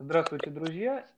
Здравствуйте, 0.00 0.50
друзья. 0.50 1.08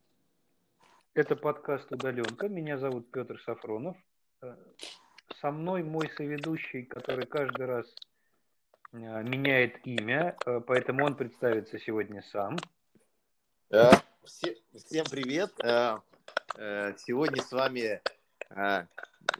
Это 1.15 1.35
подкаст 1.35 1.91
«Удаленка». 1.91 2.47
Меня 2.47 2.77
зовут 2.77 3.11
Петр 3.11 3.41
Сафронов. 3.41 3.97
Э, 4.43 4.55
со 5.41 5.51
мной 5.51 5.83
мой 5.83 6.11
соведущий, 6.11 6.85
который 6.85 7.25
каждый 7.25 7.65
раз 7.65 7.87
э, 8.93 8.97
меняет 9.23 9.81
имя, 9.87 10.37
э, 10.45 10.61
поэтому 10.61 11.07
он 11.07 11.17
представится 11.17 11.79
сегодня 11.79 12.23
сам. 12.31 12.59
Всем 13.71 15.07
привет. 15.11 15.53
Сегодня 16.99 17.43
с 17.43 17.53
вами, 17.53 18.03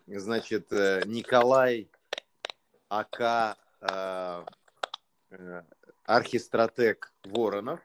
значит, 0.07 0.71
Николай 0.71 1.91
АК 2.89 3.59
архистратег 6.07 7.13
Воронов. 7.25 7.81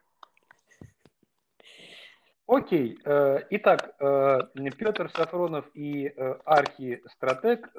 Окей. 2.52 3.00
Э, 3.06 3.40
итак, 3.52 3.96
э, 3.98 4.40
Петр 4.78 5.10
Сафронов 5.16 5.66
и 5.74 6.08
э, 6.08 6.36
Архи 6.44 7.02
Стратег 7.16 7.70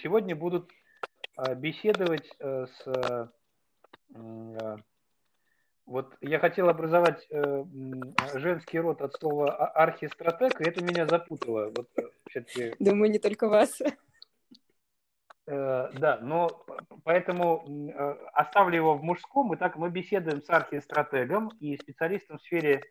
сегодня 0.00 0.36
будут 0.36 0.70
беседовать 1.56 2.30
с... 2.38 3.28
Вот 5.86 6.14
я 6.20 6.38
хотел 6.38 6.68
образовать 6.68 7.26
женский 8.34 8.78
род 8.78 9.02
от 9.02 9.14
слова 9.14 9.52
«а-, 9.52 9.82
архистратег, 9.82 10.60
и 10.60 10.68
это 10.68 10.84
меня 10.84 11.06
запутало. 11.06 11.72
Вот, 11.76 11.88
Думаю, 12.78 13.10
не 13.10 13.18
только 13.18 13.48
вас. 13.48 13.80
Да, 15.46 16.18
но 16.22 16.64
поэтому 17.02 17.64
оставлю 18.32 18.76
его 18.76 18.94
в 18.96 19.02
мужском. 19.02 19.52
Итак, 19.56 19.76
мы 19.76 19.90
беседуем 19.90 20.40
с 20.40 20.50
архистратегом 20.50 21.48
и 21.58 21.76
специалистом 21.76 22.38
в 22.38 22.42
сфере 22.42 22.82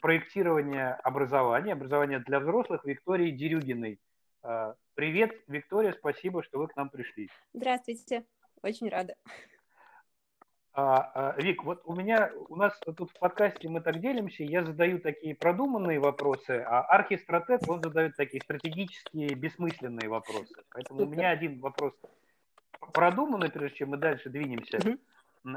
проектирования 0.00 0.94
образования, 1.02 1.72
образования 1.72 2.18
для 2.20 2.40
взрослых 2.40 2.84
Виктории 2.84 3.30
Дерюгиной. 3.30 3.98
А, 4.42 4.74
привет, 4.94 5.32
Виктория, 5.48 5.92
спасибо, 5.92 6.42
что 6.42 6.58
вы 6.58 6.68
к 6.68 6.76
нам 6.76 6.90
пришли. 6.90 7.28
Здравствуйте, 7.54 8.24
очень 8.62 8.88
рада. 8.88 9.14
А, 10.74 11.10
а, 11.14 11.40
Вик, 11.40 11.64
вот 11.64 11.80
у 11.86 11.94
меня, 11.94 12.30
у 12.48 12.56
нас 12.56 12.78
тут 12.84 13.10
в 13.10 13.18
подкасте 13.18 13.68
мы 13.68 13.80
так 13.80 13.98
делимся, 13.98 14.44
я 14.44 14.62
задаю 14.62 14.98
такие 14.98 15.34
продуманные 15.34 15.98
вопросы, 15.98 16.62
а 16.66 16.82
архистратег, 16.82 17.62
он 17.66 17.82
задает 17.82 18.14
такие 18.14 18.42
стратегические, 18.42 19.34
бессмысленные 19.34 20.10
вопросы. 20.10 20.54
Поэтому 20.70 21.00
Супер. 21.00 21.12
у 21.12 21.16
меня 21.16 21.30
один 21.30 21.60
вопрос 21.60 21.94
продуманный, 22.92 23.50
прежде 23.50 23.78
чем 23.78 23.90
мы 23.90 23.96
дальше 23.96 24.28
двинемся. 24.28 24.76
Угу. 24.76 24.98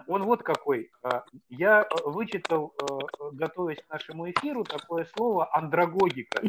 Он 0.07 0.23
вот 0.23 0.43
какой. 0.43 0.91
А, 1.01 1.23
я 1.49 1.81
э, 1.81 1.85
вычитал, 2.05 2.73
э, 2.79 2.83
готовясь 3.31 3.81
к 3.81 3.89
нашему 3.89 4.29
эфиру, 4.29 4.63
такое 4.63 5.05
слово 5.15 5.53
андрогогика. 5.55 6.43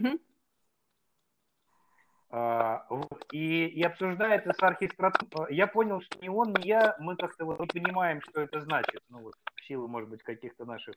А, 2.32 2.86
и, 3.32 3.66
и 3.66 3.82
обсуждая 3.82 4.36
это 4.36 4.52
с 4.52 4.62
архистратом, 4.62 5.28
э, 5.48 5.54
я 5.54 5.66
понял, 5.66 6.00
что 6.00 6.18
ни 6.20 6.28
он, 6.28 6.52
ни 6.52 6.66
я, 6.66 6.96
мы 7.00 7.16
как-то 7.16 7.44
вот 7.44 7.58
не 7.58 7.66
понимаем, 7.66 8.20
что 8.22 8.42
это 8.42 8.60
значит. 8.60 9.02
Ну 9.08 9.20
вот, 9.20 9.34
в 9.56 9.64
силу, 9.64 9.88
может 9.88 10.08
быть, 10.08 10.22
каких-то 10.22 10.64
наших... 10.64 10.94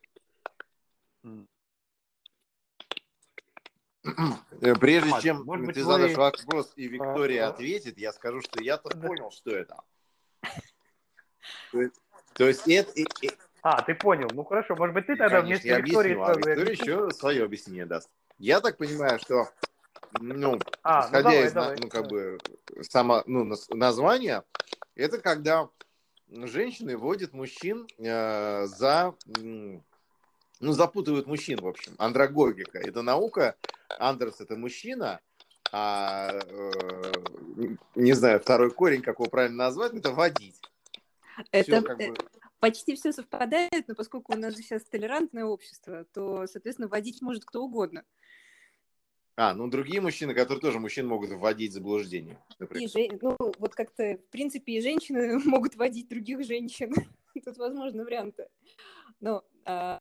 Прежде 4.04 5.22
чем 5.22 5.44
может 5.46 5.66
быть, 5.66 5.76
ты 5.76 5.84
вы... 5.84 5.92
задашь 5.92 6.18
вопрос 6.18 6.74
и 6.76 6.88
Виктория 6.90 7.48
а, 7.48 7.50
ответит, 7.50 7.98
я 7.98 8.12
скажу, 8.12 8.42
что 8.42 8.62
я-то 8.62 8.90
да. 8.90 9.08
понял, 9.08 9.32
что 9.32 9.52
это. 9.52 9.82
То 12.34 12.48
есть 12.48 12.68
это... 12.68 12.92
А, 13.62 13.82
ты 13.82 13.96
понял. 13.96 14.28
Ну 14.34 14.44
хорошо, 14.44 14.76
может 14.76 14.94
быть, 14.94 15.08
ты 15.08 15.16
тогда 15.16 15.42
Конечно, 15.42 15.48
вместе 15.48 15.70
я 15.70 15.80
Викторией... 15.80 16.16
Объясню, 16.16 16.34
а 16.34 16.56
Виктория 16.56 16.72
еще 16.74 17.12
свое 17.12 17.44
объяснение 17.44 17.86
даст. 17.86 18.10
Я 18.38 18.60
так 18.60 18.78
понимаю, 18.78 19.20
что, 19.20 19.48
ну, 20.20 20.60
а, 20.84 21.06
исходя 21.06 21.30
ну, 21.30 21.36
давай, 21.36 21.48
из, 21.48 21.52
давай, 21.54 21.78
ну, 21.82 21.90
как 21.90 22.08
бы, 22.08 22.38
само, 22.82 23.24
ну, 23.26 23.50
названия, 23.70 24.44
это 24.96 25.18
когда 25.20 25.70
женщины 26.30 26.98
водят 26.98 27.34
мужчин 27.34 27.88
э, 28.00 28.66
за, 28.66 29.16
ну, 29.40 29.82
запутывают 30.60 31.28
мужчин, 31.28 31.60
в 31.62 31.68
общем. 31.68 31.94
Андрогогика– 31.98 32.80
это 32.80 33.02
наука, 33.02 33.56
Андерс– 33.98 34.36
это 34.42 34.58
мужчина, 34.58 35.22
а, 35.72 36.32
э, 36.34 37.12
не 37.96 38.14
знаю, 38.14 38.40
второй 38.40 38.72
корень, 38.72 39.02
как 39.02 39.20
его 39.20 39.30
правильно 39.30 39.66
назвать, 39.66 39.94
это 39.94 40.12
водить. 40.12 40.60
Это 41.52 41.82
все, 41.82 41.94
э, 41.94 42.12
бы... 42.12 42.16
почти 42.64 42.96
все 42.96 43.12
совпадает, 43.12 43.90
но 43.90 43.94
поскольку 43.94 44.34
у 44.34 44.38
нас 44.38 44.56
сейчас 44.56 44.86
толерантное 44.86 45.44
общество, 45.44 46.06
то, 46.14 46.48
соответственно, 46.48 46.88
водить 46.88 47.22
может 47.22 47.44
кто 47.44 47.62
угодно. 47.62 48.06
А, 49.36 49.54
ну 49.54 49.68
другие 49.68 50.00
мужчины, 50.00 50.34
которые 50.34 50.62
тоже 50.62 50.80
мужчин 50.80 51.06
могут 51.06 51.32
вводить 51.32 51.72
в 51.72 51.74
заблуждение. 51.74 52.42
И 52.76 52.88
жен... 52.88 53.20
Ну, 53.22 53.36
вот 53.60 53.76
как-то, 53.76 54.18
в 54.18 54.30
принципе, 54.30 54.78
и 54.78 54.82
женщины 54.82 55.40
могут 55.46 55.76
водить 55.76 56.08
других 56.08 56.46
женщин. 56.46 56.94
Тут 57.46 57.58
возможны 57.58 58.06
варианты. 58.06 58.48
Но 59.20 59.44
а, 59.66 60.00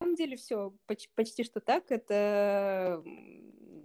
на 0.00 0.06
самом 0.06 0.16
деле 0.16 0.36
все 0.36 0.74
почти, 0.86 1.10
почти 1.14 1.44
что 1.44 1.60
так. 1.60 1.92
Это 1.92 3.04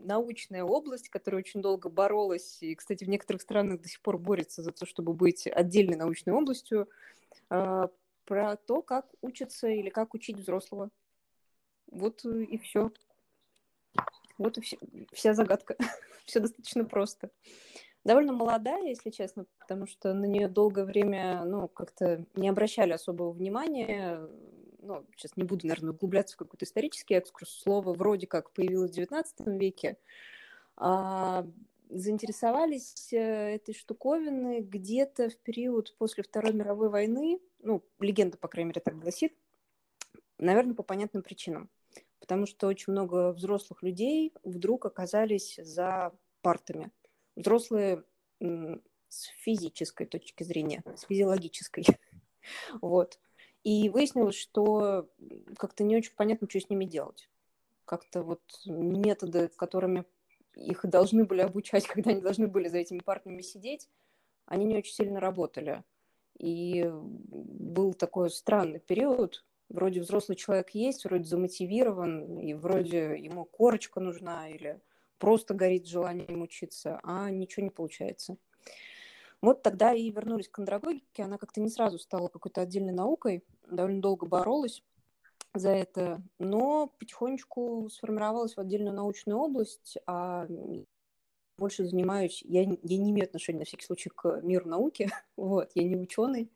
научная 0.08 0.64
область, 0.64 1.10
которая 1.10 1.42
очень 1.42 1.62
долго 1.62 1.90
боролась, 1.90 2.58
и, 2.62 2.74
кстати, 2.76 3.04
в 3.04 3.10
некоторых 3.10 3.42
странах 3.42 3.82
до 3.82 3.88
сих 3.88 4.02
пор 4.02 4.18
борется 4.18 4.64
за 4.64 4.72
то, 4.72 4.86
чтобы 4.86 5.14
быть 5.14 5.46
отдельной 5.48 5.98
научной 5.98 6.34
областью, 6.34 6.90
а, 7.50 7.90
про 8.26 8.56
то, 8.56 8.82
как 8.82 9.06
учиться 9.22 9.68
или 9.68 9.90
как 9.90 10.14
учить 10.14 10.38
взрослого. 10.38 10.90
Вот 11.92 12.26
и 12.26 12.58
все. 12.58 12.92
Вот 14.38 14.58
и 14.58 14.62
вся, 14.62 14.78
вся 15.14 15.34
загадка. 15.34 15.78
все 16.26 16.40
достаточно 16.40 16.86
просто. 16.86 17.32
Довольно 18.04 18.34
молодая, 18.34 18.84
если 18.84 19.10
честно, 19.10 19.46
потому 19.60 19.88
что 19.88 20.14
на 20.14 20.26
нее 20.26 20.48
долгое 20.48 20.86
время, 20.86 21.44
ну, 21.46 21.68
как-то 21.68 22.26
не 22.36 22.48
обращали 22.48 22.92
особого 22.92 23.32
внимания. 23.32 24.20
Ну, 24.80 25.06
сейчас 25.16 25.36
не 25.36 25.44
буду, 25.44 25.68
наверное, 25.68 25.92
углубляться 25.92 26.36
в 26.36 26.38
какой-то 26.38 26.66
исторический 26.66 27.16
экскурс. 27.16 27.50
Слово 27.50 27.94
вроде 27.94 28.28
как 28.28 28.52
появилось 28.52 28.92
в 28.92 29.00
XIX 29.00 29.26
веке. 29.58 29.98
А, 30.76 31.48
заинтересовались 31.90 33.12
э, 33.12 33.56
этой 33.56 33.74
штуковины 33.74 34.62
где-то 34.62 35.30
в 35.30 35.38
период 35.38 35.96
после 35.98 36.24
Второй 36.24 36.54
мировой 36.54 36.90
войны. 36.90 37.40
Ну, 37.60 37.84
легенда, 38.00 38.38
по 38.38 38.48
крайней 38.48 38.70
мере, 38.70 38.82
так 38.82 39.00
гласит. 39.00 39.34
Наверное, 40.38 40.76
по 40.76 40.84
понятным 40.84 41.24
причинам. 41.24 41.70
Потому 42.20 42.46
что 42.46 42.68
очень 42.68 42.94
много 42.94 43.32
взрослых 43.32 43.82
людей 43.84 44.34
вдруг 44.44 44.86
оказались 44.86 45.56
за 45.62 46.12
партами– 46.42 46.92
взрослые 47.38 48.04
с 48.40 49.24
физической 49.44 50.06
точки 50.06 50.44
зрения, 50.44 50.84
с 50.96 51.04
физиологической. 51.04 51.86
Вот. 52.82 53.20
И 53.68 53.90
выяснилось, 53.90 54.38
что 54.38 55.10
как-то 55.58 55.84
не 55.84 55.98
очень 55.98 56.14
понятно, 56.16 56.48
что 56.50 56.58
с 56.58 56.70
ними 56.70 56.86
делать. 56.86 57.30
Как-то 57.84 58.24
вот 58.24 58.40
методы, 58.66 59.50
которыми 59.50 60.06
их 60.56 60.86
должны 60.86 61.26
были 61.26 61.42
обучать, 61.42 61.86
когда 61.94 62.12
они 62.12 62.22
должны 62.22 62.48
были 62.48 62.70
за 62.70 62.78
этими 62.78 63.00
партами 63.00 63.42
сидеть, 63.42 63.90
они 64.46 64.64
не 64.64 64.78
очень 64.78 64.94
сильно 64.94 65.20
работали. 65.20 65.84
И 66.40 66.90
был 66.90 67.94
такой 67.94 68.30
странный 68.30 68.80
период. 68.80 69.46
Вроде 69.68 70.00
взрослый 70.00 70.38
человек 70.38 70.70
есть, 70.70 71.04
вроде 71.04 71.26
замотивирован, 71.26 72.40
и 72.40 72.54
вроде 72.54 73.18
ему 73.18 73.44
корочка 73.44 74.00
нужна, 74.00 74.48
или 74.48 74.80
просто 75.18 75.54
горит 75.54 75.88
желанием 75.88 76.42
учиться, 76.42 77.02
а 77.04 77.30
ничего 77.32 77.66
не 77.66 77.72
получается. 77.72 78.38
Вот 79.42 79.62
тогда 79.62 79.94
и 79.94 80.10
вернулись 80.10 80.50
к 80.50 80.58
андрогогике. 80.60 81.24
Она 81.24 81.38
как-то 81.38 81.62
не 81.62 81.70
сразу 81.70 82.00
стала 82.00 82.28
какой-то 82.28 82.62
отдельной 82.62 82.94
наукой, 82.94 83.44
довольно 83.70 84.02
долго 84.02 84.26
боролась 84.26 84.84
за 85.54 85.70
это, 85.70 86.22
но 86.40 86.88
потихонечку 87.00 87.90
сформировалась 87.92 88.56
в 88.56 88.60
отдельную 88.60 88.96
научную 88.96 89.40
область, 89.40 89.98
а 90.06 90.48
больше 91.58 91.86
занимаюсь, 91.86 92.44
я, 92.46 92.62
я 92.62 92.98
не 92.98 93.12
имею 93.12 93.26
отношения 93.26 93.60
на 93.60 93.66
всякий 93.66 93.86
случай 93.86 94.10
к 94.10 94.42
миру 94.42 94.68
науки, 94.70 95.10
вот, 95.38 95.72
я 95.74 95.84
не 95.84 95.96
ученый, 95.96 96.52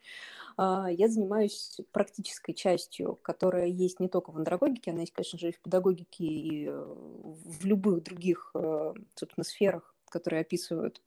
а, 0.57 0.89
я 0.91 1.07
занимаюсь 1.07 1.79
практической 1.91 2.53
частью, 2.53 3.15
которая 3.21 3.65
есть 3.65 3.99
не 3.99 4.09
только 4.09 4.31
в 4.31 4.37
андрогогике, 4.37 4.91
она 4.91 5.01
есть, 5.01 5.13
конечно 5.13 5.39
же, 5.39 5.49
и 5.49 5.53
в 5.53 5.59
педагогике, 5.59 6.25
и 6.25 6.67
э, 6.67 6.71
в 6.71 7.65
любых 7.65 8.03
других, 8.03 8.51
э, 8.53 8.93
собственно, 9.15 9.43
сферах, 9.43 9.95
которые 10.09 10.41
описывают 10.41 11.01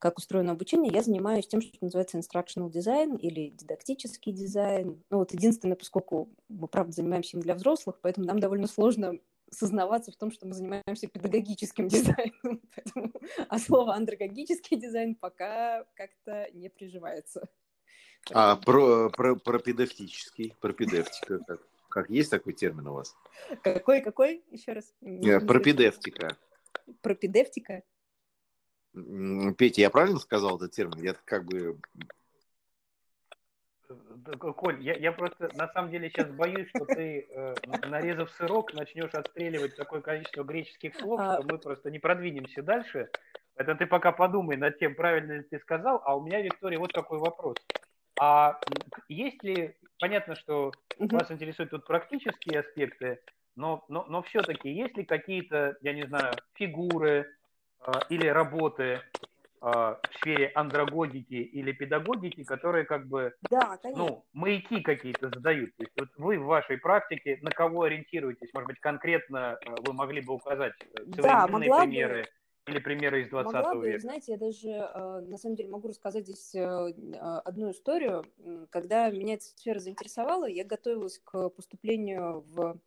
как 0.00 0.18
устроено 0.18 0.52
обучение, 0.52 0.90
я 0.92 1.02
занимаюсь 1.02 1.46
тем, 1.46 1.60
что 1.60 1.76
называется 1.80 2.18
instructional 2.18 2.70
design 2.70 3.18
или 3.18 3.50
дидактический 3.50 4.32
дизайн. 4.32 5.04
Ну 5.10 5.18
вот 5.18 5.32
единственное, 5.32 5.76
поскольку 5.76 6.30
мы, 6.48 6.68
правда, 6.68 6.92
занимаемся 6.92 7.36
им 7.36 7.42
для 7.42 7.54
взрослых, 7.54 8.00
поэтому 8.00 8.26
нам 8.26 8.40
довольно 8.40 8.66
сложно 8.66 9.18
сознаваться 9.50 10.10
в 10.10 10.16
том, 10.16 10.30
что 10.32 10.46
мы 10.46 10.54
занимаемся 10.54 11.06
педагогическим 11.06 11.88
дизайном. 11.88 12.62
Поэтому, 12.74 13.12
а 13.48 13.58
слово 13.58 13.94
андрогогический 13.94 14.78
дизайн 14.78 15.14
пока 15.14 15.84
как-то 15.94 16.48
не 16.54 16.70
приживается. 16.70 17.46
А 18.32 18.56
про, 18.56 19.10
про, 19.10 19.36
про 19.36 19.58
педагогический, 19.58 20.54
про 20.60 20.72
педевтика 20.72 21.38
как? 21.46 21.60
Как 21.90 22.08
есть 22.08 22.30
такой 22.30 22.52
термин 22.52 22.86
у 22.86 22.94
вас? 22.94 23.16
Какой, 23.62 24.00
какой? 24.00 24.44
Еще 24.50 24.72
раз. 24.72 24.94
Пропедевтика. 25.00 26.36
Пропедевтика? 27.02 27.82
Петя, 28.92 29.82
я 29.82 29.90
правильно 29.90 30.18
сказал 30.18 30.56
этот 30.56 30.72
термин? 30.72 31.00
Я 31.02 31.14
как 31.24 31.44
бы 31.44 31.78
Коль, 34.38 34.80
я, 34.82 34.94
я 34.94 35.10
просто 35.10 35.50
на 35.54 35.66
самом 35.72 35.90
деле 35.90 36.10
сейчас 36.10 36.30
боюсь, 36.30 36.68
что 36.68 36.84
ты, 36.84 37.26
э, 37.28 37.54
нарезав 37.88 38.30
сырок, 38.32 38.72
начнешь 38.72 39.12
отстреливать 39.14 39.74
такое 39.74 40.00
количество 40.00 40.44
греческих 40.44 40.94
слов, 40.96 41.20
а... 41.20 41.34
что 41.34 41.52
мы 41.52 41.58
просто 41.58 41.90
не 41.90 41.98
продвинемся 41.98 42.62
дальше. 42.62 43.10
Это 43.56 43.74
ты 43.74 43.86
пока 43.86 44.12
подумай 44.12 44.56
над 44.56 44.78
тем, 44.78 44.94
правильно 44.94 45.32
ли 45.32 45.42
ты 45.42 45.58
сказал. 45.58 46.00
А 46.04 46.16
у 46.16 46.22
меня, 46.22 46.40
Виктория, 46.40 46.78
вот 46.78 46.92
такой 46.92 47.18
вопрос. 47.18 47.56
А 48.20 48.60
есть 49.08 49.42
ли, 49.42 49.76
понятно, 49.98 50.36
что 50.36 50.72
угу. 50.98 51.16
вас 51.16 51.30
интересуют 51.30 51.70
тут 51.70 51.86
практические 51.86 52.60
аспекты, 52.60 53.20
но, 53.56 53.84
но, 53.88 54.04
но 54.08 54.22
все-таки 54.22 54.70
есть 54.70 54.96
ли 54.96 55.04
какие-то, 55.04 55.76
я 55.80 55.94
не 55.94 56.06
знаю, 56.06 56.34
фигуры 56.54 57.34
или 58.08 58.26
работы, 58.26 59.00
а, 59.62 60.00
в 60.02 60.16
сфере 60.16 60.50
андрогогики 60.54 61.34
или 61.34 61.72
педагогики, 61.72 62.44
которые 62.44 62.86
как 62.86 63.06
бы 63.06 63.34
да, 63.50 63.78
ну, 63.94 64.24
маяки 64.32 64.80
какие-то 64.80 65.28
задают. 65.28 65.76
То 65.76 65.82
есть 65.82 65.92
вот 65.98 66.08
вы 66.16 66.38
в 66.38 66.46
вашей 66.46 66.78
практике 66.78 67.38
на 67.42 67.50
кого 67.50 67.82
ориентируетесь? 67.82 68.48
Может 68.54 68.68
быть, 68.68 68.80
конкретно 68.80 69.58
э, 69.60 69.74
вы 69.86 69.92
могли 69.92 70.22
бы 70.22 70.32
указать 70.32 70.72
э, 70.80 71.04
современные 71.14 71.68
да, 71.68 71.80
примеры? 71.80 72.22
Бы. 72.22 72.72
Или 72.72 72.78
примеры 72.78 73.22
из 73.22 73.28
20 73.28 73.52
Могла 73.52 73.74
века? 73.74 73.96
Бы, 73.96 74.00
знаете, 74.00 74.32
я 74.32 74.38
даже 74.38 74.68
э, 74.70 75.20
на 75.28 75.36
самом 75.36 75.56
деле 75.56 75.68
могу 75.68 75.88
рассказать 75.88 76.24
здесь 76.26 76.54
одну 76.54 77.70
историю. 77.70 78.24
Когда 78.70 79.10
меня 79.10 79.34
эта 79.34 79.44
сфера 79.44 79.78
заинтересовала, 79.78 80.48
я 80.48 80.64
готовилась 80.64 81.20
к 81.22 81.50
поступлению 81.50 82.46
в 82.48 82.80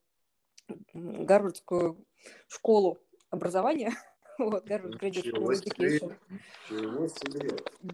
Гарвардскую 0.93 2.03
школу 2.47 2.97
образования. 3.29 3.91
Вот, 4.39 4.65
Гарвард 4.65 5.01
Graduate. 5.01 5.31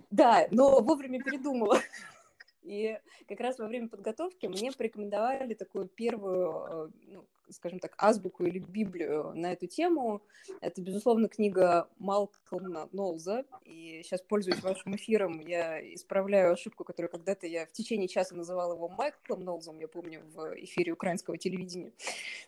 Да, 0.10 0.48
но 0.52 0.82
вовремя 0.82 1.22
передумала. 1.22 1.80
И 2.64 3.00
как 3.28 3.40
раз 3.40 3.58
во 3.58 3.68
время 3.68 3.88
подготовки 3.88 4.46
мне 4.46 4.72
порекомендовали 4.72 5.54
такую 5.54 5.88
первую, 5.88 6.66
э, 6.68 6.90
ну, 7.08 7.26
скажем 7.50 7.80
так, 7.80 7.96
азбуку 7.98 8.44
или 8.44 8.60
библию 8.60 9.32
на 9.34 9.54
эту 9.54 9.66
тему. 9.66 10.22
Это, 10.62 10.82
безусловно, 10.82 11.30
книга 11.30 11.90
Малкольма 11.98 12.90
Нолза. 12.92 13.46
И 13.64 14.02
сейчас, 14.04 14.22
пользуясь 14.22 14.62
вашим 14.62 14.96
эфиром, 14.96 15.40
я 15.40 15.82
исправляю 15.96 16.54
ошибку, 16.54 16.84
которую 16.84 17.10
когда-то 17.10 17.48
я 17.48 17.66
в 17.66 17.72
течение 17.72 18.08
часа 18.08 18.36
называла 18.36 18.76
его 18.76 18.90
Майклом 18.90 19.44
Нолзом, 19.44 19.80
я 19.80 19.88
помню, 19.88 20.22
в 20.36 20.54
эфире 20.64 20.92
украинского 20.92 21.38
телевидения. 21.38 21.94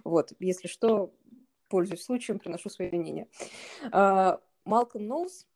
Вот, 0.03 0.33
если 0.39 0.67
что, 0.67 1.11
пользуюсь 1.71 2.03
случаем, 2.03 2.37
приношу 2.37 2.69
свои 2.69 2.91
мнения. 2.91 3.27
А, 3.91 4.41
Малком 4.65 5.07
Ноулс 5.07 5.47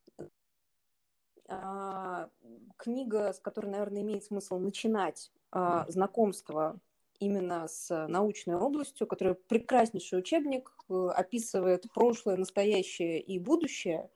а, 1.48 2.30
книга, 2.78 3.34
с 3.34 3.40
которой, 3.40 3.68
наверное, 3.68 4.02
имеет 4.02 4.24
смысл 4.24 4.58
начинать 4.58 5.32
а, 5.52 5.86
знакомство 5.90 6.80
именно 7.20 7.68
с 7.68 8.08
научной 8.08 8.56
областью, 8.56 9.08
которая 9.08 9.36
прекраснейший 9.36 10.20
учебник, 10.20 10.70
э, 10.90 11.08
описывает 11.16 11.86
прошлое, 11.94 12.36
настоящее 12.36 13.22
и 13.22 13.40
будущее. 13.40 14.10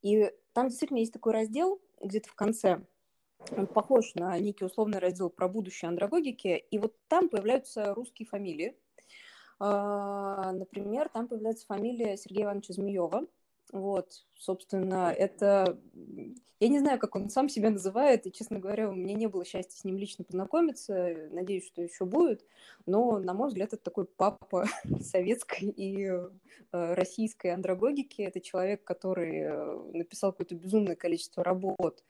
И 0.00 0.32
там 0.54 0.68
действительно 0.68 0.98
есть 0.98 1.12
такой 1.12 1.34
раздел 1.34 1.78
где-то 2.00 2.30
в 2.30 2.34
конце, 2.34 2.80
он 3.50 3.66
похож 3.66 4.14
на 4.14 4.38
некий 4.38 4.64
условный 4.64 4.98
раздел 4.98 5.30
про 5.30 5.48
будущее 5.48 5.88
андрогогики, 5.88 6.64
и 6.70 6.78
вот 6.78 6.94
там 7.08 7.28
появляются 7.28 7.94
русские 7.94 8.26
фамилии, 8.26 8.76
например, 9.60 11.08
там 11.08 11.28
появляется 11.28 11.66
фамилия 11.66 12.16
Сергея 12.16 12.46
Ивановича 12.46 12.74
Змеева. 12.74 13.26
Вот, 13.72 14.24
собственно, 14.34 15.12
это... 15.16 15.78
Я 16.60 16.68
не 16.68 16.80
знаю, 16.80 16.98
как 16.98 17.14
он 17.14 17.30
сам 17.30 17.48
себя 17.48 17.70
называет, 17.70 18.26
и, 18.26 18.32
честно 18.32 18.58
говоря, 18.58 18.88
у 18.88 18.92
меня 18.92 19.14
не 19.14 19.28
было 19.28 19.44
счастья 19.44 19.78
с 19.78 19.84
ним 19.84 19.96
лично 19.96 20.24
познакомиться, 20.24 21.28
надеюсь, 21.30 21.66
что 21.66 21.82
еще 21.82 22.04
будет, 22.04 22.44
но, 22.84 23.20
на 23.20 23.32
мой 23.32 23.48
взгляд, 23.48 23.72
это 23.74 23.82
такой 23.82 24.06
папа 24.06 24.66
советской 25.00 25.68
и 25.68 26.06
э, 26.06 26.30
российской 26.72 27.48
андрогогики. 27.48 28.22
Это 28.22 28.40
человек, 28.40 28.82
который 28.82 29.42
э, 29.42 29.82
написал 29.92 30.32
какое-то 30.32 30.56
безумное 30.56 30.96
количество 30.96 31.44
работ 31.44 32.02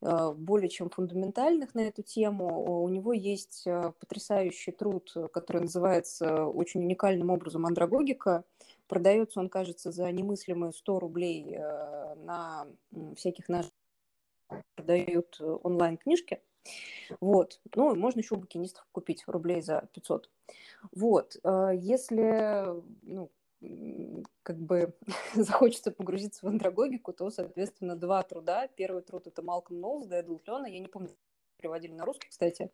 более 0.00 0.68
чем 0.68 0.90
фундаментальных 0.90 1.74
на 1.74 1.80
эту 1.80 2.02
тему. 2.02 2.82
У 2.82 2.88
него 2.88 3.12
есть 3.12 3.64
э, 3.66 3.92
потрясающий 3.98 4.70
труд, 4.70 5.12
который 5.32 5.62
называется 5.62 6.44
очень 6.46 6.82
уникальным 6.82 7.30
образом 7.30 7.66
«Андрогогика». 7.66 8.44
Продается 8.86 9.40
он, 9.40 9.48
кажется, 9.48 9.90
за 9.90 10.10
немыслимые 10.12 10.72
100 10.72 10.98
рублей 11.00 11.56
э, 11.56 12.14
на 12.24 12.66
всяких 13.16 13.48
наших 13.48 13.72
продают 14.76 15.40
онлайн-книжки. 15.40 16.40
Вот. 17.20 17.60
Ну, 17.74 17.94
можно 17.96 18.20
еще 18.20 18.34
у 18.34 18.38
букинистов 18.38 18.86
купить 18.92 19.24
рублей 19.26 19.60
за 19.62 19.88
500. 19.92 20.30
Вот. 20.92 21.36
Если 21.44 22.66
ну, 23.02 23.30
как 24.42 24.58
бы 24.58 24.94
захочется 25.34 25.90
погрузиться 25.90 26.46
в 26.46 26.48
андрогогику, 26.48 27.12
то, 27.12 27.30
соответственно, 27.30 27.96
два 27.96 28.22
труда. 28.22 28.68
Первый 28.68 29.02
труд– 29.02 29.26
это 29.26 29.42
Малком 29.42 29.80
Ноулс, 29.80 30.06
Дэдл 30.06 30.38
Лена. 30.46 30.66
Я 30.66 30.78
не 30.78 30.88
помню, 30.88 31.10
переводили 31.56 31.92
на 31.92 32.04
русский, 32.04 32.28
кстати. 32.28 32.70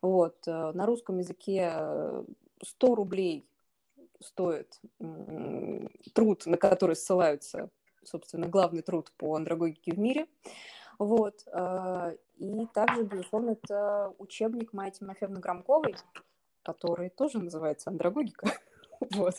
Вот. 0.00 0.46
Э, 0.46 0.72
на 0.72 0.86
русском 0.86 1.18
языке 1.18 1.72
100 2.62 2.94
рублей 2.94 3.48
стоит 4.20 4.80
труд, 6.12 6.46
на 6.46 6.56
который 6.56 6.96
ссылаются, 6.96 7.70
собственно, 8.04 8.48
главный 8.48 8.82
труд 8.82 9.12
по 9.16 9.36
андрогогике 9.36 9.92
в 9.92 9.98
мире. 9.98 10.26
Вот. 10.98 11.44
Э, 11.46 12.16
и 12.36 12.66
также, 12.66 13.02
безусловно, 13.02 13.50
это 13.50 14.14
учебник 14.18 14.72
Майи 14.72 14.90
Тимофеевны 14.90 15.40
Громковой, 15.40 15.96
который 16.62 17.10
тоже 17.10 17.38
называется 17.38 17.90
«Андрогогика». 17.90 18.52
Вот. 19.12 19.34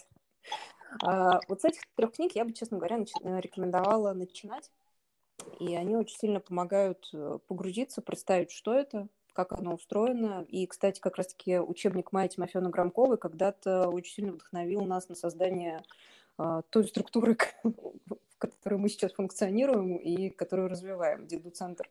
А, 1.01 1.39
вот 1.47 1.61
с 1.61 1.65
этих 1.65 1.81
трех 1.95 2.13
книг 2.13 2.33
я 2.35 2.45
бы, 2.45 2.53
честно 2.53 2.77
говоря, 2.77 2.99
э, 2.99 3.39
рекомендовала 3.39 4.13
начинать. 4.13 4.71
И 5.59 5.75
они 5.75 5.95
очень 5.95 6.17
сильно 6.17 6.39
помогают 6.39 7.09
э, 7.13 7.39
погрузиться, 7.47 8.01
представить, 8.01 8.51
что 8.51 8.73
это, 8.73 9.07
как 9.33 9.53
оно 9.53 9.75
устроено. 9.75 10.45
И, 10.49 10.67
кстати, 10.67 10.99
как 10.99 11.17
раз-таки 11.17 11.59
учебник 11.59 12.11
Майи 12.11 12.27
Тимофеевны 12.27 12.69
Громковой 12.69 13.17
когда-то 13.17 13.89
очень 13.89 14.13
сильно 14.13 14.33
вдохновил 14.33 14.81
нас 14.81 15.07
на 15.09 15.15
создание 15.15 15.81
а, 16.37 16.61
той 16.63 16.87
структуры, 16.87 17.37
в 17.63 18.37
которой 18.37 18.75
мы 18.75 18.89
сейчас 18.89 19.13
функционируем 19.13 19.97
и 19.97 20.29
которую 20.29 20.69
развиваем, 20.69 21.27
Деду-центр. 21.27 21.89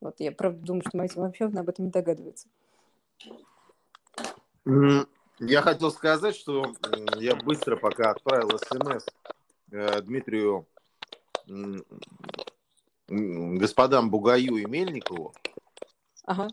Вот 0.00 0.20
я 0.20 0.32
правда 0.32 0.64
думаю, 0.64 0.82
что 0.86 0.96
Майя 0.96 1.08
Тимофеевна 1.08 1.60
об 1.60 1.68
этом 1.68 1.86
не 1.86 1.90
догадывается. 1.90 2.48
Я 5.40 5.62
хотел 5.62 5.90
сказать, 5.90 6.34
что 6.34 6.74
я 7.16 7.36
быстро 7.36 7.76
пока 7.76 8.10
отправил 8.10 8.58
смс 8.58 9.06
э, 9.70 10.00
Дмитрию 10.02 10.66
господам 13.06 14.10
Бугаю 14.10 14.56
и 14.56 14.66
Мельникову. 14.66 15.32
Ага. 16.24 16.48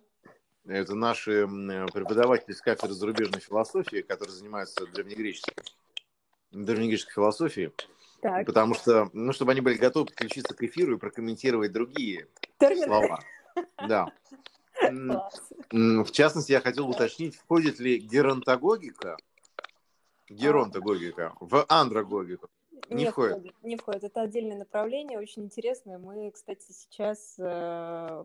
Это 0.66 0.96
наши 0.96 1.46
преподаватели 1.94 2.54
с 2.54 2.62
кафедры 2.62 2.94
зарубежной 2.94 3.42
философии, 3.42 4.02
которые 4.02 4.36
занимаются 4.36 4.86
древнегреческой, 4.88 5.54
древнегреческой 6.52 7.14
философией. 7.14 7.72
Так. 8.22 8.46
Потому 8.46 8.74
что, 8.74 9.10
ну, 9.14 9.34
чтобы 9.34 9.52
они 9.52 9.62
были 9.62 9.78
готовы 9.78 10.08
подключиться 10.08 10.56
к 10.56 10.64
эфиру 10.64 10.96
и 10.96 11.00
прокомментировать 11.00 11.72
другие 11.72 12.28
Термины. 12.60 12.86
слова. 12.86 13.24
Да. 13.88 14.12
В 15.72 16.12
частности, 16.12 16.52
я 16.52 16.62
хотел 16.62 16.90
уточнить, 16.90 17.36
входит 17.36 17.80
ли 17.80 17.98
геронтогогика, 17.98 19.18
геронтогогика 20.30 21.34
в 21.40 21.66
андрогогику? 21.68 22.50
Не, 22.90 23.04
не 23.04 23.10
входит. 23.10 23.38
входит. 23.38 23.64
Не 23.64 23.76
входит. 23.78 24.04
Это 24.04 24.22
отдельное 24.22 24.58
направление, 24.58 25.20
очень 25.20 25.44
интересное. 25.44 25.98
Мы, 25.98 26.30
кстати, 26.32 26.72
сейчас 26.72 27.36
э, 27.40 28.24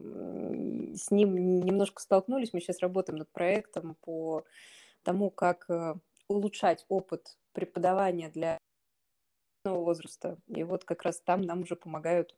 с 0.94 1.10
ним 1.10 1.64
немножко 1.64 2.02
столкнулись. 2.02 2.52
Мы 2.52 2.60
сейчас 2.60 2.80
работаем 2.80 3.18
над 3.18 3.30
проектом 3.30 3.96
по 4.02 4.44
тому, 5.02 5.30
как 5.30 5.64
э, 5.70 5.94
улучшать 6.28 6.84
опыт 6.88 7.38
преподавания 7.52 8.28
для 8.28 8.58
возраста. 9.64 10.38
И 10.48 10.62
вот 10.62 10.84
как 10.84 11.02
раз 11.02 11.20
там 11.20 11.42
нам 11.42 11.62
уже 11.62 11.76
помогают 11.76 12.34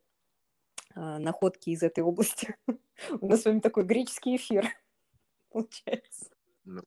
находки 0.94 1.70
из 1.70 1.82
этой 1.82 2.04
области. 2.04 2.54
У 3.20 3.26
нас 3.26 3.42
с 3.42 3.44
вами 3.44 3.60
такой 3.60 3.84
греческий 3.84 4.36
эфир 4.36 4.66
получается. 5.50 6.30
Ну. 6.64 6.82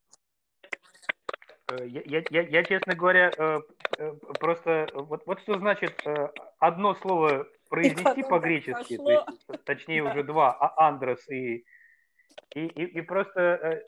Э, 1.72 1.88
я, 1.88 2.24
я, 2.30 2.42
я, 2.42 2.64
честно 2.64 2.96
говоря, 2.96 3.32
э, 3.36 3.60
э, 3.98 4.12
просто 4.40 4.88
вот, 4.94 5.26
вот 5.26 5.40
что 5.42 5.58
значит 5.58 6.00
одно 6.60 6.96
слово 6.96 7.48
произнести 7.70 8.24
по-гречески, 8.24 8.98
то 8.98 9.12
есть, 9.12 9.64
точнее 9.66 10.04
уже 10.04 10.24
два, 10.24 10.54
а 10.54 10.88
Андрес 10.88 11.28
и 11.30 11.66
И, 12.54 12.66
и, 12.66 12.84
и 12.84 13.02
просто 13.02 13.84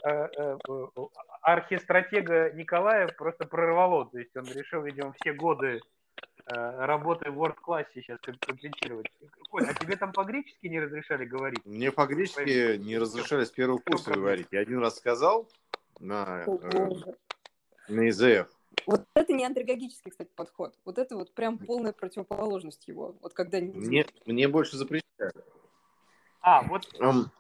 архистратега 1.42 2.52
Николая 2.54 3.08
просто 3.08 3.46
прорвало. 3.46 4.10
То 4.10 4.20
есть 4.20 4.36
он 4.36 4.46
решил, 4.46 4.82
видимо, 4.82 5.14
все 5.14 5.34
годы 5.34 5.80
работы 6.46 7.30
в 7.30 7.42
Word-классе 7.42 7.90
сейчас 7.96 8.20
компенсировать. 8.40 9.08
Коль, 9.50 9.66
а 9.66 9.74
тебе 9.74 9.98
там 9.98 10.14
по-гречески 10.14 10.68
не 10.68 10.80
разрешали 10.80 11.26
говорить? 11.26 11.66
Мне 11.66 11.92
по-гречески 11.92 12.78
не 12.78 12.98
разрешали 12.98 13.44
с 13.44 13.52
первого 13.52 13.80
курса 13.80 14.12
говорить. 14.12 14.48
Я 14.52 14.62
один 14.62 14.80
раз 14.80 14.98
сказал 14.98 15.50
на, 16.00 16.46
э, 16.46 16.90
на 17.90 18.10
ИЗФ. 18.10 18.48
Вот 18.86 19.06
это 19.16 19.34
не 19.34 19.46
андрогогический, 19.46 20.12
кстати, 20.12 20.30
подход. 20.36 20.78
Вот 20.86 20.98
это 20.98 21.18
вот 21.18 21.34
прям 21.34 21.58
полная 21.58 21.92
противоположность 21.92 22.88
его. 22.88 23.18
Вот 23.22 23.34
когда... 23.34 23.60
Мне, 23.60 24.06
мне 24.26 24.48
больше 24.48 24.78
запрещают. 24.78 25.36
А, 26.50 26.62
вот... 26.62 26.88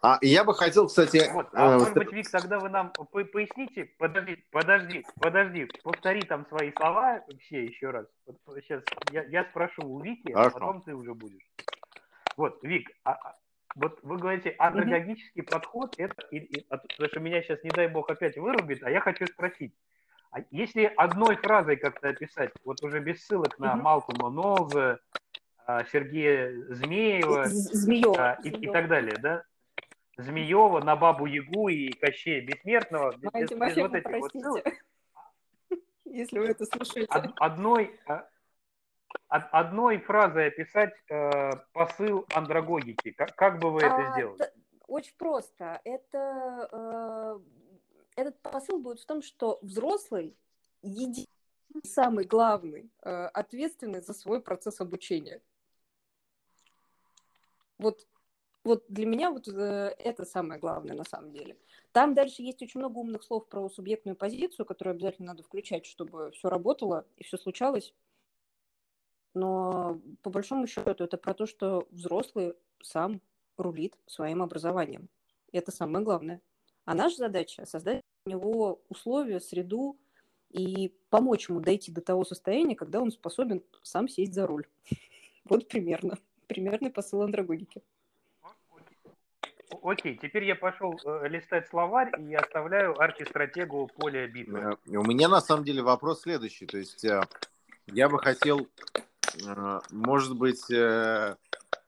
А, 0.01 0.17
я 0.21 0.43
бы 0.43 0.53
хотел, 0.53 0.87
кстати... 0.87 1.31
Вот, 1.31 1.47
а 1.53 1.75
э, 1.75 1.77
может 1.77 1.93
быть, 1.93 2.11
Вик, 2.11 2.29
тогда 2.29 2.59
вы 2.59 2.67
нам 2.67 2.91
поясните, 2.91 3.85
подожди, 3.97 4.43
подожди, 4.51 5.05
подожди, 5.21 5.65
повтори 5.81 6.23
там 6.23 6.45
свои 6.47 6.73
слова 6.73 7.23
все 7.39 7.63
еще 7.63 7.91
раз. 7.91 8.05
Вот, 8.25 8.57
сейчас 8.61 8.83
я, 9.13 9.23
я 9.23 9.45
спрошу 9.45 9.83
у 9.83 10.01
Вики, 10.01 10.33
а 10.33 10.39
Хорошо. 10.39 10.57
а 10.57 10.59
потом 10.59 10.81
ты 10.81 10.93
уже 10.93 11.13
будешь. 11.13 11.49
Вот, 12.35 12.61
Вик, 12.63 12.91
а, 13.05 13.13
а 13.13 13.35
вот 13.75 13.97
вы 14.03 14.17
говорите, 14.17 14.53
андрогогический 14.59 15.41
mm-hmm. 15.41 15.51
подход, 15.51 15.95
это, 15.97 16.27
и, 16.31 16.39
и, 16.39 16.67
потому 16.67 17.09
что 17.09 17.21
меня 17.21 17.41
сейчас, 17.43 17.63
не 17.63 17.69
дай 17.69 17.87
бог, 17.87 18.09
опять 18.09 18.35
вырубит, 18.35 18.83
а 18.83 18.91
я 18.91 18.99
хочу 18.99 19.25
спросить, 19.27 19.73
а 20.31 20.39
если 20.51 20.83
одной 20.97 21.37
фразой 21.37 21.77
как-то 21.77 22.09
описать, 22.09 22.51
вот 22.65 22.83
уже 22.83 22.99
без 22.99 23.25
ссылок 23.25 23.57
на 23.57 23.67
mm-hmm. 23.67 23.81
Малкома 23.81 24.29
Нолза, 24.29 24.99
Сергея 25.91 26.53
Змеева 26.69 27.45
Змеева. 27.47 28.31
А, 28.31 28.39
и, 28.43 28.49
и 28.49 28.71
так 28.71 28.87
далее, 28.87 29.15
да? 29.21 29.43
Змеева, 30.17 30.81
на 30.81 30.95
Бабу 30.95 31.25
Ягу 31.25 31.67
и 31.67 31.91
Кощея 31.91 32.41
Бессмертного. 32.41 33.15
Без, 33.17 33.31
без, 33.31 33.49
без 33.51 33.77
вот 33.77 33.93
этих 33.93 34.19
вот 34.19 34.31
ссылок. 34.31 34.65
Если 36.05 36.39
вы 36.39 36.45
это 36.45 36.65
слушаете. 36.65 37.11
Одной, 37.37 37.99
а, 38.07 38.27
одной 39.27 39.99
фразой 39.99 40.47
описать 40.47 40.93
э, 41.09 41.51
посыл 41.73 42.25
андрогогики. 42.33 43.11
Как, 43.11 43.35
как 43.35 43.59
бы 43.59 43.71
вы 43.71 43.81
а, 43.83 43.87
это 43.87 44.11
сделали? 44.13 44.51
Очень 44.87 45.15
просто. 45.17 45.81
Это, 45.83 47.39
э, 48.15 48.21
этот 48.21 48.41
посыл 48.41 48.79
будет 48.79 48.99
в 48.99 49.05
том, 49.05 49.21
что 49.21 49.59
взрослый 49.61 50.35
единственный 50.81 51.27
самый 51.83 52.25
главный, 52.25 52.89
э, 53.03 53.09
ответственный 53.09 54.01
за 54.01 54.13
свой 54.13 54.41
процесс 54.41 54.81
обучения. 54.81 55.41
Вот, 57.77 58.07
вот 58.63 58.85
для 58.89 59.05
меня 59.05 59.31
вот 59.31 59.47
э, 59.47 59.95
это 59.97 60.25
самое 60.25 60.59
главное 60.59 60.95
на 60.95 61.03
самом 61.03 61.31
деле. 61.31 61.57
Там 61.91 62.13
дальше 62.13 62.41
есть 62.41 62.61
очень 62.61 62.79
много 62.79 62.97
умных 62.99 63.23
слов 63.23 63.47
про 63.47 63.69
субъектную 63.69 64.15
позицию, 64.15 64.65
которую 64.65 64.95
обязательно 64.95 65.27
надо 65.27 65.43
включать, 65.43 65.85
чтобы 65.85 66.31
все 66.31 66.49
работало 66.49 67.05
и 67.17 67.23
все 67.23 67.37
случалось. 67.37 67.93
Но 69.33 70.01
по 70.23 70.29
большому 70.29 70.67
счету 70.67 71.03
это 71.03 71.17
про 71.17 71.33
то, 71.33 71.45
что 71.45 71.87
взрослый 71.91 72.55
сам 72.81 73.21
рулит 73.57 73.97
своим 74.05 74.41
образованием. 74.41 75.09
И 75.51 75.57
это 75.57 75.71
самое 75.71 76.03
главное. 76.03 76.41
А 76.85 76.93
наша 76.93 77.17
задача 77.17 77.65
создать 77.65 78.01
у 78.25 78.29
него 78.29 78.81
условия, 78.89 79.39
среду 79.39 79.97
и 80.49 80.93
помочь 81.09 81.49
ему 81.49 81.59
дойти 81.59 81.91
до 81.91 82.01
того 82.01 82.23
состояния, 82.23 82.75
когда 82.75 83.01
он 83.01 83.11
способен 83.11 83.63
сам 83.83 84.07
сесть 84.07 84.33
за 84.33 84.47
руль. 84.47 84.67
Вот 85.49 85.69
примерно 85.69 86.17
примерный 86.47 86.89
посыл 86.89 87.21
андрогогики. 87.21 87.81
Окей, 89.83 90.17
теперь 90.21 90.45
я 90.45 90.55
пошел 90.55 90.99
э, 91.05 91.27
листать 91.27 91.67
словарь 91.69 92.09
и 92.19 92.33
оставляю 92.33 92.99
архистратегу 92.99 93.87
поле 93.87 94.27
битвы. 94.27 94.59
Э, 94.59 94.97
у 94.97 95.03
меня 95.03 95.27
на 95.27 95.41
самом 95.41 95.65
деле 95.65 95.81
вопрос 95.81 96.21
следующий. 96.21 96.65
То 96.65 96.77
есть 96.77 97.03
э, 97.03 97.21
я 97.87 98.09
бы 98.09 98.19
хотел, 98.19 98.67
может 99.91 100.37
быть, 100.37 100.69
я 100.69 101.37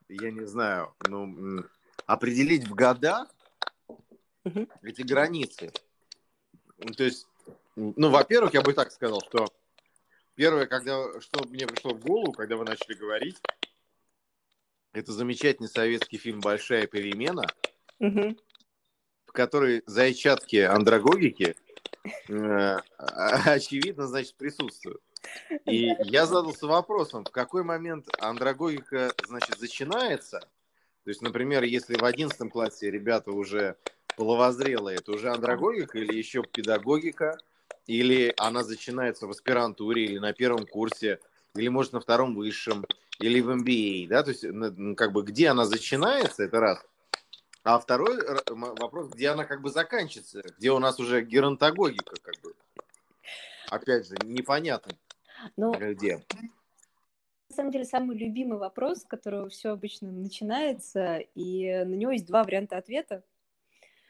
не 0.10 0.46
знаю, 0.46 0.94
ну, 1.08 1.64
определить 2.06 2.68
в 2.68 2.74
годах 2.74 3.28
угу. 4.44 4.68
эти 4.82 5.02
границы. 5.02 5.72
То 6.96 7.04
есть, 7.04 7.28
ну, 7.76 8.10
во-первых, 8.10 8.54
я 8.54 8.62
бы 8.62 8.74
так 8.74 8.92
сказал, 8.92 9.22
что 9.22 9.46
первое, 10.36 10.68
когда, 10.68 11.20
что 11.22 11.46
мне 11.50 11.68
пришло 11.68 11.94
в 11.94 12.00
голову, 12.00 12.32
когда 12.32 12.56
вы 12.56 12.66
начали 12.66 12.94
говорить, 12.94 13.42
это 14.94 15.12
замечательный 15.12 15.70
советский 15.70 16.18
фильм 16.18 16.40
«Большая 16.40 16.88
перемена», 16.88 17.46
угу. 18.00 18.36
в 19.26 19.32
которой 19.32 19.84
зайчатки 19.86 20.58
андрогогики 20.58 21.56
э, 22.28 22.78
очевидно, 22.98 24.08
значит, 24.08 24.36
присутствуют. 24.36 25.02
И 25.66 25.94
я 26.00 26.26
задался 26.26 26.66
вопросом, 26.68 27.26
в 27.26 27.32
какой 27.32 27.64
момент 27.64 28.08
андрогогика, 28.20 29.12
значит, 29.28 29.60
начинается. 29.60 30.40
То 31.04 31.10
есть, 31.10 31.22
например, 31.22 31.64
если 31.64 31.96
в 31.96 32.04
одиннадцатом 32.04 32.50
классе 32.50 32.90
ребята 32.90 33.32
уже 33.32 33.76
половозрелые, 34.16 34.98
это 34.98 35.12
уже 35.12 35.30
андрогогика 35.32 35.98
или 35.98 36.16
еще 36.16 36.44
педагогика, 36.44 37.38
или 37.88 38.34
она 38.38 38.64
начинается 38.64 39.28
в 39.28 39.32
аспирантуре 39.32 40.06
или 40.06 40.20
на 40.20 40.34
первом 40.34 40.66
курсе, 40.66 41.20
или, 41.56 41.68
может, 41.68 41.94
на 41.94 42.00
втором 42.00 42.36
высшем, 42.36 42.86
или 43.20 43.42
в 43.42 43.50
MBA, 43.50 44.08
да, 44.08 44.24
то 44.24 44.32
есть 44.32 44.46
как 44.98 45.12
бы 45.12 45.24
где 45.24 45.50
она 45.50 45.68
начинается, 45.68 46.44
это 46.44 46.60
раз. 46.60 46.86
А 47.64 47.78
второй 47.78 48.18
вопрос, 48.48 49.10
где 49.10 49.30
она 49.30 49.46
как 49.46 49.62
бы 49.62 49.70
заканчивается, 49.70 50.42
где 50.58 50.72
у 50.72 50.80
нас 50.80 51.00
уже 51.00 51.22
геронтогогика, 51.22 52.16
как 52.22 52.36
бы. 52.42 52.54
Опять 53.70 54.08
же, 54.08 54.16
непонятно, 54.24 54.94
Но... 55.56 55.74
Ну, 55.74 55.94
где. 55.94 56.24
На 57.50 57.56
самом 57.56 57.72
деле, 57.72 57.84
самый 57.84 58.16
любимый 58.16 58.60
вопрос, 58.60 59.00
с 59.00 59.06
которого 59.06 59.50
все 59.50 59.72
обычно 59.72 60.12
начинается, 60.12 61.18
и 61.18 61.84
на 61.84 61.96
него 61.96 62.12
есть 62.12 62.28
два 62.28 62.44
варианта 62.44 62.78
ответа. 62.78 63.24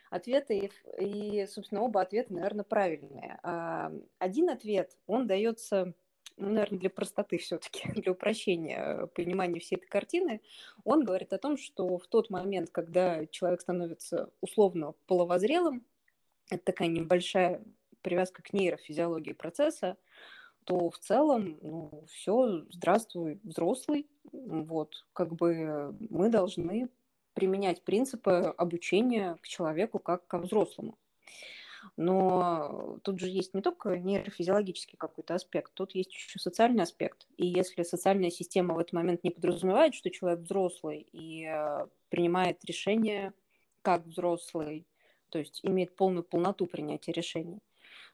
Ответы, 0.10 0.72
и, 0.98 1.42
и 1.42 1.48
собственно, 1.48 1.82
оба 1.82 2.02
ответа, 2.02 2.34
наверное, 2.34 2.66
правильные. 2.66 3.40
А, 3.44 3.92
один 4.18 4.50
ответ, 4.50 4.98
он 5.08 5.28
дается 5.28 5.94
ну, 6.40 6.50
наверное, 6.50 6.80
для 6.80 6.90
простоты 6.90 7.38
все-таки, 7.38 7.84
для 8.02 8.12
упрощения 8.14 8.80
э, 8.80 9.08
понимания 9.08 9.60
всей 9.60 9.76
этой 9.76 9.88
картины, 9.88 10.42
он 10.84 11.04
говорит 11.04 11.34
о 11.34 11.38
том, 11.38 11.58
что 11.58 11.98
в 11.98 12.08
тот 12.08 12.30
момент, 12.30 12.70
когда 12.72 13.26
человек 13.28 13.62
становится 13.62 14.32
условно 14.42 14.94
половозрелым, 15.06 15.86
это 16.50 16.64
такая 16.64 16.88
небольшая 16.88 17.62
привязка 18.02 18.42
к 18.42 18.54
нейрофизиологии 18.54 19.34
процесса, 19.34 19.98
то 20.64 20.90
в 20.90 20.98
целом, 21.00 21.60
ну, 21.62 22.06
все, 22.10 22.64
здравствуй, 22.72 23.40
взрослый, 23.44 24.08
вот, 24.32 25.06
как 25.14 25.34
бы 25.36 25.96
мы 26.10 26.30
должны 26.30 26.90
применять 27.34 27.84
принципы 27.84 28.54
обучения 28.58 29.38
к 29.42 29.48
человеку 29.48 30.00
как 30.00 30.26
ко 30.28 30.38
взрослому. 30.38 30.98
Но 31.98 33.00
тут 33.04 33.20
же 33.20 33.28
есть 33.28 33.54
не 33.54 33.62
только 33.62 33.98
нейрофизиологический 33.98 34.98
какой-то 34.98 35.36
аспект, 35.36 35.74
тут 35.74 35.96
есть 35.96 36.14
еще 36.14 36.40
социальный 36.40 36.84
аспект. 36.84 37.28
И 37.38 37.46
если 37.46 37.84
социальная 37.84 38.30
система 38.30 38.74
в 38.74 38.80
этот 38.80 38.94
момент 38.94 39.24
не 39.24 39.32
подразумевает, 39.32 39.94
что 39.96 40.10
человек 40.10 40.42
взрослый 40.42 41.08
и 41.12 41.46
э, 41.46 41.88
принимает 42.10 42.64
решения 42.66 43.34
как 43.82 44.06
взрослый, 44.06 44.88
то 45.30 45.40
есть 45.40 45.60
имеет 45.64 45.96
полную 45.96 46.24
полноту 46.24 46.66
принятия 46.66 47.12
решений 47.12 47.60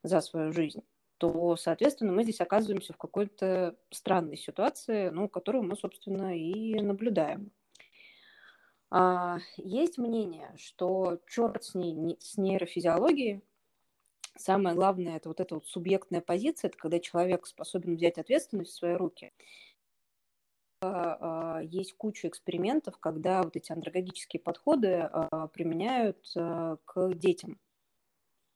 за 0.03 0.21
свою 0.21 0.51
жизнь, 0.51 0.83
то, 1.17 1.55
соответственно, 1.55 2.11
мы 2.11 2.23
здесь 2.23 2.41
оказываемся 2.41 2.93
в 2.93 2.97
какой-то 2.97 3.75
странной 3.89 4.37
ситуации, 4.37 5.09
ну, 5.09 5.29
которую 5.29 5.63
мы, 5.63 5.75
собственно, 5.77 6.37
и 6.37 6.79
наблюдаем. 6.81 7.51
А, 8.91 9.39
есть 9.57 9.97
мнение, 9.97 10.53
что 10.57 11.19
черт 11.27 11.63
с 11.63 11.75
ней, 11.75 12.17
с 12.19 12.37
нейрофизиологией, 12.37 13.41
Самое 14.37 14.75
главное– 14.75 15.15
это 15.17 15.29
вот 15.29 15.39
эта 15.39 15.55
вот 15.55 15.65
субъектная 15.65 16.21
позиция, 16.21 16.67
это 16.67 16.77
когда 16.77 16.99
человек 16.99 17.45
способен 17.47 17.95
взять 17.95 18.17
ответственность 18.17 18.71
в 18.71 18.75
свои 18.75 18.93
руки. 18.93 19.31
А, 20.81 21.57
а, 21.57 21.61
есть 21.63 21.93
куча 21.93 22.27
экспериментов, 22.27 22.97
когда 22.97 23.43
вот 23.43 23.55
эти 23.55 23.71
андрогогические 23.71 24.41
подходы 24.41 25.09
а, 25.11 25.47
применяют 25.47 26.19
к 26.33 27.13
детям. 27.13 27.59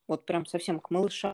Вот 0.08 0.26
прям 0.26 0.46
совсем 0.46 0.80
к 0.80 0.90
малышам. 0.90 1.34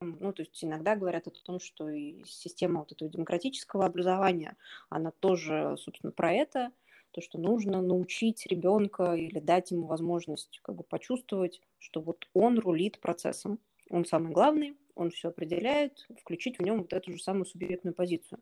Ну, 0.00 0.32
то 0.32 0.42
есть 0.42 0.64
иногда 0.64 0.96
говорят 0.96 1.26
о 1.26 1.30
том, 1.30 1.60
что 1.60 1.88
и 1.88 2.24
система 2.24 2.80
вот 2.80 2.92
этого 2.92 3.10
демократического 3.10 3.84
образования, 3.84 4.56
она 4.88 5.10
тоже, 5.10 5.76
собственно, 5.78 6.12
про 6.12 6.32
это– 6.32 6.72
то, 7.18 7.22
что 7.22 7.38
нужно 7.38 7.82
научить 7.82 8.46
ребенка 8.46 9.14
или 9.14 9.40
дать 9.40 9.72
ему 9.72 9.86
возможность 9.86 10.60
как 10.62 10.76
бы 10.76 10.84
почувствовать, 10.84 11.60
что 11.80 12.00
вот 12.00 12.28
он 12.32 12.60
рулит 12.60 13.00
процессом, 13.00 13.58
он 13.90 14.04
самый 14.04 14.30
главный, 14.32 14.76
он 14.94 15.10
все 15.10 15.28
определяет, 15.28 16.06
включить 16.20 16.60
в 16.60 16.62
нем 16.62 16.78
вот 16.78 16.92
эту 16.92 17.12
же 17.12 17.20
самую 17.20 17.44
субъектную 17.44 17.92
позицию. 17.92 18.40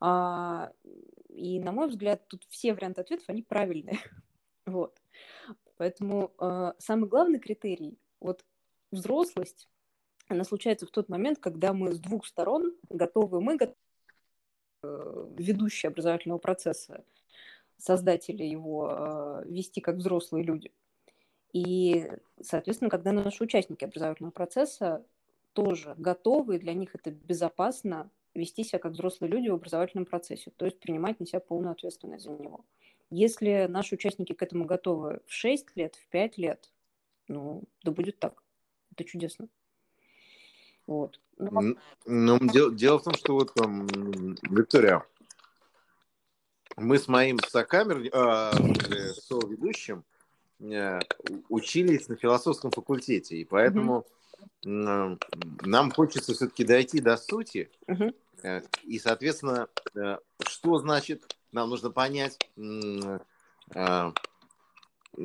А, 0.00 0.72
и, 1.28 1.60
на 1.60 1.72
мой 1.72 1.88
взгляд, 1.88 2.26
тут 2.26 2.46
все 2.48 2.72
варианты 2.72 3.02
ответов, 3.02 3.28
они 3.28 3.42
правильные. 3.42 3.98
вот. 4.66 4.98
Поэтому 5.76 6.32
э, 6.38 6.72
самый 6.78 7.06
главный 7.06 7.38
критерий, 7.38 7.98
вот 8.18 8.46
взрослость, 8.90 9.68
она 10.28 10.44
случается 10.44 10.86
в 10.86 10.90
тот 10.90 11.10
момент, 11.10 11.38
когда 11.38 11.74
мы 11.74 11.92
с 11.92 11.98
двух 11.98 12.26
сторон 12.26 12.74
готовы, 12.88 13.42
мы 13.42 13.56
готовы, 13.56 13.76
э, 14.84 15.26
ведущие 15.36 15.88
образовательного 15.88 16.38
процесса, 16.38 17.04
создатели 17.80 18.44
его, 18.44 18.88
э, 18.90 19.42
вести 19.46 19.80
как 19.80 19.96
взрослые 19.96 20.44
люди. 20.44 20.70
И, 21.52 22.08
соответственно, 22.40 22.90
когда 22.90 23.12
наши 23.12 23.42
участники 23.42 23.84
образовательного 23.84 24.32
процесса 24.32 25.04
тоже 25.52 25.94
готовы, 25.98 26.58
для 26.58 26.74
них 26.74 26.94
это 26.94 27.10
безопасно 27.10 28.10
вести 28.34 28.62
себя 28.62 28.78
как 28.78 28.92
взрослые 28.92 29.30
люди 29.30 29.48
в 29.48 29.54
образовательном 29.54 30.06
процессе, 30.06 30.52
то 30.56 30.64
есть 30.64 30.78
принимать 30.78 31.18
на 31.18 31.26
себя 31.26 31.40
полную 31.40 31.72
ответственность 31.72 32.24
за 32.24 32.30
него. 32.30 32.64
Если 33.10 33.66
наши 33.68 33.96
участники 33.96 34.32
к 34.32 34.42
этому 34.42 34.64
готовы 34.64 35.20
в 35.26 35.32
6 35.32 35.76
лет, 35.76 35.96
в 35.96 36.06
5 36.08 36.38
лет, 36.38 36.70
ну, 37.26 37.64
да 37.82 37.90
будет 37.90 38.18
так. 38.20 38.42
Это 38.92 39.04
чудесно. 39.04 39.48
Вот. 40.86 41.20
Ну, 41.36 41.76
ну 42.06 42.38
дело, 42.52 42.72
дело 42.72 42.98
в 42.98 43.04
том, 43.04 43.14
что 43.14 43.34
вот 43.34 43.54
там, 43.54 43.86
Виктория, 44.48 45.04
мы 46.80 46.98
с 46.98 47.08
моим 47.08 47.38
сокамер, 47.48 48.08
э, 48.12 49.12
со-ведущим, 49.14 50.04
э, 50.60 50.98
учились 51.48 52.08
на 52.08 52.16
философском 52.16 52.70
факультете, 52.70 53.36
и 53.36 53.44
поэтому 53.44 54.06
mm-hmm. 54.64 55.14
э, 55.14 55.66
нам 55.66 55.90
хочется 55.90 56.34
все-таки 56.34 56.64
дойти 56.64 57.00
до 57.00 57.16
сути, 57.16 57.70
mm-hmm. 57.86 58.14
э, 58.42 58.62
и, 58.84 58.98
соответственно, 58.98 59.68
э, 59.94 60.16
что 60.46 60.78
значит 60.78 61.36
нам 61.52 61.68
нужно 61.68 61.90
понять, 61.90 62.38
а, 63.74 64.12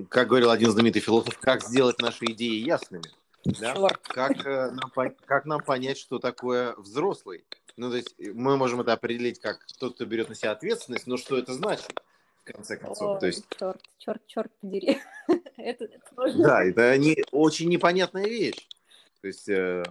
как 0.10 0.28
говорил 0.28 0.50
один 0.50 0.72
знаменитый 0.72 1.02
философ, 1.02 1.38
как 1.40 1.64
сделать 1.64 2.00
наши 2.00 2.26
идеи 2.26 2.64
ясными. 2.64 3.06
Да? 3.44 3.76
Как, 4.02 4.46
э, 4.46 4.72
нам, 4.72 4.92
как 5.26 5.46
нам 5.46 5.62
понять, 5.62 6.00
что 6.00 6.18
такое 6.18 6.74
взрослый? 6.78 7.46
Ну, 7.78 7.90
то 7.90 7.98
есть 7.98 8.16
мы 8.34 8.58
можем 8.58 8.82
это 8.82 8.94
определить 8.94 9.40
как 9.40 9.66
тот, 9.80 9.96
кто 9.96 10.06
берет 10.06 10.30
на 10.30 10.36
себя 10.36 10.52
ответственность, 10.52 11.08
но 11.08 11.18
что 11.18 11.38
это 11.38 11.54
значит? 11.54 11.94
В 12.42 12.52
конце 12.52 12.78
концов, 12.78 13.18
О, 13.18 13.20
то 13.20 13.26
есть... 13.26 13.46
Черт, 13.58 13.82
черт, 13.98 14.28
черт 14.28 14.52
подери. 14.62 15.00
это, 15.58 15.86
это 15.86 16.38
Да, 16.38 16.64
это 16.64 16.98
не, 16.98 17.24
очень 17.32 17.70
непонятная 17.70 18.26
вещь. 18.26 18.68
То 19.22 19.28
есть 19.28 19.50
э, 19.50 19.84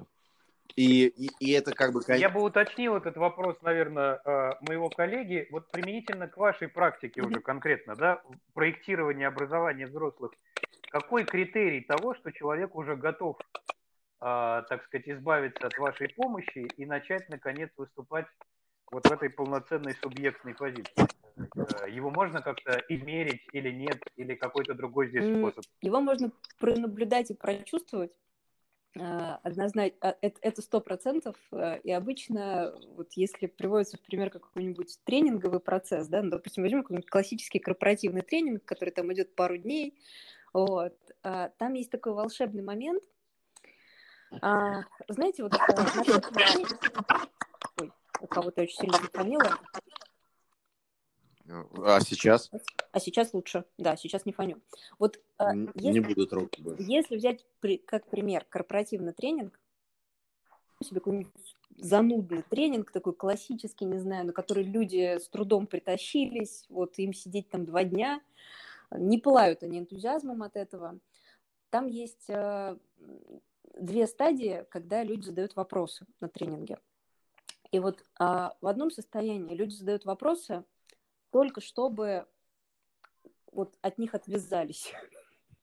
и, 0.77 1.07
и, 1.07 1.31
и 1.39 1.53
это 1.53 1.73
как 1.73 1.93
бы... 1.93 2.01
Я 2.09 2.29
бы 2.29 2.43
уточнил 2.43 2.97
этот 2.97 3.17
вопрос, 3.17 3.57
наверное, 3.63 4.21
э, 4.25 4.53
моего 4.63 4.89
коллеги, 4.89 5.47
вот 5.51 5.71
применительно 5.71 6.27
к 6.27 6.37
вашей 6.37 6.69
практике 6.69 7.23
уже 7.23 7.41
конкретно, 7.41 7.95
да, 7.95 8.23
проектирование 8.55 9.29
образования 9.29 9.87
взрослых. 9.87 10.33
Какой 10.91 11.25
критерий 11.25 11.81
того, 11.81 12.15
что 12.15 12.33
человек 12.33 12.75
уже 12.75 12.97
готов, 12.97 13.37
так 14.19 14.85
сказать, 14.85 15.09
избавиться 15.09 15.67
от 15.67 15.77
вашей 15.79 16.09
помощи 16.09 16.69
и 16.77 16.87
начать, 16.87 17.29
наконец, 17.29 17.71
выступать 17.77 18.27
вот 18.91 19.07
в 19.07 19.13
этой 19.13 19.31
полноценной 19.31 19.95
субъектной 19.95 20.55
позиции? 20.55 21.07
Э, 21.37 21.91
его 21.91 22.11
можно 22.11 22.41
как-то 22.43 22.81
измерить 22.89 23.43
или 23.53 23.71
нет, 23.71 23.99
или 24.17 24.35
какой-то 24.35 24.75
другой 24.75 25.09
здесь 25.09 25.25
способ? 25.25 25.65
Его 25.81 26.01
можно 26.01 26.31
пронаблюдать 26.59 27.31
и 27.31 27.35
прочувствовать 27.35 28.13
а, 28.97 29.41
однозначно, 29.43 29.97
а, 30.01 30.15
это 30.21 30.63
сто 30.63 30.81
процентов, 30.81 31.35
а, 31.51 31.75
и 31.83 31.91
обычно, 31.91 32.73
вот 32.91 33.13
если 33.15 33.47
приводится 33.47 33.97
в 33.97 34.03
пример 34.03 34.31
какой-нибудь 34.31 35.01
тренинговый 35.03 35.59
процесс, 35.59 36.07
да, 36.07 36.23
ну, 36.23 36.31
допустим, 36.31 36.63
возьмем 36.63 36.83
какой-нибудь 36.83 37.11
классический 37.11 37.59
корпоративный 37.59 38.23
тренинг, 38.23 38.65
который 38.65 38.91
там 38.91 39.13
идет 39.13 39.35
пару 39.35 39.57
дней, 39.57 39.99
вот, 40.53 40.97
там 41.23 41.75
есть 41.75 41.91
такой 41.91 42.13
волшебный 42.13 42.63
момент, 42.63 43.03
знаете, 45.09 45.43
вот 45.43 45.55
Ой, 47.81 47.93
у 48.21 48.27
кого-то 48.27 48.63
очень 48.63 48.77
сильно 48.77 48.99
зафонило, 48.99 49.59
а 51.85 52.01
сейчас? 52.01 52.51
А 52.93 53.01
сейчас 53.01 53.35
лучше, 53.35 53.65
да, 53.77 53.97
сейчас 53.97 54.25
не 54.25 54.33
фоню. 54.33 54.63
Вот 54.99 55.21
не 55.41 55.71
если, 55.75 56.01
буду 56.01 56.27
трогать 56.27 56.59
больше. 56.61 56.83
Если 56.83 57.17
взять 57.17 57.45
при, 57.61 57.77
как 57.77 58.07
пример 58.07 58.47
корпоративный 58.49 59.13
тренинг, 59.13 59.61
себе 60.83 61.01
какой-нибудь 61.01 61.33
занудный 61.77 62.43
тренинг, 62.43 62.91
такой 62.91 63.15
классический, 63.15 63.85
не 63.85 63.99
знаю, 63.99 64.27
на 64.27 64.33
который 64.33 64.65
люди 64.65 65.19
с 65.19 65.29
трудом 65.29 65.67
притащились, 65.67 66.65
вот 66.69 66.99
им 66.99 67.13
сидеть 67.13 67.51
там 67.51 67.65
два 67.67 67.85
дня, 67.85 68.21
не 68.91 69.19
пылают 69.19 69.63
они 69.63 69.79
энтузиазмом 69.81 70.43
от 70.43 70.57
этого. 70.57 70.99
Там 71.71 71.89
есть 71.89 72.29
э, 72.29 72.77
две 73.79 74.07
стадии, 74.07 74.67
когда 74.71 75.03
люди 75.03 75.25
задают 75.25 75.57
вопросы 75.57 76.07
на 76.21 76.29
тренинге. 76.29 76.79
И 77.71 77.79
вот 77.79 78.01
э, 78.01 78.05
в 78.61 78.67
одном 78.67 78.91
состоянии 78.91 79.55
люди 79.55 79.75
задают 79.75 80.05
вопросы, 80.05 80.65
только 81.31 81.61
чтобы 81.61 82.27
вот 83.51 83.77
от 83.83 83.99
них 83.99 84.15
отвязались. 84.15 84.93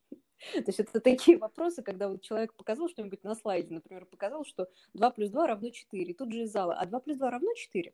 То 0.54 0.63
есть 0.67 0.80
это 0.80 1.00
такие 1.00 1.38
вопросы, 1.38 1.84
когда 1.84 2.10
вот 2.10 2.21
человек 2.21 2.54
показал 2.56 2.89
что-нибудь 2.89 3.24
на 3.24 3.36
слайде, 3.36 3.74
например, 3.74 4.06
показал, 4.06 4.43
что 4.43 4.67
2 4.93 5.12
плюс 5.12 5.30
2 5.30 5.47
равно 5.47 5.69
4, 5.69 6.04
и 6.04 6.13
тут 6.13 6.32
же 6.34 6.41
из 6.41 6.52
зала, 6.52 6.74
а 6.74 6.86
2 6.86 7.00
плюс 7.00 7.17
2 7.17 7.30
равно 7.30 7.54
4? 7.54 7.93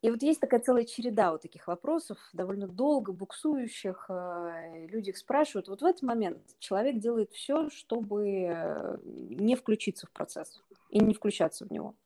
И 0.00 0.10
вот 0.10 0.22
есть 0.22 0.40
такая 0.40 0.60
целая 0.60 0.84
череда 0.84 1.32
вот 1.32 1.42
таких 1.42 1.66
вопросов, 1.66 2.18
довольно 2.32 2.68
долго 2.68 3.12
буксующих, 3.12 4.06
э, 4.08 4.86
люди 4.86 5.10
их 5.10 5.16
спрашивают. 5.16 5.68
Вот 5.68 5.82
в 5.82 5.84
этот 5.84 6.02
момент 6.02 6.40
человек 6.60 6.98
делает 6.98 7.32
все, 7.32 7.68
чтобы 7.70 9.00
не 9.04 9.56
включиться 9.56 10.06
в 10.06 10.12
процесс 10.12 10.62
и 10.90 11.00
не 11.00 11.14
включаться 11.14 11.66
в 11.66 11.72
него. 11.72 11.96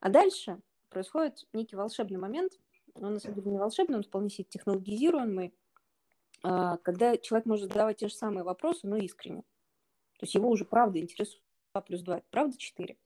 А 0.00 0.08
дальше 0.08 0.60
происходит 0.88 1.46
некий 1.52 1.76
волшебный 1.76 2.18
момент, 2.18 2.52
он 2.94 3.14
на 3.14 3.20
самом 3.20 3.36
деле 3.36 3.50
не 3.50 3.58
волшебный, 3.58 3.96
он 3.96 4.02
вполне 4.02 4.30
себе 4.30 4.44
технологизируемый, 4.44 5.54
а, 6.42 6.76
когда 6.78 7.16
человек 7.16 7.46
может 7.46 7.68
задавать 7.68 7.98
те 7.98 8.08
же 8.08 8.14
самые 8.14 8.44
вопросы, 8.44 8.86
но 8.86 8.96
искренне. 8.96 9.42
То 10.18 10.24
есть 10.24 10.34
его 10.34 10.48
уже 10.48 10.64
правда 10.64 10.98
интересует 10.98 11.42
2 11.72 11.80
плюс 11.82 12.02
2, 12.02 12.18
это 12.18 12.26
правда 12.30 12.56
4. 12.56 12.96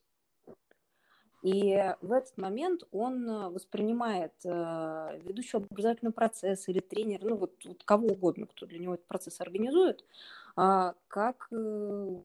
И 1.42 1.94
в 2.02 2.12
этот 2.12 2.36
момент 2.36 2.82
он 2.92 3.52
воспринимает 3.52 4.34
э, 4.44 5.20
ведущего 5.24 5.62
образовательного 5.70 6.12
процесса 6.12 6.70
или 6.70 6.80
тренера, 6.80 7.26
ну 7.26 7.36
вот, 7.36 7.54
вот 7.64 7.82
кого 7.84 8.08
угодно, 8.08 8.46
кто 8.46 8.66
для 8.66 8.78
него 8.78 8.94
этот 8.94 9.06
процесс 9.06 9.40
организует, 9.40 10.04
э, 10.58 10.92
как, 11.08 11.48
э, 11.50 12.16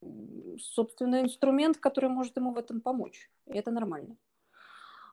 собственно, 0.59 1.21
инструмент, 1.21 1.77
который 1.77 2.09
может 2.09 2.35
ему 2.35 2.51
в 2.51 2.57
этом 2.57 2.81
помочь. 2.81 3.29
И 3.47 3.57
это 3.57 3.71
нормально. 3.71 4.17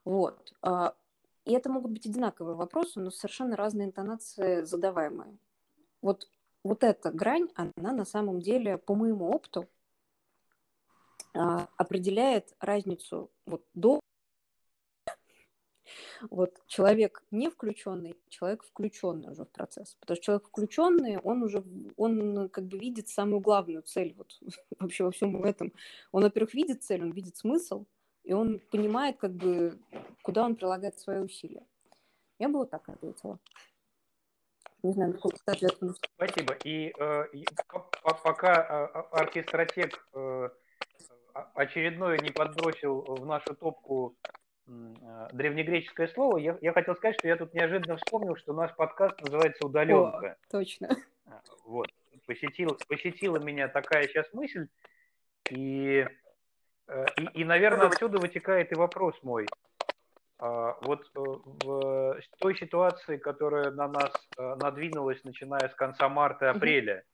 Вот. 0.04 0.52
А, 0.62 0.94
и 1.44 1.52
это 1.52 1.70
могут 1.70 1.92
быть 1.92 2.06
одинаковые 2.06 2.56
вопросы, 2.56 3.00
но 3.00 3.10
совершенно 3.10 3.56
разные 3.56 3.86
интонации 3.86 4.62
задаваемые. 4.62 5.36
Вот, 6.00 6.28
вот 6.64 6.84
эта 6.84 7.10
грань, 7.10 7.48
она 7.54 7.92
на 7.92 8.04
самом 8.04 8.40
деле, 8.40 8.78
по 8.78 8.94
моему 8.94 9.28
опыту, 9.30 9.62
а, 9.62 9.66
определяет 11.32 12.54
разницу 12.60 13.30
вот 13.46 13.64
до 13.74 14.00
вот 16.30 16.60
человек 16.66 17.22
не 17.30 17.50
включенный, 17.50 18.16
человек 18.28 18.64
включенный 18.64 19.32
уже 19.32 19.44
в 19.44 19.50
процесс. 19.50 19.96
Потому 20.00 20.16
что 20.16 20.24
человек 20.24 20.46
включенный, 20.46 21.18
он 21.18 21.42
уже, 21.42 21.64
он 21.96 22.48
как 22.48 22.64
бы 22.64 22.78
видит 22.78 23.08
самую 23.08 23.40
главную 23.40 23.82
цель 23.82 24.14
вот 24.16 24.38
вообще 24.78 25.04
во 25.04 25.10
всем 25.10 25.42
этом. 25.44 25.72
Он, 26.12 26.22
во-первых, 26.22 26.54
видит 26.54 26.82
цель, 26.82 27.02
он 27.02 27.12
видит 27.12 27.36
смысл, 27.36 27.86
и 28.24 28.32
он 28.32 28.60
понимает, 28.70 29.16
как 29.18 29.32
бы, 29.32 29.78
куда 30.22 30.44
он 30.44 30.54
прилагает 30.56 30.98
свои 30.98 31.18
усилия. 31.18 31.66
Я 32.38 32.48
бы 32.48 32.60
вот 32.60 32.70
так 32.70 32.88
ответила. 32.88 33.38
Не 34.82 34.92
знаю, 34.92 35.12
насколько 35.12 35.38
ответственность. 35.46 36.10
Спасибо. 36.16 36.54
И 36.64 36.92
э, 36.98 37.24
пока 38.24 38.52
э, 38.52 38.98
архистратег 39.12 40.08
э, 40.12 40.48
очередное 41.54 42.18
не 42.18 42.30
подбросил 42.30 43.02
в 43.02 43.26
нашу 43.26 43.54
топку 43.54 44.16
э, 44.66 45.28
древнегреческое 45.32 46.08
слово, 46.08 46.38
я, 46.38 46.58
я 46.60 46.72
хотел 46.72 46.94
сказать, 46.96 47.16
что 47.18 47.28
я 47.28 47.36
тут 47.36 47.54
неожиданно 47.54 47.96
вспомнил, 47.96 48.36
что 48.36 48.52
наш 48.52 48.74
подкаст 48.74 49.20
называется 49.20 49.66
«Удаленка». 49.66 50.26
О, 50.26 50.50
точно. 50.50 50.88
А, 51.26 51.40
вот. 51.64 51.88
Посетил, 52.26 52.78
посетила 52.88 53.38
меня 53.38 53.68
такая 53.68 54.06
сейчас 54.06 54.32
мысль, 54.32 54.68
и 55.50 56.06
Э, 56.92 57.06
и, 57.18 57.40
и, 57.40 57.44
наверное, 57.44 57.86
отсюда 57.86 58.18
вытекает 58.18 58.72
и 58.72 58.74
вопрос 58.74 59.14
мой. 59.22 59.46
А, 60.38 60.76
вот 60.82 61.02
э, 61.14 61.18
в 61.18 62.20
той 62.38 62.56
ситуации, 62.56 63.16
которая 63.16 63.70
на 63.70 63.88
нас 63.88 64.12
э, 64.36 64.54
надвинулась, 64.56 65.22
начиная 65.24 65.68
с 65.68 65.74
конца 65.74 66.08
марта-апреля, 66.08 67.04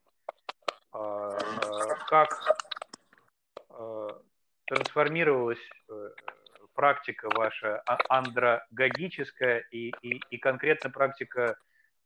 а, 0.92 1.36
как 2.08 2.28
трансформировалась 4.68 5.58
практика 6.74 7.28
ваша 7.34 7.82
а, 7.86 7.98
андрогогическая 8.08 9.64
и, 9.72 9.92
и, 10.02 10.20
и 10.30 10.38
конкретно 10.38 10.90
практика 10.90 11.56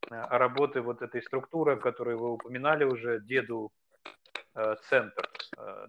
работы 0.09 0.81
вот 0.81 1.03
этой 1.03 1.23
структуры, 1.23 1.77
которую 1.77 2.19
вы 2.19 2.33
упоминали 2.33 2.85
уже, 2.85 3.21
деду 3.21 3.71
центр, 4.89 5.31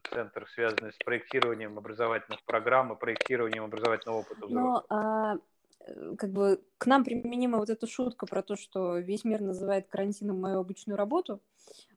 центр, 0.10 0.48
связанный 0.50 0.94
с 0.94 0.98
проектированием 0.98 1.78
образовательных 1.78 2.44
программ 2.46 2.94
и 2.94 3.00
проектированием 3.00 3.64
образовательного 3.64 4.20
опыта. 4.20 4.48
Но, 4.48 4.86
а, 4.90 5.36
Э, 5.36 5.38
как 6.18 6.32
бы 6.32 6.62
к 6.78 6.86
нам 6.86 7.04
применима 7.04 7.58
вот 7.58 7.70
эта 7.70 7.88
шутка 7.88 8.26
про 8.26 8.42
то, 8.42 8.56
что 8.56 8.98
весь 8.98 9.24
мир 9.24 9.42
называет 9.42 9.88
карантином 9.88 10.40
мою 10.40 10.60
обычную 10.60 10.98
работу, 10.98 11.42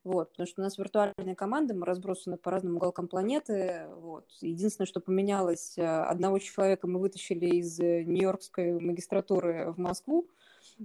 вот, 0.03 0.31
потому 0.31 0.47
что 0.47 0.61
у 0.61 0.63
нас 0.63 0.77
виртуальная 0.77 1.35
команда, 1.35 1.73
мы 1.73 1.85
разбросаны 1.85 2.37
по 2.37 2.51
разным 2.51 2.77
уголкам 2.77 3.07
планеты, 3.07 3.87
вот. 3.95 4.25
Единственное, 4.41 4.87
что 4.87 4.99
поменялось, 4.99 5.77
э, 5.77 5.85
одного 5.85 6.39
человека 6.39 6.87
мы 6.87 6.99
вытащили 6.99 7.45
из 7.57 7.79
э, 7.79 8.03
Нью-Йоркской 8.03 8.79
магистратуры 8.79 9.71
в 9.71 9.77
Москву, 9.77 10.27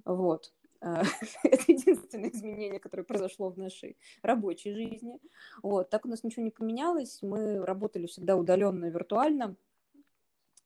вот, 0.05 0.53
это 0.83 1.63
единственное 1.69 2.31
изменение, 2.31 2.81
которое 2.81 3.05
произошло 3.05 3.51
в 3.51 3.57
нашей 3.57 3.97
рабочей 4.21 4.75
жизни. 4.75 5.21
Вот. 5.63 5.91
Так 5.91 6.05
у 6.05 6.09
нас 6.09 6.25
ничего 6.25 6.43
не 6.43 6.51
поменялось. 6.51 7.21
Мы 7.23 7.65
работали 7.65 8.07
всегда 8.07 8.37
удаленно, 8.37 8.87
виртуально. 8.87 9.55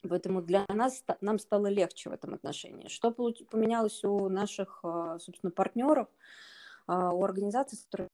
Поэтому 0.09 0.43
для 0.43 0.65
нас 0.69 1.05
нам 1.21 1.39
стало 1.39 1.67
легче 1.67 2.11
в 2.11 2.13
этом 2.13 2.35
отношении. 2.35 2.89
Что 2.89 3.11
поменялось 3.13 4.05
у 4.05 4.29
наших, 4.29 4.81
а, 4.83 5.19
собственно, 5.19 5.51
партнеров, 5.51 6.09
а, 6.87 7.13
у 7.13 7.25
организаций, 7.25 7.79
которые 7.91 8.09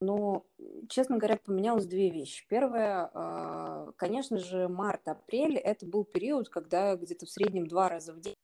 но, 0.00 0.44
честно 0.88 1.16
говоря, 1.16 1.38
поменялось 1.42 1.86
две 1.86 2.10
вещи. 2.10 2.46
Первое, 2.48 3.10
а, 3.14 3.92
конечно 3.96 4.38
же, 4.38 4.68
март-апрель– 4.68 5.56
это 5.64 5.86
был 5.86 6.04
период, 6.04 6.48
когда 6.48 6.94
где-то 6.96 7.26
в 7.26 7.30
среднем 7.30 7.66
два 7.66 7.88
раза 7.88 8.12
в 8.12 8.20
день 8.20 8.34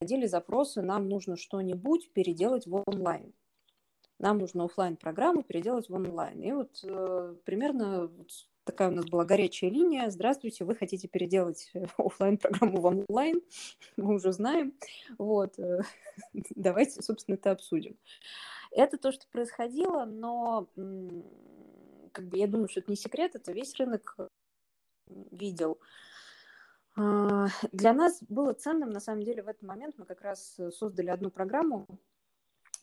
ходили 0.00 0.26
запросы, 0.26 0.82
нам 0.82 1.08
нужно 1.08 1.36
что-нибудь 1.36 2.12
переделать 2.12 2.66
в 2.66 2.82
онлайн. 2.86 3.34
Нам 4.18 4.38
нужно 4.38 4.64
офлайн 4.64 4.96
программу 4.96 5.42
переделать 5.42 5.88
в 5.88 5.94
онлайн. 5.94 6.40
И 6.40 6.52
вот 6.52 6.80
э, 6.84 7.34
примерно 7.44 8.10
такая 8.64 8.88
у 8.88 8.92
нас 8.92 9.06
была 9.06 9.24
горячая 9.24 9.70
линия. 9.70 10.10
Здравствуйте, 10.10 10.64
вы 10.64 10.74
хотите 10.74 11.06
переделать 11.08 11.70
э, 11.74 11.86
офлайн 11.98 12.38
программу 12.38 12.80
в 12.80 12.86
онлайн? 12.86 13.40
Мы 13.96 14.14
уже 14.14 14.32
знаем. 14.32 14.74
Вот. 15.18 15.58
Э, 15.58 15.82
давайте, 16.54 17.02
собственно, 17.02 17.34
это 17.34 17.52
обсудим. 17.52 17.96
Это 18.70 18.98
то, 18.98 19.12
что 19.12 19.26
происходило, 19.30 20.04
но 20.04 20.68
как 22.12 22.28
бы 22.28 22.38
я 22.38 22.48
думаю, 22.48 22.68
что 22.68 22.80
это 22.80 22.90
не 22.90 22.96
секрет, 22.96 23.36
это 23.36 23.52
весь 23.52 23.74
рынок 23.76 24.16
видел. 25.06 25.78
А, 26.96 27.46
для 27.70 27.92
нас 27.92 28.20
было 28.28 28.52
ценным, 28.52 28.90
на 28.90 29.00
самом 29.00 29.22
деле, 29.22 29.42
в 29.42 29.48
этот 29.48 29.62
момент 29.62 29.94
мы 29.96 30.06
как 30.06 30.22
раз 30.22 30.58
создали 30.72 31.10
одну 31.10 31.30
программу, 31.30 31.86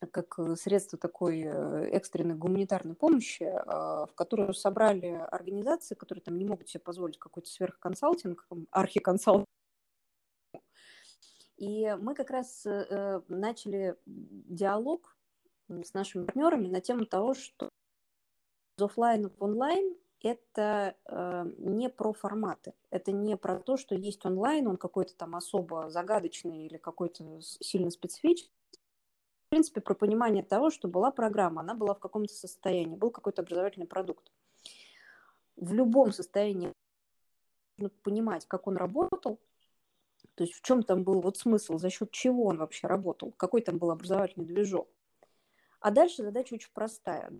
как 0.08 0.40
э, 0.40 0.56
средство 0.56 0.98
такой 0.98 1.44
э, 1.44 1.90
экстренной 1.92 2.36
гуманитарной 2.36 2.96
помощи, 2.96 3.44
а, 3.44 4.08
в 4.08 4.14
которую 4.16 4.54
собрали 4.54 5.08
организации, 5.32 5.96
которые 5.96 6.24
там 6.24 6.38
не 6.38 6.46
могут 6.46 6.70
себе 6.70 6.80
позволить 6.80 7.20
какой-то 7.20 7.50
сверхконсалтинг, 7.50 8.48
архиконсалтинг. 8.72 9.46
И 11.58 11.96
мы 12.02 12.16
как 12.16 12.32
раз 12.32 12.66
э, 12.66 13.22
начали 13.28 13.96
диалог 14.06 15.16
с 15.68 15.94
нашими 15.94 16.26
партнерами 16.26 16.68
на 16.68 16.82
тему 16.82 17.06
того, 17.06 17.36
что 17.36 17.70
из 18.78 18.84
офлайна 18.84 19.30
в 19.30 19.44
онлайн 19.44 19.96
это 20.24 20.96
не 21.58 21.90
про 21.90 22.14
форматы, 22.14 22.74
это 22.90 23.12
не 23.12 23.38
про 23.38 23.60
то, 23.60 23.78
что 23.78 23.96
есть 23.96 24.26
онлайн, 24.26 24.68
он 24.68 24.78
какой-то 24.78 25.16
там 25.16 25.36
особо 25.36 25.90
загадочный 25.90 26.66
или 26.66 26.78
какой-то 26.78 27.42
сильно 27.42 27.90
специфичный, 27.90 28.52
принципе, 29.52 29.82
про 29.82 29.94
понимание 29.96 30.44
того, 30.44 30.72
что 30.72 30.88
была 30.88 31.12
программа, 31.12 31.62
она 31.62 31.76
была 31.76 31.94
в 31.94 32.00
каком-то 32.00 32.34
состоянии, 32.34 32.96
был 32.96 33.12
какой-то 33.12 33.42
образовательный 33.42 33.86
продукт. 33.86 34.32
В 35.58 35.74
любом 35.74 36.14
состоянии 36.14 36.72
нужно 37.78 37.96
понимать, 38.02 38.46
как 38.48 38.66
он 38.68 38.78
работал, 38.78 39.42
то 40.36 40.46
есть 40.46 40.54
в 40.54 40.62
чем 40.62 40.84
там 40.84 41.04
был 41.04 41.20
вот 41.20 41.38
смысл, 41.38 41.78
за 41.78 41.90
счет 41.90 42.12
чего 42.12 42.46
он 42.46 42.60
вообще 42.60 42.88
работал, 42.88 43.34
какой 43.34 43.62
там 43.62 43.78
был 43.78 43.92
образовательный 43.92 44.46
движок. 44.46 44.88
А 45.82 45.92
дальше 45.92 46.24
задача 46.24 46.54
очень 46.54 46.72
простая. 46.74 47.34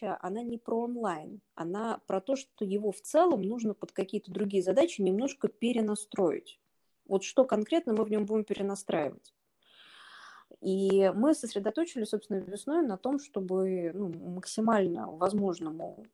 Она 0.00 0.42
не 0.42 0.58
про 0.58 0.82
онлайн, 0.82 1.40
она 1.54 2.00
про 2.06 2.20
то, 2.20 2.34
что 2.34 2.64
его 2.64 2.90
в 2.90 3.00
целом 3.00 3.42
нужно 3.42 3.72
под 3.74 3.92
какие-то 3.92 4.32
другие 4.32 4.62
задачи 4.64 5.00
немножко 5.00 5.46
перенастроить. 5.46 6.60
Вот 7.04 7.22
что 7.22 7.44
конкретно 7.44 7.94
мы 7.94 8.04
в 8.04 8.10
нем 8.10 8.26
будем 8.26 8.44
перенастраивать. 8.44 9.32
И 10.60 11.10
мы 11.14 11.34
сосредоточились, 11.34 12.08
собственно, 12.08 12.38
весной 12.38 12.84
на 12.84 12.96
том, 12.96 13.18
чтобы 13.20 13.92
ну, 13.94 14.08
максимально 14.08 15.10
возможному 15.10 16.04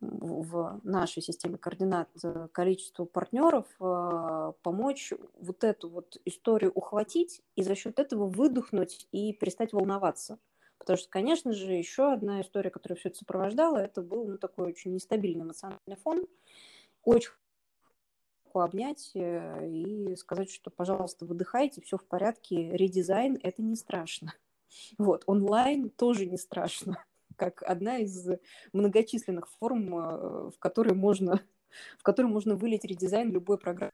в 0.00 0.80
нашей 0.82 1.22
системе 1.22 1.56
координат 1.56 2.08
э, 2.22 2.48
количеству 2.52 3.06
партнеров 3.06 3.66
э, 3.80 4.52
помочь 4.62 5.12
вот 5.40 5.64
эту 5.64 5.88
вот 5.88 6.18
историю 6.24 6.72
ухватить 6.72 7.40
и 7.56 7.62
за 7.62 7.74
счет 7.74 7.98
этого 7.98 8.26
выдохнуть 8.26 9.06
и 9.12 9.32
перестать 9.32 9.72
волноваться. 9.72 10.38
Потому 10.78 10.98
что, 10.98 11.08
конечно 11.08 11.52
же, 11.52 11.72
еще 11.72 12.12
одна 12.12 12.42
история, 12.42 12.70
которая 12.70 12.98
все 12.98 13.08
это 13.08 13.18
сопровождала, 13.18 13.78
это 13.78 14.02
был 14.02 14.26
ну, 14.26 14.36
такой 14.36 14.66
очень 14.66 14.92
нестабильный 14.92 15.44
эмоциональный 15.44 15.96
фон. 16.02 16.26
Очень 17.04 17.32
руку 18.54 18.60
обнять 18.60 19.10
э, 19.14 19.68
и 19.68 20.16
сказать, 20.16 20.50
что, 20.50 20.70
пожалуйста, 20.70 21.26
выдыхайте, 21.26 21.80
все 21.80 21.96
в 21.96 22.04
порядке, 22.04 22.76
редизайн– 22.76 23.38
это 23.42 23.62
не 23.62 23.76
страшно. 23.76 24.32
Вот, 24.98 25.22
онлайн 25.26 25.88
тоже 25.88 26.26
не 26.26 26.36
страшно, 26.36 27.04
как 27.36 27.62
одна 27.62 27.98
из 27.98 28.28
многочисленных 28.72 29.48
форм, 29.48 29.96
э, 29.96 30.50
в 30.50 30.58
которой 30.58 30.94
можно, 30.94 31.40
в 31.98 32.02
которой 32.02 32.26
можно 32.26 32.56
вылить 32.56 32.84
редизайн 32.84 33.30
любой 33.30 33.56
программы. 33.58 33.92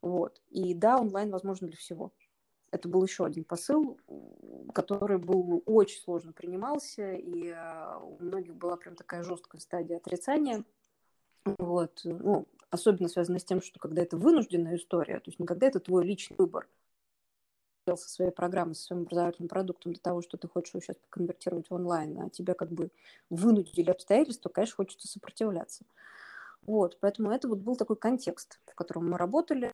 Вот. 0.00 0.40
И 0.48 0.74
да, 0.74 0.98
онлайн 0.98 1.30
возможно 1.30 1.66
для 1.66 1.76
всего. 1.76 2.12
Это 2.70 2.88
был 2.88 3.02
еще 3.04 3.24
один 3.26 3.44
посыл, 3.44 3.98
который 4.74 5.18
был 5.18 5.62
очень 5.66 6.00
сложно 6.00 6.32
принимался, 6.32 7.12
и 7.12 7.48
э, 7.48 7.98
у 8.00 8.16
многих 8.20 8.54
была 8.54 8.76
прям 8.76 8.94
такая 8.94 9.22
жесткая 9.22 9.60
стадия 9.60 9.98
отрицания. 9.98 10.64
Вот. 11.58 12.00
Ну, 12.04 12.46
особенно 12.70 13.08
связано 13.08 13.38
с 13.38 13.44
тем, 13.44 13.62
что 13.62 13.78
когда 13.78 14.02
это 14.02 14.16
вынужденная 14.16 14.76
история, 14.76 15.20
то 15.20 15.30
есть 15.30 15.38
не 15.38 15.46
когда 15.46 15.66
это 15.66 15.80
твой 15.80 16.04
личный 16.04 16.36
выбор, 16.36 16.68
со 17.86 18.08
своей 18.08 18.30
программой, 18.30 18.74
со 18.74 18.82
своим 18.82 19.02
образовательным 19.02 19.48
продуктом 19.48 19.92
для 19.92 20.00
того, 20.00 20.20
что 20.20 20.36
ты 20.36 20.46
хочешь 20.46 20.74
его 20.74 20.82
сейчас 20.82 20.96
конвертировать 21.08 21.70
в 21.70 21.74
онлайн, 21.74 22.20
а 22.20 22.28
тебя 22.28 22.54
как 22.54 22.70
бы 22.70 22.90
вынудили 23.30 23.90
обстоятельства, 23.90 24.50
конечно, 24.50 24.76
хочется 24.76 25.08
сопротивляться. 25.08 25.84
Вот, 26.62 26.98
поэтому 27.00 27.30
это 27.30 27.48
вот 27.48 27.60
был 27.60 27.76
такой 27.76 27.96
контекст, 27.96 28.60
в 28.66 28.74
котором 28.74 29.10
мы 29.10 29.16
работали. 29.16 29.72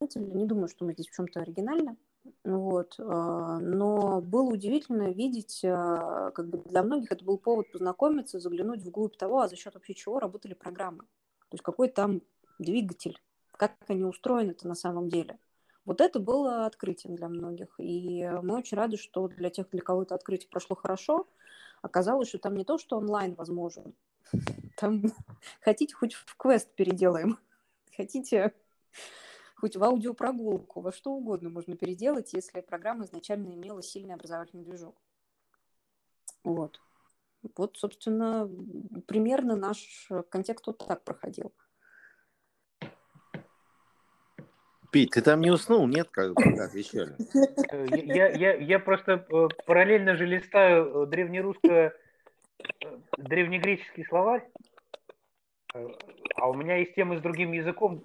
Не 0.00 0.46
думаю, 0.46 0.68
что 0.68 0.84
мы 0.84 0.94
здесь 0.94 1.08
в 1.08 1.14
чем-то 1.14 1.40
оригинально. 1.40 1.96
Вот. 2.44 2.94
А, 2.98 3.58
но 3.58 4.20
было 4.20 4.52
удивительно 4.52 5.10
видеть, 5.10 5.62
а, 5.64 6.30
как 6.30 6.48
бы 6.48 6.58
для 6.58 6.82
многих 6.82 7.12
это 7.12 7.24
был 7.24 7.38
повод 7.38 7.70
познакомиться, 7.70 8.40
заглянуть 8.40 8.82
вглубь 8.82 9.16
того, 9.16 9.40
а 9.40 9.48
за 9.48 9.56
счет 9.56 9.74
вообще 9.74 9.94
чего 9.94 10.18
работали 10.18 10.54
программы. 10.54 11.04
То 11.52 11.56
есть 11.56 11.64
какой 11.64 11.88
там 11.88 12.22
двигатель, 12.58 13.20
как 13.52 13.74
они 13.86 14.04
устроены-то 14.04 14.66
на 14.66 14.74
самом 14.74 15.10
деле. 15.10 15.38
Вот 15.84 16.00
это 16.00 16.18
было 16.18 16.64
открытием 16.64 17.14
для 17.14 17.28
многих. 17.28 17.74
И 17.76 18.26
мы 18.42 18.56
очень 18.56 18.78
рады, 18.78 18.96
что 18.96 19.28
для 19.28 19.50
тех, 19.50 19.68
для 19.68 19.82
кого 19.82 20.04
это 20.04 20.14
открытие 20.14 20.48
прошло 20.48 20.74
хорошо, 20.74 21.28
оказалось, 21.82 22.28
что 22.28 22.38
там 22.38 22.56
не 22.56 22.64
то, 22.64 22.78
что 22.78 22.96
онлайн 22.96 23.34
возможен. 23.34 23.92
Там 24.78 25.02
хотите, 25.60 25.94
хоть 25.94 26.14
в 26.14 26.36
квест 26.38 26.74
переделаем. 26.74 27.38
Хотите, 27.98 28.54
хоть 29.56 29.76
в 29.76 29.84
аудиопрогулку, 29.84 30.80
во 30.80 30.90
что 30.90 31.12
угодно 31.12 31.50
можно 31.50 31.76
переделать, 31.76 32.32
если 32.32 32.62
программа 32.62 33.04
изначально 33.04 33.52
имела 33.52 33.82
сильный 33.82 34.14
образовательный 34.14 34.64
движок. 34.64 34.96
Вот. 36.44 36.80
Вот, 37.56 37.76
собственно, 37.76 38.48
примерно 39.06 39.56
наш 39.56 40.08
контекст 40.30 40.66
вот 40.66 40.78
так 40.78 41.02
проходил. 41.04 41.52
Пить, 44.92 45.12
ты 45.12 45.22
там 45.22 45.40
не 45.40 45.50
уснул, 45.50 45.86
нет, 45.86 46.08
как, 46.10 46.38
отвечали? 46.38 47.16
Я, 48.12 48.28
я, 48.28 48.52
я 48.52 48.78
просто 48.78 49.26
э, 49.26 49.48
параллельно 49.64 50.16
же 50.16 50.26
листаю 50.26 51.06
древнерусское, 51.06 51.94
э, 52.58 52.98
древнегреческий 53.16 54.04
словарь, 54.04 54.42
э, 54.44 54.71
а 56.36 56.48
у 56.48 56.54
меня 56.54 56.76
есть 56.76 56.94
темы 56.94 57.18
с 57.18 57.22
другим 57.22 57.52
языком 57.52 58.04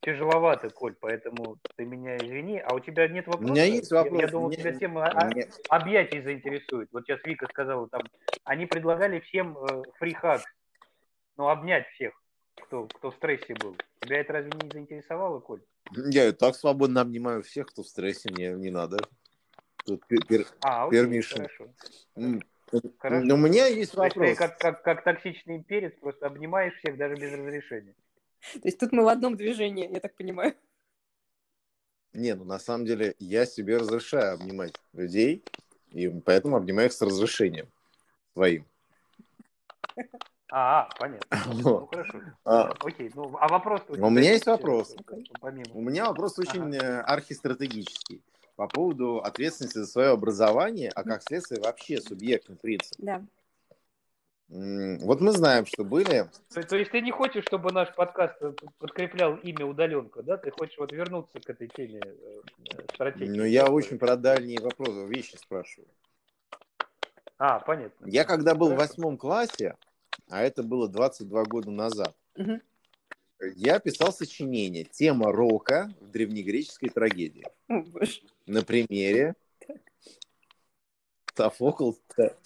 тяжеловато, 0.00 0.70
Коль, 0.70 0.94
поэтому 0.94 1.58
ты 1.76 1.84
меня 1.84 2.16
извини. 2.16 2.58
А 2.58 2.74
у 2.74 2.80
тебя 2.80 3.08
нет 3.08 3.26
вопросов? 3.26 3.50
У 3.50 3.52
меня 3.52 3.64
есть 3.64 3.90
вопрос. 3.90 4.20
Я, 4.20 4.26
я 4.26 4.32
думал, 4.32 4.50
тебя 4.50 4.72
тема 4.72 5.12
меня... 5.34 5.46
объятий 5.68 6.22
заинтересует. 6.22 6.88
Вот 6.92 7.04
сейчас 7.04 7.20
Вика 7.24 7.46
сказала, 7.50 7.88
там, 7.88 8.02
они 8.44 8.66
предлагали 8.66 9.20
всем 9.20 9.58
э, 9.58 9.82
фрихак, 9.98 10.42
ну, 11.36 11.48
обнять 11.48 11.86
всех, 11.94 12.14
кто, 12.54 12.86
кто 12.86 13.10
в 13.10 13.14
стрессе 13.14 13.54
был. 13.54 13.76
Тебя 14.00 14.20
это 14.20 14.32
разве 14.32 14.50
не 14.62 14.70
заинтересовало, 14.70 15.40
Коль? 15.40 15.62
Я 15.94 16.28
и 16.28 16.32
так 16.32 16.54
свободно 16.54 17.00
обнимаю 17.00 17.42
всех, 17.42 17.66
кто 17.66 17.82
в 17.82 17.88
стрессе, 17.88 18.30
мне 18.30 18.52
не 18.52 18.70
надо. 18.70 18.98
Тут 19.84 20.06
пер, 20.06 20.46
а, 20.62 20.86
окей, 20.86 21.22
Хорошо. 21.22 21.68
Хорошо. 22.98 23.26
Но 23.26 23.34
у 23.34 23.38
меня 23.38 23.66
есть 23.66 23.94
вопрос. 23.94 24.14
То 24.14 24.24
есть 24.24 24.38
ты 24.38 24.48
как, 24.48 24.58
как, 24.58 24.82
как 24.82 25.04
токсичный 25.04 25.56
имперец 25.56 25.92
просто 26.00 26.26
обнимаешь 26.26 26.74
всех 26.78 26.96
даже 26.96 27.14
без 27.16 27.32
разрешения. 27.32 27.94
То 28.54 28.60
есть 28.64 28.78
тут 28.78 28.92
мы 28.92 29.04
в 29.04 29.08
одном 29.08 29.36
движении, 29.36 29.92
я 29.92 30.00
так 30.00 30.16
понимаю. 30.16 30.54
Не, 32.12 32.34
ну 32.34 32.44
на 32.44 32.58
самом 32.58 32.84
деле 32.84 33.14
я 33.18 33.46
себе 33.46 33.76
разрешаю 33.76 34.34
обнимать 34.34 34.74
людей, 34.92 35.44
и 35.90 36.08
поэтому 36.08 36.56
обнимаю 36.56 36.88
их 36.88 36.92
с 36.92 37.00
разрешением 37.00 37.68
своим. 38.32 38.66
А, 40.50 40.88
понятно. 40.98 41.26
Ну, 41.62 41.86
хорошо. 41.86 42.20
А, 42.44 42.74
Окей, 42.84 43.10
ну, 43.14 43.34
а 43.38 43.48
вопрос... 43.48 43.82
У, 43.88 43.94
у 43.94 44.10
меня 44.10 44.32
есть 44.32 44.46
вопрос. 44.46 44.94
Помимо. 45.40 45.64
У 45.72 45.80
меня 45.80 46.06
вопрос 46.06 46.38
очень 46.38 46.76
ага. 46.76 46.84
Э, 46.84 47.00
архистратегический 47.00 48.22
по 48.56 48.68
поводу 48.68 49.18
ответственности 49.18 49.78
за 49.78 49.86
свое 49.86 50.08
образование, 50.10 50.90
а 50.94 51.02
как 51.02 51.22
следствие 51.22 51.60
вообще 51.60 52.00
субъектный 52.00 52.56
принцип. 52.56 52.94
Да. 52.98 53.22
Вот 54.48 55.22
мы 55.22 55.32
знаем, 55.32 55.64
что 55.64 55.82
были... 55.82 56.28
То, 56.52 56.62
то 56.62 56.76
есть 56.76 56.90
ты 56.90 57.00
не 57.00 57.10
хочешь, 57.10 57.42
чтобы 57.44 57.72
наш 57.72 57.94
подкаст 57.94 58.34
э, 58.42 58.52
подкреплял 58.78 59.36
имя 59.36 59.64
удаленка, 59.64 60.22
да? 60.22 60.36
Ты 60.36 60.50
хочешь 60.50 60.76
вот 60.76 60.92
вернуться 60.92 61.40
к 61.40 61.48
этой 61.48 61.68
теме 61.68 62.00
э, 62.04 62.40
стратегии? 62.92 63.34
Ну, 63.34 63.44
я 63.44 63.70
очень 63.70 63.98
про 63.98 64.14
дальние 64.16 64.60
вопросы, 64.60 65.06
вещи 65.06 65.36
спрашиваю. 65.36 65.88
А, 67.38 67.60
понятно. 67.60 68.06
Я 68.06 68.24
когда 68.24 68.54
был 68.54 68.68
Хорошо. 68.68 68.84
в 68.84 68.88
восьмом 68.88 69.16
классе, 69.16 69.74
а 70.28 70.42
это 70.42 70.62
было 70.62 70.86
22 70.86 71.44
года 71.44 71.70
назад, 71.70 72.14
угу. 72.36 72.60
Я 73.54 73.78
писал 73.78 74.12
сочинение 74.12 74.84
«Тема 74.84 75.32
рока 75.32 75.92
в 76.00 76.10
древнегреческой 76.10 76.88
трагедии». 76.88 77.46
О, 77.68 77.84
На 78.46 78.62
примере 78.62 79.34
Софокл. 81.34 81.92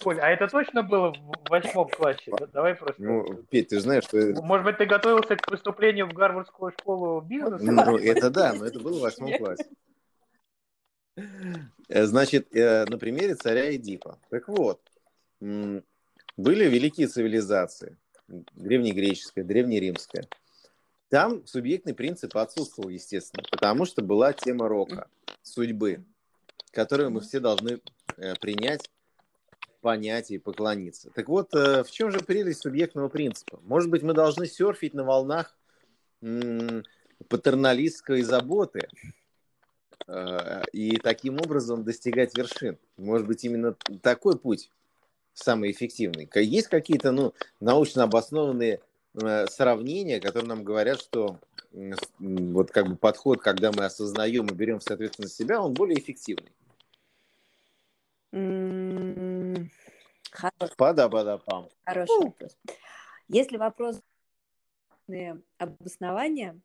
Коль, 0.01 0.19
а 0.19 0.29
это 0.29 0.47
точно 0.47 0.83
было 0.83 1.13
в 1.13 1.49
восьмом 1.49 1.89
классе? 1.89 2.31
Давай 2.53 2.75
просто... 2.75 3.01
Ну, 3.01 3.43
Петь, 3.49 3.69
ты 3.69 3.79
знаешь, 3.79 4.05
что... 4.05 4.17
Может 4.41 4.65
быть, 4.65 4.77
ты 4.77 4.85
готовился 4.85 5.35
к 5.35 5.45
поступлению 5.45 6.07
в 6.07 6.13
Гарвардскую 6.13 6.71
школу 6.71 7.21
бизнеса? 7.21 7.63
Ну, 7.63 7.97
это 7.97 8.29
да, 8.29 8.53
но 8.53 8.65
это 8.65 8.79
было 8.79 8.99
в 8.99 9.01
восьмом 9.01 9.37
классе. 9.37 9.65
Э, 11.89 12.05
значит, 12.05 12.55
э, 12.55 12.85
на 12.85 12.97
примере 12.97 13.35
царя 13.35 13.75
Эдипа. 13.75 14.19
Так 14.29 14.47
вот, 14.47 14.79
были 15.39 16.65
великие 16.69 17.07
цивилизации. 17.07 17.97
Древнегреческая, 18.27 19.43
древнеримская. 19.43 20.27
Там 21.09 21.45
субъектный 21.47 21.93
принцип 21.93 22.35
отсутствовал, 22.35 22.89
естественно, 22.89 23.43
потому 23.49 23.85
что 23.85 24.01
была 24.01 24.33
тема 24.33 24.67
рока, 24.67 25.07
судьбы, 25.41 26.03
которую 26.71 27.11
мы 27.11 27.21
все 27.21 27.39
должны 27.39 27.79
Э, 28.17 28.33
принять, 28.35 28.89
понять 29.81 30.31
и 30.31 30.39
поклониться. 30.39 31.11
Так 31.11 31.29
вот, 31.29 31.53
э, 31.53 31.83
в 31.83 31.91
чем 31.91 32.11
же 32.11 32.19
прелесть 32.19 32.61
субъектного 32.61 33.09
принципа? 33.09 33.59
Может 33.63 33.91
быть, 33.91 34.01
мы 34.01 34.13
должны 34.13 34.47
серфить 34.47 34.95
на 34.95 35.03
волнах 35.03 35.55
патерналистской 37.29 38.23
заботы 38.23 38.87
э, 40.07 40.63
и 40.73 40.97
таким 40.97 41.35
образом 41.35 41.83
достигать 41.83 42.35
вершин. 42.35 42.79
Может 42.97 43.27
быть, 43.27 43.43
именно 43.43 43.75
такой 44.01 44.39
путь 44.39 44.71
самый 45.35 45.69
эффективный. 45.69 46.27
Есть 46.33 46.69
какие-то 46.69 47.11
ну, 47.11 47.35
научно 47.59 48.01
обоснованные 48.01 48.79
сравнения, 49.49 50.19
которые 50.19 50.49
нам 50.49 50.63
говорят, 50.63 50.99
что 50.99 51.39
вот 52.19 52.71
как 52.71 52.87
бы 52.87 52.95
подход, 52.95 53.41
когда 53.41 53.71
мы 53.71 53.85
осознаем 53.85 54.47
и 54.47 54.53
берем 54.53 54.79
соответственно 54.79 55.27
себя, 55.27 55.61
он 55.61 55.73
более 55.73 55.99
эффективный. 55.99 56.51
Хороший, 60.31 60.75
Пада-пада-пам. 60.77 61.69
хороший 61.85 62.25
вопрос. 62.25 62.57
Если 63.27 63.57
вопрос 63.57 64.01
обоснования, 65.57 66.59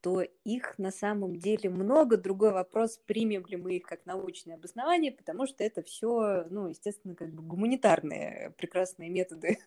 то 0.00 0.22
их 0.22 0.78
на 0.78 0.90
самом 0.90 1.36
деле 1.36 1.68
много. 1.68 2.16
Другой 2.16 2.52
вопрос, 2.52 2.98
примем 3.06 3.44
ли 3.46 3.56
мы 3.56 3.76
их 3.76 3.84
как 3.84 4.06
научное 4.06 4.54
обоснование, 4.54 5.12
потому 5.12 5.46
что 5.46 5.64
это 5.64 5.82
все, 5.82 6.44
ну, 6.50 6.68
естественно, 6.68 7.14
как 7.14 7.32
бы 7.32 7.42
гуманитарные 7.42 8.54
прекрасные 8.56 9.10
методы 9.10 9.58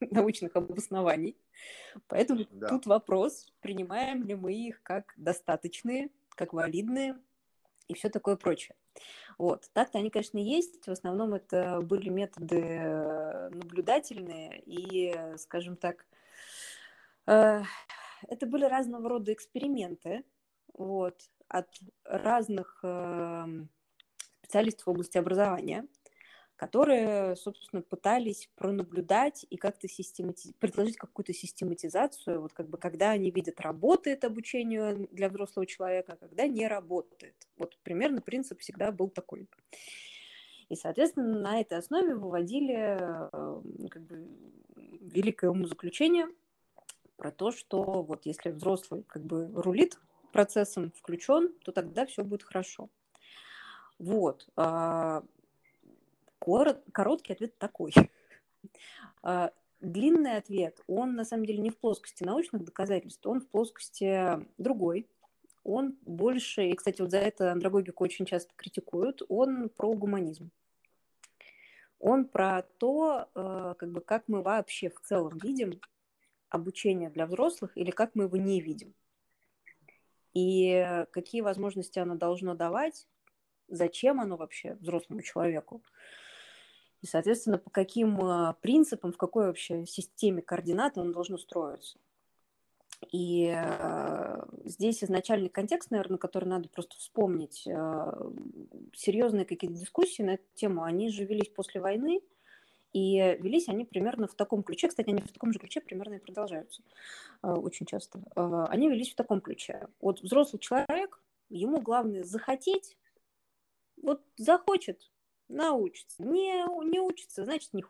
научных 0.10 0.56
обоснований. 0.56 1.36
Поэтому 2.08 2.44
да. 2.50 2.68
тут 2.68 2.86
вопрос, 2.86 3.52
принимаем 3.60 4.22
ли 4.24 4.34
мы 4.34 4.52
их 4.52 4.82
как 4.82 5.12
достаточные, 5.16 6.10
как 6.30 6.52
валидные 6.52 7.16
и 7.88 7.94
все 7.94 8.08
такое 8.08 8.36
прочее. 8.36 8.76
Вот. 9.38 9.68
Так-то 9.72 9.98
они, 9.98 10.10
конечно, 10.10 10.38
есть. 10.38 10.86
В 10.86 10.90
основном 10.90 11.34
это 11.34 11.80
были 11.82 12.08
методы 12.08 12.60
э, 12.60 13.50
наблюдательные 13.50 14.62
и, 14.64 15.14
скажем 15.36 15.76
так, 15.76 16.06
э, 17.26 17.62
это 18.28 18.46
были 18.46 18.64
разного 18.64 19.08
рода 19.08 19.32
эксперименты 19.32 20.24
вот, 20.72 21.20
от 21.48 21.68
разных 22.04 22.80
эм, 22.82 23.68
специалистов 24.42 24.86
в 24.86 24.90
области 24.90 25.18
образования 25.18 25.86
которые, 26.56 27.36
собственно, 27.36 27.82
пытались 27.82 28.48
пронаблюдать 28.56 29.46
и 29.50 29.56
как-то 29.56 29.88
системати... 29.88 30.54
предложить 30.58 30.96
какую-то 30.96 31.34
систематизацию, 31.34 32.40
вот 32.40 32.54
как 32.54 32.68
бы 32.68 32.78
когда 32.78 33.10
они 33.10 33.30
видят, 33.30 33.60
работает 33.60 34.24
обучение 34.24 35.06
для 35.12 35.28
взрослого 35.28 35.66
человека, 35.66 36.14
а 36.14 36.16
когда 36.16 36.46
не 36.46 36.66
работает. 36.66 37.34
Вот 37.58 37.78
примерно 37.82 38.22
принцип 38.22 38.60
всегда 38.60 38.90
был 38.90 39.10
такой. 39.10 39.48
И, 40.70 40.76
соответственно, 40.76 41.38
на 41.38 41.60
этой 41.60 41.78
основе 41.78 42.14
выводили 42.14 42.74
э, 42.74 43.88
как 43.90 44.02
бы, 44.02 44.26
великое 44.74 45.50
умозаключение 45.50 46.26
про 47.16 47.30
то, 47.30 47.52
что 47.52 48.02
вот 48.02 48.26
если 48.26 48.50
взрослый 48.50 49.04
как 49.04 49.22
бы 49.22 49.50
рулит 49.54 49.98
процессом, 50.32 50.92
включен, 50.92 51.52
то 51.64 51.72
тогда 51.72 52.06
все 52.06 52.24
будет 52.24 52.42
хорошо. 52.42 52.88
Вот. 53.98 54.46
Корот, 56.38 56.82
короткий 56.92 57.32
ответ 57.32 57.58
такой. 57.58 57.92
А, 59.22 59.52
длинный 59.80 60.36
ответ, 60.36 60.80
он 60.86 61.14
на 61.14 61.24
самом 61.24 61.46
деле 61.46 61.60
не 61.60 61.70
в 61.70 61.78
плоскости 61.78 62.24
научных 62.24 62.64
доказательств, 62.64 63.26
он 63.26 63.40
в 63.40 63.48
плоскости 63.48 64.46
другой. 64.58 65.08
Он 65.64 65.96
больше, 66.02 66.68
и, 66.68 66.74
кстати, 66.74 67.00
вот 67.00 67.10
за 67.10 67.18
это 67.18 67.50
андрогогику 67.50 68.04
очень 68.04 68.24
часто 68.24 68.52
критикуют, 68.54 69.22
он 69.28 69.68
про 69.68 69.92
гуманизм. 69.94 70.52
Он 71.98 72.24
про 72.24 72.62
то, 72.62 73.28
э, 73.34 73.74
как, 73.76 73.90
бы, 73.90 74.00
как 74.00 74.24
мы 74.28 74.42
вообще 74.42 74.90
в 74.90 75.00
целом 75.00 75.38
видим 75.42 75.80
обучение 76.50 77.10
для 77.10 77.26
взрослых 77.26 77.76
или 77.76 77.90
как 77.90 78.14
мы 78.14 78.24
его 78.24 78.36
не 78.36 78.60
видим. 78.60 78.94
И 80.34 81.04
какие 81.10 81.40
возможности 81.40 81.98
оно 81.98 82.14
должно 82.14 82.54
давать, 82.54 83.08
зачем 83.68 84.20
оно 84.20 84.36
вообще 84.36 84.74
взрослому 84.74 85.22
человеку. 85.22 85.82
И, 87.02 87.06
соответственно, 87.06 87.58
по 87.58 87.70
каким 87.70 88.20
а, 88.22 88.54
принципам, 88.60 89.12
в 89.12 89.16
какой 89.16 89.46
вообще 89.46 89.86
системе 89.86 90.42
координат 90.42 90.98
он 90.98 91.12
должен 91.12 91.34
устроиться. 91.34 91.98
И 93.12 93.52
э, 93.54 94.44
здесь 94.64 95.04
изначальный 95.04 95.50
контекст, 95.50 95.90
наверное, 95.90 96.18
который 96.18 96.46
надо 96.46 96.68
просто 96.68 96.96
вспомнить. 96.96 97.66
Э, 97.66 98.12
серьезные 98.94 99.44
какие-то 99.44 99.76
дискуссии 99.76 100.22
на 100.22 100.34
эту 100.34 100.44
тему, 100.54 100.82
они 100.82 101.10
же 101.10 101.24
велись 101.24 101.50
после 101.50 101.80
войны, 101.80 102.22
и 102.92 103.36
велись 103.40 103.68
они 103.68 103.84
примерно 103.84 104.26
в 104.26 104.34
таком 104.34 104.62
ключе. 104.62 104.88
Кстати, 104.88 105.10
они 105.10 105.20
в 105.20 105.30
таком 105.30 105.52
же 105.52 105.58
ключе 105.58 105.82
примерно 105.82 106.14
и 106.14 106.18
продолжаются 106.18 106.82
э, 107.42 107.48
очень 107.48 107.84
часто. 107.84 108.22
Э, 108.34 108.64
они 108.68 108.88
велись 108.88 109.12
в 109.12 109.16
таком 109.16 109.42
ключе. 109.42 109.88
Вот 110.00 110.22
взрослый 110.22 110.60
человек, 110.60 111.22
ему 111.50 111.80
главное 111.82 112.24
захотеть, 112.24 112.96
вот 114.02 114.22
захочет, 114.38 115.10
научится. 115.48 116.22
Не, 116.22 116.64
не 116.88 117.00
учится, 117.00 117.44
значит, 117.44 117.72
не 117.72 117.84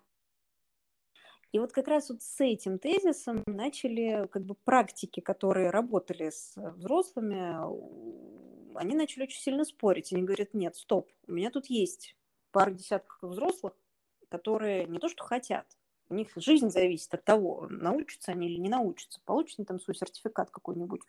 и 1.53 1.59
вот 1.59 1.73
как 1.73 1.88
раз 1.88 2.11
вот 2.11 2.23
с 2.23 2.40
этим 2.40 2.79
тезисом 2.79 3.42
начали 3.47 4.27
как 4.31 4.45
бы 4.45 4.55
практики, 4.55 5.21
которые 5.21 5.71
работали 5.71 6.29
с 6.29 6.53
взрослыми, 6.57 7.57
они 8.77 8.95
начали 8.95 9.23
очень 9.23 9.40
сильно 9.40 9.64
спорить. 9.64 10.12
Они 10.12 10.23
говорят, 10.23 10.53
нет, 10.53 10.77
стоп, 10.77 11.11
у 11.27 11.33
меня 11.33 11.51
тут 11.51 11.66
есть 11.66 12.14
пара 12.51 12.73
десятков 12.73 13.31
взрослых, 13.31 13.73
которые 14.29 14.85
не 14.85 14.99
то 14.99 15.09
что 15.09 15.25
хотят, 15.25 15.66
у 16.09 16.14
них 16.14 16.29
жизнь 16.37 16.71
зависит 16.71 17.14
от 17.14 17.25
того, 17.25 17.66
научатся 17.71 18.33
они 18.33 18.49
или 18.49 18.59
не 18.59 18.69
научатся, 18.69 19.21
получат 19.25 19.59
они 19.59 19.66
там 19.66 19.81
свой 19.81 19.95
сертификат 19.95 20.51
какой-нибудь 20.51 21.01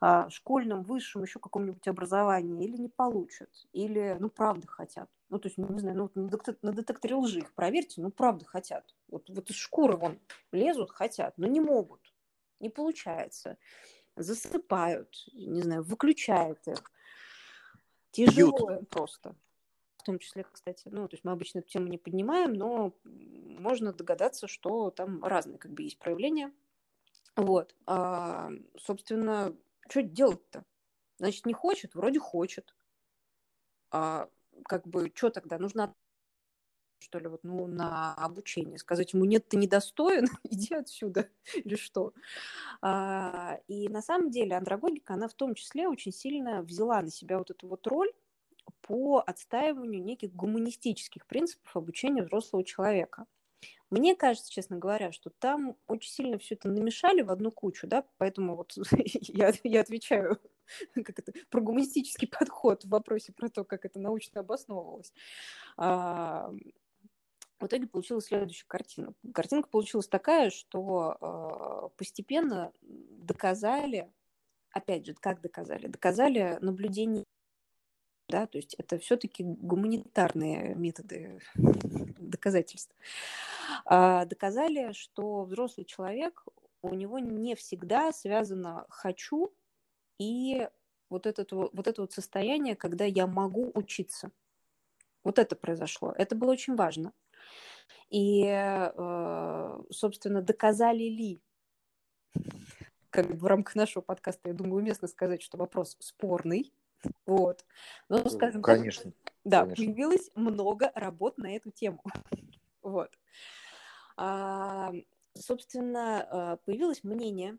а, 0.00 0.28
школьном, 0.30 0.82
высшем, 0.82 1.22
еще 1.22 1.38
каком-нибудь 1.38 1.86
образовании, 1.88 2.66
или 2.66 2.76
не 2.76 2.88
получат, 2.88 3.50
или, 3.72 4.16
ну, 4.20 4.28
правда 4.28 4.66
хотят. 4.66 5.08
Ну, 5.34 5.40
то 5.40 5.48
есть, 5.48 5.58
ну, 5.58 5.66
не 5.68 5.80
знаю, 5.80 5.96
ну, 5.96 6.10
на, 6.14 6.28
детекторе, 6.28 6.58
на 6.62 6.72
детекторе 6.72 7.16
лжи 7.16 7.40
их 7.40 7.52
проверьте, 7.54 8.00
ну, 8.00 8.12
правда 8.12 8.44
хотят. 8.44 8.94
Вот, 9.08 9.28
вот 9.28 9.50
из 9.50 9.56
шкуры 9.56 9.96
вон 9.96 10.20
лезут, 10.52 10.92
хотят, 10.92 11.36
но 11.38 11.48
не 11.48 11.58
могут, 11.58 12.14
не 12.60 12.70
получается. 12.70 13.58
Засыпают, 14.14 15.26
не 15.32 15.60
знаю, 15.62 15.82
выключают 15.82 16.64
их. 16.68 16.92
Тяжело 18.12 18.68
Бьют. 18.68 18.88
просто. 18.88 19.34
том 20.04 20.20
числе, 20.20 20.44
кстати. 20.44 20.86
Ну, 20.86 21.08
то 21.08 21.14
есть 21.14 21.24
мы 21.24 21.32
обычно 21.32 21.58
эту 21.58 21.68
тему 21.68 21.88
не 21.88 21.98
поднимаем, 21.98 22.52
но 22.52 22.94
можно 23.02 23.92
догадаться, 23.92 24.46
что 24.46 24.92
там 24.92 25.24
разные 25.24 25.58
как 25.58 25.72
бы 25.72 25.82
есть 25.82 25.98
проявления. 25.98 26.52
Вот. 27.34 27.74
А, 27.86 28.50
собственно, 28.78 29.52
что 29.88 30.00
делать-то? 30.02 30.64
Значит, 31.18 31.44
не 31.44 31.54
хочет, 31.54 31.96
вроде 31.96 32.20
хочет. 32.20 32.72
А 33.90 34.28
как 34.64 34.86
бы, 34.86 35.10
что 35.14 35.30
тогда? 35.30 35.58
Нужно 35.58 35.94
что 37.04 37.18
ли, 37.18 37.28
вот, 37.28 37.40
ну, 37.44 37.66
на 37.66 38.14
обучение, 38.14 38.78
сказать 38.78 39.12
ему, 39.12 39.24
нет, 39.24 39.46
ты 39.48 39.56
недостоин, 39.56 40.26
иди 40.44 40.74
отсюда, 40.74 41.28
или 41.54 41.76
что. 41.76 42.12
А, 42.80 43.58
и 43.68 43.88
на 43.88 44.02
самом 44.02 44.30
деле 44.30 44.56
андрогогика, 44.56 45.14
она 45.14 45.28
в 45.28 45.34
том 45.34 45.54
числе 45.54 45.86
очень 45.86 46.12
сильно 46.12 46.62
взяла 46.62 47.02
на 47.02 47.10
себя 47.10 47.38
вот 47.38 47.50
эту 47.50 47.68
вот 47.68 47.86
роль 47.86 48.10
по 48.80 49.22
отстаиванию 49.24 50.02
неких 50.02 50.34
гуманистических 50.34 51.26
принципов 51.26 51.76
обучения 51.76 52.22
взрослого 52.22 52.64
человека. 52.64 53.26
Мне 53.90 54.16
кажется, 54.16 54.50
честно 54.50 54.78
говоря, 54.78 55.12
что 55.12 55.30
там 55.30 55.76
очень 55.86 56.10
сильно 56.10 56.38
все 56.38 56.54
это 56.54 56.68
намешали 56.68 57.22
в 57.22 57.30
одну 57.30 57.52
кучу, 57.52 57.86
да, 57.86 58.04
поэтому 58.16 58.56
вот 58.56 58.72
я, 59.04 59.52
я 59.62 59.80
отвечаю 59.80 60.40
как 60.94 61.18
это, 61.18 61.32
про 61.50 61.60
гуманистический 61.60 62.28
подход 62.28 62.84
в 62.84 62.88
вопросе 62.88 63.32
про 63.32 63.48
то, 63.48 63.64
как 63.64 63.84
это 63.84 63.98
научно 63.98 64.40
обосновывалось. 64.40 65.12
А, 65.76 66.52
в 67.60 67.66
итоге 67.66 67.86
получилась 67.86 68.26
следующая 68.26 68.66
картина. 68.66 69.14
Картинка 69.32 69.68
получилась 69.68 70.08
такая, 70.08 70.50
что 70.50 71.16
э, 71.20 71.96
постепенно 71.96 72.72
доказали, 72.82 74.12
опять 74.70 75.06
же, 75.06 75.14
как 75.14 75.40
доказали? 75.40 75.86
Доказали 75.86 76.58
наблюдение 76.60 77.24
да, 78.28 78.46
то 78.46 78.58
есть 78.58 78.74
это 78.74 78.98
все-таки 78.98 79.44
гуманитарные 79.44 80.74
методы 80.74 81.40
доказательств. 81.54 82.94
А, 83.84 84.24
доказали, 84.24 84.92
что 84.92 85.44
взрослый 85.44 85.84
человек, 85.84 86.44
у 86.82 86.94
него 86.94 87.18
не 87.18 87.54
всегда 87.54 88.12
связано 88.12 88.86
«хочу» 88.88 89.52
и 90.18 90.68
вот 91.10 91.26
это, 91.26 91.46
вот 91.50 91.86
это 91.86 92.00
вот 92.00 92.12
состояние, 92.12 92.76
когда 92.76 93.04
я 93.04 93.26
могу 93.26 93.70
учиться. 93.74 94.30
Вот 95.22 95.38
это 95.38 95.56
произошло. 95.56 96.12
Это 96.16 96.34
было 96.34 96.52
очень 96.52 96.76
важно. 96.76 97.12
И, 98.10 98.44
э, 98.46 99.82
собственно, 99.90 100.42
доказали 100.42 101.04
ли, 101.04 101.40
как 103.10 103.26
в 103.26 103.46
рамках 103.46 103.74
нашего 103.74 104.02
подкаста, 104.02 104.48
я 104.48 104.54
думаю, 104.54 104.82
уместно 104.82 105.08
сказать, 105.08 105.42
что 105.42 105.56
вопрос 105.56 105.96
спорный, 106.00 106.72
вот. 107.26 107.64
Ну, 108.08 108.28
скажем 108.28 108.62
конечно. 108.62 109.12
Так, 109.24 109.34
да, 109.44 109.62
конечно. 109.62 109.84
появилось 109.84 110.30
много 110.34 110.90
работ 110.94 111.38
на 111.38 111.54
эту 111.54 111.70
тему. 111.70 112.02
вот. 112.82 113.10
А, 114.16 114.92
собственно, 115.34 116.26
а, 116.30 116.56
появилось 116.58 117.04
мнение, 117.04 117.58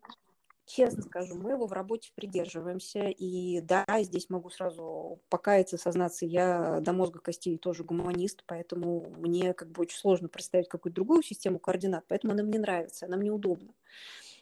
честно 0.66 1.04
скажу, 1.04 1.36
мы 1.36 1.52
его 1.52 1.68
в 1.68 1.74
работе 1.74 2.12
придерживаемся, 2.16 3.08
и 3.08 3.62
да, 3.62 3.86
здесь 4.02 4.30
могу 4.30 4.50
сразу 4.50 5.20
покаяться, 5.30 5.78
сознаться, 5.78 6.26
я 6.26 6.80
до 6.82 6.94
мозга 6.94 7.20
костей 7.20 7.58
тоже 7.58 7.84
гуманист, 7.84 8.44
поэтому 8.46 9.14
мне 9.18 9.54
как 9.54 9.70
бы 9.70 9.84
очень 9.84 9.98
сложно 9.98 10.28
представить 10.28 10.68
какую-то 10.68 10.96
другую 10.96 11.24
систему 11.24 11.60
координат, 11.60 12.06
поэтому 12.08 12.34
она 12.34 12.44
мне 12.44 12.60
нравится, 12.60 13.06
она 13.06 13.18
мне 13.18 13.32
удобна. 13.32 13.74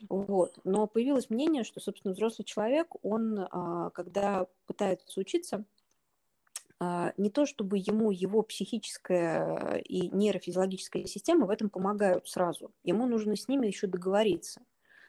Вот. 0.09 0.59
Но 0.63 0.87
появилось 0.87 1.29
мнение, 1.29 1.63
что, 1.63 1.79
собственно, 1.79 2.13
взрослый 2.13 2.45
человек, 2.45 2.87
он, 3.03 3.47
а, 3.51 3.89
когда 3.91 4.47
пытается 4.65 5.19
учиться, 5.19 5.65
а, 6.79 7.13
не 7.17 7.29
то 7.29 7.45
чтобы 7.45 7.77
ему 7.77 8.11
его 8.11 8.41
психическая 8.41 9.77
и 9.77 10.09
нейрофизиологическая 10.09 11.05
система 11.05 11.45
в 11.45 11.49
этом 11.49 11.69
помогают 11.69 12.27
сразу. 12.27 12.73
Ему 12.83 13.07
нужно 13.07 13.35
с 13.35 13.47
ними 13.47 13.67
еще 13.67 13.87
договориться. 13.87 14.61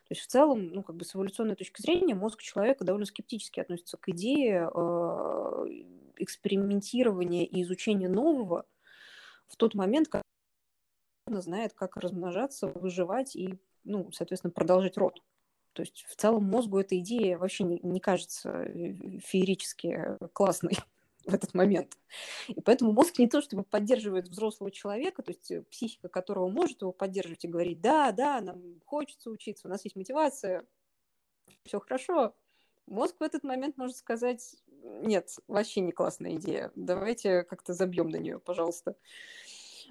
То 0.05 0.13
есть 0.13 0.23
в 0.23 0.27
целом, 0.27 0.69
ну, 0.69 0.83
как 0.83 0.97
бы 0.97 1.05
с 1.05 1.15
эволюционной 1.15 1.57
точки 1.57 1.81
зрения, 1.81 2.15
мозг 2.15 2.43
человека 2.43 2.85
довольно 2.85 3.07
скептически 3.07 3.61
относится 3.61 3.97
к 3.97 4.09
идее 4.11 4.71
э, 4.73 5.67
экспериментирования 6.17 7.45
и 7.45 7.63
изучения 7.63 8.09
нового 8.09 8.67
в 9.49 9.57
тот 9.57 9.75
момент, 9.75 10.09
когда 10.09 10.23
он 11.27 11.41
знает, 11.41 11.73
как 11.73 11.97
размножаться, 11.97 12.67
выживать 12.67 13.35
и 13.35 13.59
ну, 13.85 14.11
соответственно, 14.13 14.53
продолжать 14.53 14.97
род. 14.97 15.23
То 15.73 15.83
есть 15.83 16.05
в 16.09 16.17
целом 16.17 16.45
мозгу 16.45 16.79
эта 16.79 16.99
идея 16.99 17.39
вообще 17.39 17.65
не, 17.65 17.81
не 17.83 18.01
кажется 18.01 18.51
э, 18.51 19.19
феерически 19.25 20.19
классной 20.33 20.79
в 21.27 21.35
этот 21.35 21.55
момент. 21.55 21.97
И 22.49 22.61
поэтому 22.61 22.93
мозг 22.93 23.19
не 23.19 23.29
то, 23.29 23.41
чтобы 23.41 23.65
поддерживает 23.65 24.29
взрослого 24.29 24.71
человека, 24.71 25.23
то 25.23 25.31
есть 25.33 25.51
э, 25.51 25.63
психика 25.63 26.09
которого 26.09 26.49
может 26.49 26.83
его 26.83 26.93
поддерживать 26.93 27.45
и 27.45 27.49
говорить, 27.49 27.81
да, 27.81 28.13
да, 28.13 28.41
нам 28.41 28.81
хочется 28.85 29.31
учиться, 29.31 29.67
у 29.67 29.71
нас 29.71 29.85
есть 29.85 29.97
мотивация, 29.97 30.67
все 31.65 31.81
хорошо. 31.81 32.35
Мозг 32.87 33.17
в 33.19 33.23
этот 33.23 33.45
момент 33.45 33.77
может 33.77 33.97
сказать, 33.97 34.57
нет, 34.83 35.31
вообще 35.49 35.81
не 35.81 35.93
классная 35.93 36.35
идея, 36.37 36.71
давайте 36.75 37.43
как-то 37.43 37.73
забьем 37.73 38.11
на 38.11 38.17
нее, 38.17 38.39
пожалуйста. 38.39 38.97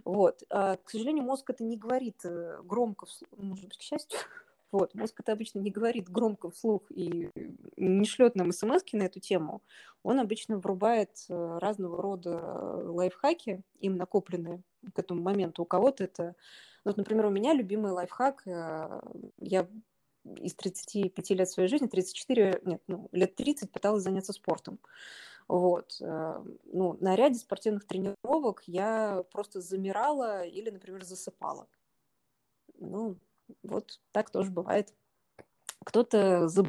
Вот. 0.06 0.44
А, 0.50 0.78
к 0.78 0.90
сожалению, 0.90 1.24
мозг 1.24 1.50
это 1.50 1.64
не 1.64 1.78
говорит 1.78 2.24
э, 2.26 2.62
громко, 2.64 3.08
может 3.38 3.66
быть, 3.66 3.78
к 3.78 3.82
счастью, 3.82 4.20
вот, 4.74 4.96
мозг 4.96 5.20
это 5.20 5.32
обычно 5.32 5.60
не 5.60 5.70
говорит 5.70 6.10
громко 6.10 6.50
вслух 6.50 6.82
и 6.90 7.30
не 7.78 8.06
шлет 8.06 8.36
нам 8.36 8.52
смс 8.52 8.82
на 8.94 9.04
эту 9.04 9.20
тему. 9.20 9.62
Он 10.02 10.20
обычно 10.20 10.58
врубает 10.58 11.12
э, 11.30 11.58
разного 11.60 12.02
рода 12.02 12.82
лайфхаки, 12.84 13.62
им 13.80 13.98
накопленные 13.98 14.64
к 14.94 14.98
этому 14.98 15.22
моменту. 15.22 15.62
У 15.62 15.66
кого-то 15.66 16.04
это... 16.04 16.36
Ну, 16.84 16.90
вот, 16.90 16.98
например, 16.98 17.28
у 17.28 17.30
меня 17.30 17.54
любимый 17.54 17.92
лайфхак. 17.92 18.48
Э, 18.48 19.00
я 19.38 19.68
из 20.26 20.56
35 20.56 21.30
лет 21.30 21.50
своей 21.50 21.70
жизни, 21.70 21.86
34, 21.86 22.62
нет, 22.66 22.82
ну, 22.88 23.10
лет 23.12 23.36
30 23.36 23.72
пыталась 23.72 24.04
заняться 24.04 24.34
спортом. 24.34 24.80
Вот. 25.48 25.98
Э, 26.02 26.44
ну, 26.66 26.98
на 27.00 27.16
ряде 27.16 27.38
спортивных 27.38 27.86
тренировок 27.86 28.64
я 28.66 29.24
просто 29.32 29.62
замирала 29.62 30.44
или, 30.44 30.72
например, 30.72 31.04
засыпала. 31.04 31.68
Ну, 32.80 33.18
вот 33.62 34.00
так 34.12 34.30
тоже 34.30 34.52
бывает. 34.52 34.94
Кто-то 35.84 36.48
заб... 36.48 36.68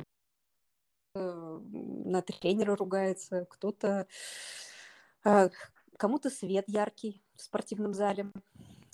Э, 1.14 1.60
на 1.62 2.22
тренера 2.22 2.76
ругается, 2.76 3.46
кто-то... 3.50 4.06
Э, 5.24 5.48
кому-то 5.96 6.30
свет 6.30 6.64
яркий 6.68 7.22
в 7.36 7.42
спортивном 7.42 7.94
зале, 7.94 8.30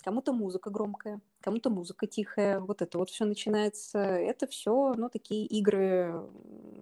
кому-то 0.03 0.33
музыка 0.33 0.69
громкая, 0.69 1.21
кому-то 1.41 1.69
музыка 1.69 2.07
тихая. 2.07 2.59
Вот 2.59 2.81
это 2.81 2.97
вот 2.97 3.09
все 3.09 3.25
начинается. 3.25 3.99
Это 3.99 4.47
все, 4.47 4.93
ну, 4.95 5.09
такие 5.09 5.45
игры, 5.45 6.13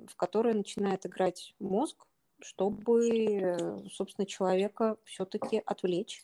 в 0.08 0.16
которые 0.16 0.56
начинает 0.56 1.06
играть 1.06 1.56
мозг, 1.60 2.06
чтобы, 2.42 3.58
собственно, 3.92 4.26
человека 4.26 4.98
все-таки 5.04 5.62
отвлечь. 5.66 6.24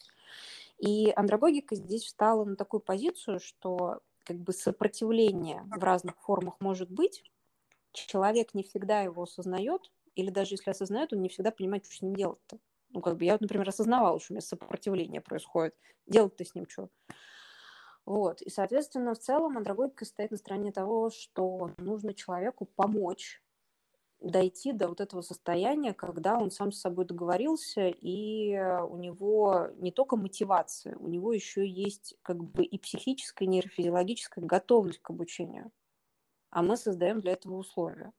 И 0.77 1.11
андрогогика 1.15 1.75
здесь 1.75 2.03
встала 2.03 2.43
на 2.43 2.55
такую 2.55 2.81
позицию, 2.81 3.39
что 3.39 4.01
как 4.25 4.37
бы 4.37 4.53
сопротивление 4.53 5.63
в 5.65 5.83
разных 5.83 6.19
формах 6.21 6.55
может 6.59 6.91
быть, 6.91 7.23
человек 7.93 8.53
не 8.53 8.63
всегда 8.63 9.01
его 9.01 9.23
осознает, 9.23 9.91
или 10.15 10.29
даже 10.29 10.55
если 10.55 10.71
осознает, 10.71 11.13
он 11.13 11.21
не 11.21 11.29
всегда 11.29 11.51
понимает, 11.51 11.85
что 11.85 11.95
с 11.95 12.01
ним 12.01 12.15
делать-то. 12.15 12.59
Ну, 12.89 13.01
как 13.01 13.17
бы 13.17 13.25
я, 13.25 13.37
например, 13.39 13.67
осознавала, 13.67 14.19
что 14.19 14.33
у 14.33 14.35
меня 14.35 14.41
сопротивление 14.41 15.21
происходит. 15.21 15.75
Делать-то 16.07 16.45
с 16.45 16.55
ним 16.55 16.67
что? 16.67 16.89
Вот. 18.05 18.41
И, 18.41 18.49
соответственно, 18.49 19.13
в 19.13 19.19
целом 19.19 19.57
андрогогика 19.57 20.05
стоит 20.05 20.31
на 20.31 20.37
стороне 20.37 20.71
того, 20.71 21.09
что 21.09 21.71
нужно 21.77 22.13
человеку 22.13 22.65
помочь 22.65 23.41
дойти 24.21 24.71
до 24.71 24.87
вот 24.87 25.01
этого 25.01 25.21
состояния, 25.21 25.93
когда 25.93 26.37
он 26.37 26.51
сам 26.51 26.71
с 26.71 26.79
собой 26.79 27.05
договорился, 27.05 27.87
и 27.87 28.55
у 28.89 28.97
него 28.97 29.69
не 29.77 29.91
только 29.91 30.15
мотивация, 30.15 30.95
у 30.97 31.07
него 31.07 31.33
еще 31.33 31.67
есть 31.67 32.15
как 32.21 32.43
бы 32.43 32.63
и 32.63 32.77
психическая, 32.79 33.47
и 33.47 33.49
нейрофизиологическая 33.49 34.43
готовность 34.43 34.99
к 34.99 35.09
обучению. 35.09 35.71
А 36.49 36.63
мы 36.63 36.77
создаем 36.77 37.21
для 37.21 37.33
этого 37.33 37.55
условия. 37.55 38.13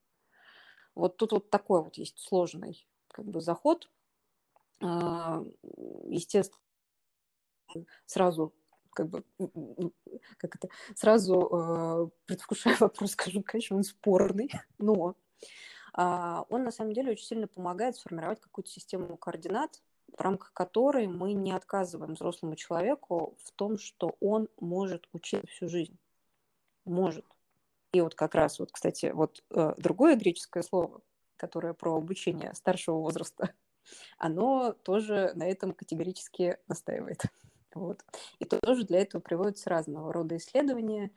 Вот 0.94 1.16
тут 1.16 1.32
вот 1.32 1.51
такой 1.51 1.82
вот 1.82 1.97
есть 1.97 2.18
сложный 2.18 2.86
как 3.09 3.26
бы 3.26 3.40
заход. 3.40 3.90
А, 4.82 5.42
естественно, 6.05 6.61
сразу 8.05 8.55
как 8.90 9.11
бы, 9.11 9.24
как 10.38 10.57
это, 10.57 10.68
сразу 10.94 11.34
э, 11.53 12.09
предвкушая 12.24 12.76
вопрос, 12.80 13.12
скажу, 13.12 13.42
конечно, 13.42 13.76
он 13.76 13.84
спорный, 13.84 14.51
но 14.78 15.16
он 15.97 16.64
на 16.64 16.70
самом 16.70 16.92
деле 16.92 17.12
очень 17.12 17.24
сильно 17.24 17.49
помогает 17.49 17.97
сформировать 17.97 18.40
какую-то 18.40 18.70
систему 18.70 19.16
координат, 19.16 19.80
в 20.16 20.20
рамках 20.20 20.53
которой 20.53 21.07
мы 21.07 21.32
не 21.32 21.53
отказываем 21.53 22.14
взрослому 22.14 22.57
человеку 22.57 23.36
в 23.42 23.53
том, 23.53 23.78
что 23.78 24.16
он 24.20 24.49
может 24.61 25.09
учиться 25.12 25.47
всю 25.47 25.68
жизнь. 25.68 25.97
Может. 26.84 27.24
И 27.92 28.01
вот 28.01 28.14
как 28.14 28.34
раз, 28.34 28.59
вот, 28.59 28.72
кстати, 28.72 29.11
вот 29.14 29.42
э, 29.51 29.74
другое 29.78 30.16
греческое 30.16 30.62
слово, 30.62 31.01
которое 31.36 31.72
про 31.72 31.97
обучение 31.97 32.55
старшего 32.55 32.97
возраста, 32.97 33.53
оно 34.18 34.72
тоже 34.72 35.32
на 35.34 35.49
этом 35.49 35.72
категорически 35.72 36.59
настаивает. 36.68 37.22
Вот. 37.74 38.03
И 38.38 38.47
тоже 38.47 38.84
для 38.84 39.01
этого 39.01 39.20
приводятся 39.20 39.68
разного 39.68 40.11
рода 40.11 40.38
исследования 40.38 41.11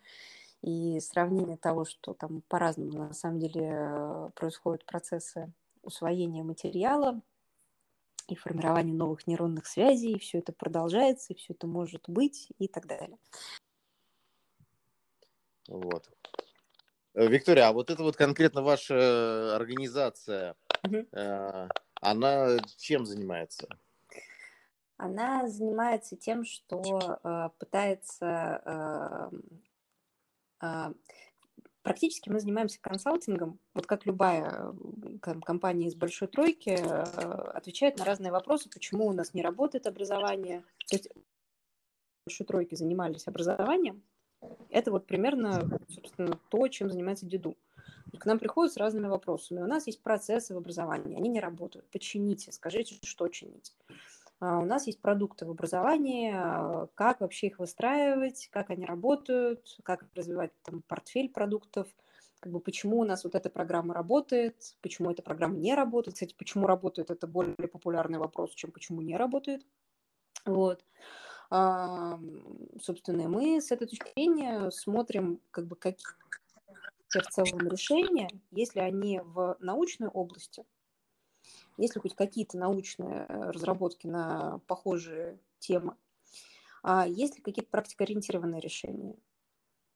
и 0.62 1.00
сравнение 1.00 1.58
того, 1.58 1.86
что 1.86 2.14
там 2.14 2.42
по-разному 2.48 2.92
на 2.92 3.14
самом 3.14 3.40
деле 3.40 4.32
происходят 4.36 4.86
процессы 4.86 5.52
усвоения 5.82 6.44
материала 6.44 7.22
и 8.28 8.36
формирования 8.36 8.94
новых 8.94 9.26
нейронных 9.28 9.66
связей, 9.66 10.14
и 10.14 10.20
все 10.20 10.40
это 10.40 10.54
продолжается, 10.54 11.34
и 11.34 11.36
все 11.36 11.54
это 11.54 11.68
может 11.68 12.08
быть, 12.08 12.52
и 12.60 12.68
так 12.68 12.86
далее. 12.86 13.18
Вот. 15.68 16.10
Э, 17.14 17.28
Виктория, 17.28 17.68
а 17.68 17.74
вот 17.74 17.90
это 17.90 18.04
вот 18.04 18.16
конкретно 18.16 18.62
ваша 18.62 19.56
организация, 19.56 20.56
угу. 20.84 21.06
она 22.02 22.58
чем 22.78 23.06
занимается? 23.06 23.68
Она 24.98 25.48
занимается 25.48 26.18
тем, 26.18 26.44
что 26.44 27.20
э, 27.24 27.50
пытается 27.58 28.62
э, 28.66 29.38
Практически 31.82 32.30
мы 32.30 32.40
занимаемся 32.40 32.80
консалтингом, 32.82 33.58
вот 33.74 33.88
как 33.88 34.06
любая 34.06 34.74
компания 35.22 35.88
из 35.88 35.96
большой 35.96 36.28
тройки 36.28 36.72
отвечает 37.56 37.98
на 37.98 38.06
разные 38.06 38.32
вопросы, 38.32 38.70
почему 38.70 39.08
у 39.08 39.14
нас 39.14 39.34
не 39.34 39.42
работает 39.42 39.88
образование. 39.88 40.64
То 40.88 40.98
есть 40.98 41.10
большой 42.26 42.46
тройки 42.46 42.76
занимались 42.76 43.28
образованием, 43.28 44.04
это 44.70 44.92
вот 44.92 45.08
примерно, 45.08 45.80
собственно, 45.88 46.38
то, 46.50 46.68
чем 46.68 46.90
занимается 46.92 47.26
Деду. 47.26 47.58
К 48.18 48.26
нам 48.26 48.40
приходят 48.40 48.74
с 48.74 48.78
разными 48.78 49.08
вопросами. 49.08 49.62
У 49.62 49.68
нас 49.68 49.88
есть 49.88 50.02
процессы 50.02 50.54
в 50.54 50.58
образовании, 50.58 51.16
они 51.16 51.30
не 51.30 51.40
работают. 51.40 51.90
Почините, 51.92 52.52
скажите, 52.52 52.98
что 53.04 53.28
чинить. 53.30 53.74
А 54.40 54.60
у 54.60 54.66
нас 54.66 54.88
есть 54.88 55.02
продукты 55.02 55.46
в 55.46 55.52
образовании, 55.52 56.32
а, 56.34 56.88
как 56.96 57.22
вообще 57.22 57.48
их 57.48 57.60
выстраивать, 57.60 58.48
как 58.52 58.70
они 58.70 58.86
работают, 58.86 59.78
как 59.84 60.06
развивать 60.16 60.52
там, 60.64 60.82
портфель 60.82 61.30
продуктов, 61.30 61.88
как 62.40 62.52
бы 62.54 62.60
почему 62.60 63.00
у 63.00 63.04
нас 63.04 63.24
вот 63.24 63.36
эта 63.36 63.50
программа 63.50 63.94
работает, 63.94 64.78
почему 64.82 65.12
эта 65.12 65.22
программа 65.22 65.58
не 65.58 65.76
работает. 65.76 66.16
Кстати, 66.16 66.36
почему 66.38 66.68
работает, 66.68 67.12
это 67.12 67.28
более 67.28 67.68
популярный 67.68 68.20
вопрос, 68.20 68.54
чем 68.56 68.72
почему 68.72 69.02
не 69.02 69.18
работает. 69.18 69.66
Вот 70.46 70.86
собственно, 71.50 73.28
мы 73.28 73.60
с 73.60 73.72
этой 73.72 73.88
точки 73.88 74.12
зрения 74.14 74.70
смотрим, 74.70 75.42
как 75.52 75.66
бы, 75.66 75.76
какие 75.76 76.06
в 77.10 77.28
целом 77.32 77.68
решения, 77.68 78.30
если 78.52 78.80
они 78.80 79.20
в 79.20 79.58
научной 79.60 80.10
области, 80.10 80.64
если 81.78 82.00
хоть 82.00 82.16
какие-то 82.16 82.58
научные 82.58 83.26
разработки 83.28 84.08
на 84.08 84.60
похожие 84.68 85.40
темы, 85.60 85.96
а 86.84 87.08
есть 87.08 87.36
ли 87.36 87.42
какие-то 87.42 87.70
практикоориентированные 87.70 88.62
решения. 88.62 89.16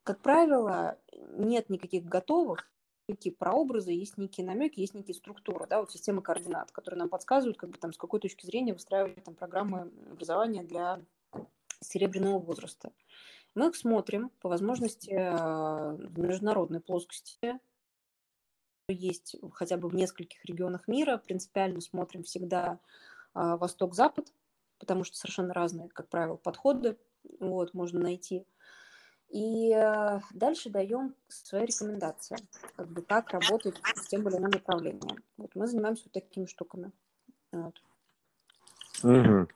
Как 0.04 0.20
правило, 0.20 0.98
нет 1.38 1.70
никаких 1.70 2.06
готовых, 2.06 2.70
некие 3.08 3.34
прообразы, 3.34 3.92
есть 3.92 4.18
некие 4.18 4.46
намеки, 4.46 4.80
есть 4.80 4.94
некие 4.94 5.16
структуры, 5.16 5.68
да, 5.68 5.80
вот 5.80 5.92
системы 5.92 6.22
координат, 6.22 6.72
которые 6.72 7.00
нам 7.00 7.10
подсказывают, 7.10 7.58
как 7.58 7.70
бы 7.70 7.78
там 7.78 7.94
с 7.94 7.98
какой 7.98 8.20
точки 8.20 8.46
зрения 8.46 8.74
выстраивать 8.74 9.24
там 9.24 9.36
программы 9.36 9.92
образования 10.12 10.64
для 10.64 11.02
серебряного 11.82 12.40
возраста. 12.40 12.92
Мы 13.56 13.68
их 13.70 13.76
смотрим 13.76 14.30
по 14.42 14.50
возможности 14.50 15.12
э, 15.12 15.96
в 15.96 16.20
международной 16.20 16.80
плоскости. 16.80 17.60
Есть 18.90 19.38
хотя 19.54 19.78
бы 19.78 19.88
в 19.88 19.96
нескольких 19.96 20.44
регионах 20.46 20.88
мира. 20.88 21.18
Принципиально 21.18 21.80
смотрим 21.80 22.24
всегда 22.24 22.80
э, 23.34 23.56
восток-запад, 23.56 24.34
потому 24.78 25.06
что 25.06 25.16
совершенно 25.16 25.54
разные, 25.54 25.88
как 25.88 26.10
правило, 26.10 26.36
подходы 26.36 26.98
вот, 27.40 27.74
можно 27.74 28.02
найти. 28.02 28.46
И 29.30 29.74
э, 29.74 30.20
дальше 30.34 30.70
даем 30.70 31.16
свои 31.30 31.66
рекомендации, 31.66 32.36
как 32.76 32.90
бы 32.90 33.02
как 33.04 33.32
работать 33.32 33.76
с 33.96 34.08
тем 34.08 34.28
или 34.28 34.36
иным 34.36 34.52
направлением. 34.52 35.24
Вот 35.38 35.56
мы 35.56 35.66
занимаемся 35.66 36.04
вот 36.06 36.14
такими 36.14 36.46
штуками. 36.46 36.92
Вот. 37.54 37.82
Угу. 39.02 39.48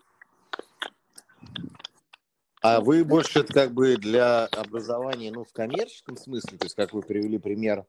А 2.62 2.80
вы 2.80 3.04
больше 3.04 3.44
как 3.44 3.72
бы 3.72 3.98
для 3.98 4.46
образования, 4.46 5.32
ну, 5.32 5.44
в 5.44 5.52
коммерческом 5.52 6.16
смысле, 6.16 6.58
то 6.58 6.66
есть 6.66 6.76
как 6.76 6.94
вы 6.94 7.02
привели 7.02 7.38
пример 7.38 7.86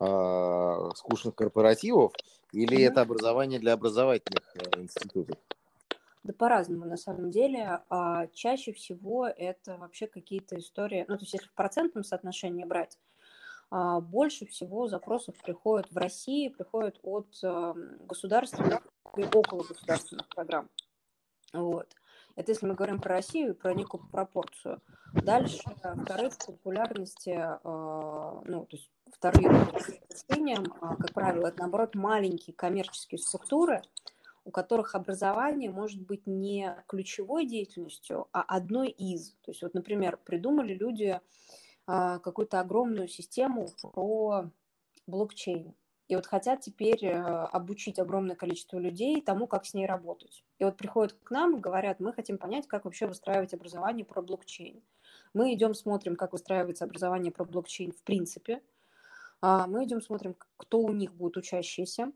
э, 0.00 0.90
скучных 0.94 1.34
корпоративов, 1.34 2.12
или 2.52 2.78
mm-hmm. 2.78 2.90
это 2.90 3.00
образование 3.02 3.58
для 3.58 3.74
образовательных 3.74 4.44
э, 4.56 4.80
институтов? 4.80 5.38
Да 6.24 6.32
по-разному, 6.32 6.84
на 6.84 6.96
самом 6.96 7.30
деле. 7.30 7.80
А, 7.88 8.26
чаще 8.28 8.72
всего 8.72 9.26
это 9.26 9.76
вообще 9.78 10.06
какие-то 10.06 10.58
истории, 10.58 11.04
ну, 11.08 11.16
то 11.16 11.22
есть 11.22 11.32
если 11.32 11.46
в 11.46 11.54
процентном 11.54 12.04
соотношении 12.04 12.64
брать, 12.64 12.98
а, 13.70 14.00
больше 14.00 14.46
всего 14.46 14.88
запросов 14.88 15.34
приходит 15.42 15.90
в 15.90 15.96
России, 15.96 16.48
приходит 16.48 16.98
от 17.02 17.28
а, 17.42 17.74
государственных 18.00 18.86
и 19.16 19.24
около 19.24 19.62
государственных 19.62 20.28
программ. 20.28 20.68
Вот. 21.52 21.88
Это 22.36 22.52
если 22.52 22.66
мы 22.66 22.74
говорим 22.74 23.00
про 23.00 23.16
Россию, 23.16 23.54
про 23.54 23.74
некую 23.74 24.06
пропорцию. 24.10 24.80
Дальше 25.12 25.62
вторые 26.04 26.30
по 26.30 26.52
популярности, 26.52 27.34
а, 27.36 28.42
ну, 28.44 28.66
то 28.66 28.76
есть 28.76 28.90
вторые 29.12 29.48
по 29.48 29.80
значениям, 30.14 30.64
а, 30.80 30.96
как 30.96 31.12
правило, 31.12 31.48
это, 31.48 31.60
наоборот, 31.60 31.94
маленькие 31.94 32.54
коммерческие 32.54 33.18
структуры, 33.18 33.82
у 34.44 34.50
которых 34.50 34.94
образование 34.94 35.70
может 35.70 36.00
быть 36.00 36.26
не 36.26 36.74
ключевой 36.86 37.46
деятельностью, 37.46 38.28
а 38.32 38.42
одной 38.42 38.88
из. 38.88 39.32
То 39.42 39.50
есть 39.50 39.62
вот, 39.62 39.74
например, 39.74 40.18
придумали 40.24 40.74
люди 40.74 41.20
а, 41.86 42.18
какую-то 42.18 42.60
огромную 42.60 43.08
систему 43.08 43.68
про 43.82 44.50
блокчейн. 45.06 45.74
И 46.08 46.16
вот 46.16 46.26
хотят 46.26 46.62
теперь 46.62 47.04
э, 47.04 47.12
обучить 47.12 47.98
огромное 47.98 48.34
количество 48.34 48.78
людей 48.78 49.20
тому, 49.20 49.46
как 49.46 49.66
с 49.66 49.74
ней 49.74 49.86
работать. 49.86 50.42
И 50.58 50.64
вот 50.64 50.78
приходят 50.78 51.12
к 51.22 51.30
нам 51.30 51.56
и 51.56 51.60
говорят, 51.60 52.00
мы 52.00 52.14
хотим 52.14 52.38
понять, 52.38 52.66
как 52.66 52.86
вообще 52.86 53.06
выстраивать 53.06 53.52
образование 53.52 54.06
про 54.06 54.22
блокчейн. 54.22 54.82
Мы 55.34 55.52
идем, 55.52 55.74
смотрим, 55.74 56.16
как 56.16 56.32
выстраивается 56.32 56.86
образование 56.86 57.30
про 57.30 57.44
блокчейн 57.44 57.92
в 57.92 58.02
принципе. 58.02 58.62
А, 59.40 59.66
мы 59.66 59.84
идем, 59.84 60.00
смотрим, 60.00 60.36
кто 60.56 60.80
у 60.80 60.92
них 60.92 61.14
будет 61.14 61.36
учащиеся, 61.36 62.12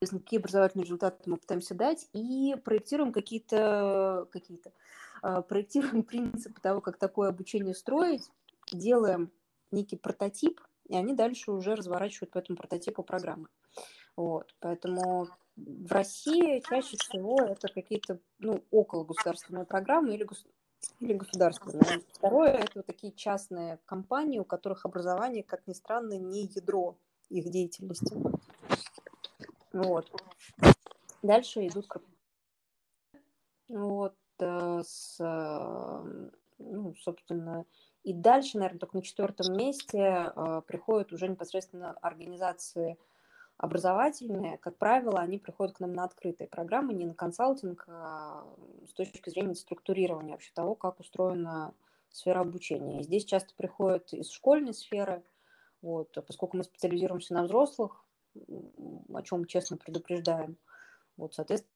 какие 0.00 0.38
образовательные 0.38 0.84
результаты 0.84 1.28
мы 1.28 1.36
пытаемся 1.36 1.74
дать, 1.74 2.08
и 2.12 2.56
проектируем 2.64 3.12
какие-то, 3.12 4.28
какие-то 4.32 4.72
а, 5.22 5.42
проектируем 5.42 6.02
принципы 6.04 6.60
того, 6.60 6.80
как 6.80 6.98
такое 6.98 7.28
обучение 7.28 7.74
строить, 7.74 8.30
делаем 8.72 9.30
некий 9.70 9.96
прототип– 9.96 10.60
и 10.88 10.96
они 10.96 11.14
дальше 11.14 11.50
уже 11.50 11.74
разворачивают 11.74 12.30
по 12.30 12.38
этому 12.38 12.56
прототипу 12.56 13.02
программы. 13.02 13.48
Вот, 14.16 14.54
поэтому 14.60 15.28
в 15.56 15.92
России 15.92 16.62
чаще 16.68 16.96
всего 16.96 17.36
это 17.40 17.68
какие-то 17.68 18.20
ну, 18.38 18.64
около 18.70 19.04
государственные 19.04 19.64
программы 19.64 20.14
или. 20.14 20.26
Или 21.00 21.14
государственные. 21.14 22.02
Второе– 22.12 22.50
это 22.52 22.72
вот 22.76 22.86
такие 22.86 23.12
частные 23.12 23.78
компании, 23.86 24.38
у 24.38 24.44
которых 24.44 24.84
образование, 24.84 25.42
как 25.42 25.66
ни 25.66 25.72
странно, 25.72 26.14
не 26.14 26.46
ядро 26.46 26.96
их 27.28 27.50
деятельности. 27.50 28.16
Вот. 29.72 30.10
Дальше 31.22 31.66
идут 31.66 31.86
вот, 33.68 34.14
э, 34.38 34.82
с, 34.84 35.16
э, 35.20 36.30
ну, 36.58 36.94
собственно, 36.96 37.64
и 38.02 38.12
дальше, 38.12 38.58
наверное, 38.58 38.78
только 38.78 38.98
на 38.98 39.02
четвертом 39.02 39.56
месте 39.56 40.32
э, 40.36 40.62
приходят 40.66 41.12
уже 41.12 41.28
непосредственно 41.28 41.92
организации 42.02 42.98
образовательные. 43.56 44.58
Как 44.58 44.76
правило, 44.76 45.20
они 45.20 45.38
приходят 45.38 45.76
к 45.76 45.80
нам 45.80 45.92
на 45.92 46.04
открытые 46.04 46.48
программы, 46.48 46.94
не 46.94 47.06
на 47.06 47.14
консалтинг, 47.14 47.84
а 47.88 48.44
с 48.88 48.92
точки 48.92 49.30
зрения 49.30 49.54
структурирования 49.54 50.32
вообще 50.32 50.52
того, 50.54 50.74
как 50.74 51.00
устроена 51.00 51.74
сфера 52.10 52.40
обучения. 52.40 53.00
И 53.00 53.04
здесь 53.04 53.24
часто 53.24 53.54
приходят 53.54 54.12
из 54.12 54.30
школьной 54.30 54.74
сферы, 54.74 55.24
вот, 55.82 56.16
поскольку 56.26 56.56
мы 56.56 56.64
специализируемся 56.64 57.34
на 57.34 57.44
взрослых, 57.44 58.04
о 59.12 59.22
чем 59.22 59.44
честно 59.44 59.76
предупреждаем, 59.76 60.56
вот, 61.16 61.34
соответственно, 61.34 61.70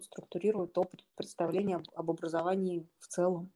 структурируют 0.00 0.76
опыт 0.76 1.04
представления 1.14 1.80
об 1.94 2.10
образовании 2.10 2.88
в 2.98 3.06
целом. 3.06 3.52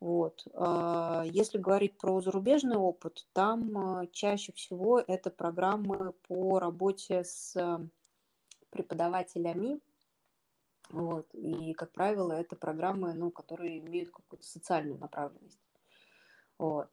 Вот. 0.00 0.46
А, 0.54 1.24
если 1.26 1.58
говорить 1.58 1.98
про 1.98 2.20
зарубежный 2.20 2.76
опыт, 2.76 3.26
там 3.32 3.76
а, 3.76 4.06
чаще 4.08 4.52
всего 4.52 5.00
это 5.00 5.30
программы 5.30 6.12
по 6.28 6.58
работе 6.58 7.24
с 7.24 7.56
преподавателями. 8.70 9.80
Вот. 10.90 11.28
И, 11.34 11.72
как 11.74 11.92
правило, 11.92 12.32
это 12.32 12.56
программы, 12.56 13.12
ну, 13.12 13.30
которые 13.30 13.78
имеют 13.78 14.10
какую-то 14.10 14.46
социальную 14.46 14.98
направленность. 14.98 15.60
Вот. 16.58 16.88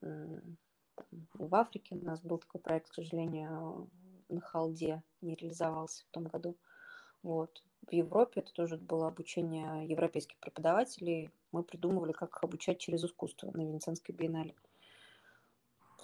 В 0.00 1.54
Африке 1.54 1.96
у 1.96 2.04
нас 2.04 2.20
был 2.22 2.38
такой 2.38 2.60
проект, 2.60 2.90
к 2.90 2.94
сожалению, 2.94 3.90
на 4.28 4.40
халде 4.40 5.02
не 5.20 5.34
реализовался 5.34 6.04
в 6.04 6.10
том 6.10 6.24
году. 6.24 6.56
Вот. 7.22 7.62
В 7.86 7.92
Европе 7.92 8.40
это 8.40 8.52
тоже 8.52 8.76
было 8.76 9.08
обучение 9.08 9.86
европейских 9.86 10.38
преподавателей. 10.38 11.30
Мы 11.52 11.62
придумывали, 11.62 12.12
как 12.12 12.30
их 12.36 12.44
обучать 12.44 12.78
через 12.78 13.04
искусство 13.04 13.50
на 13.52 13.62
Венецианской 13.62 14.14
биеннале. 14.14 14.54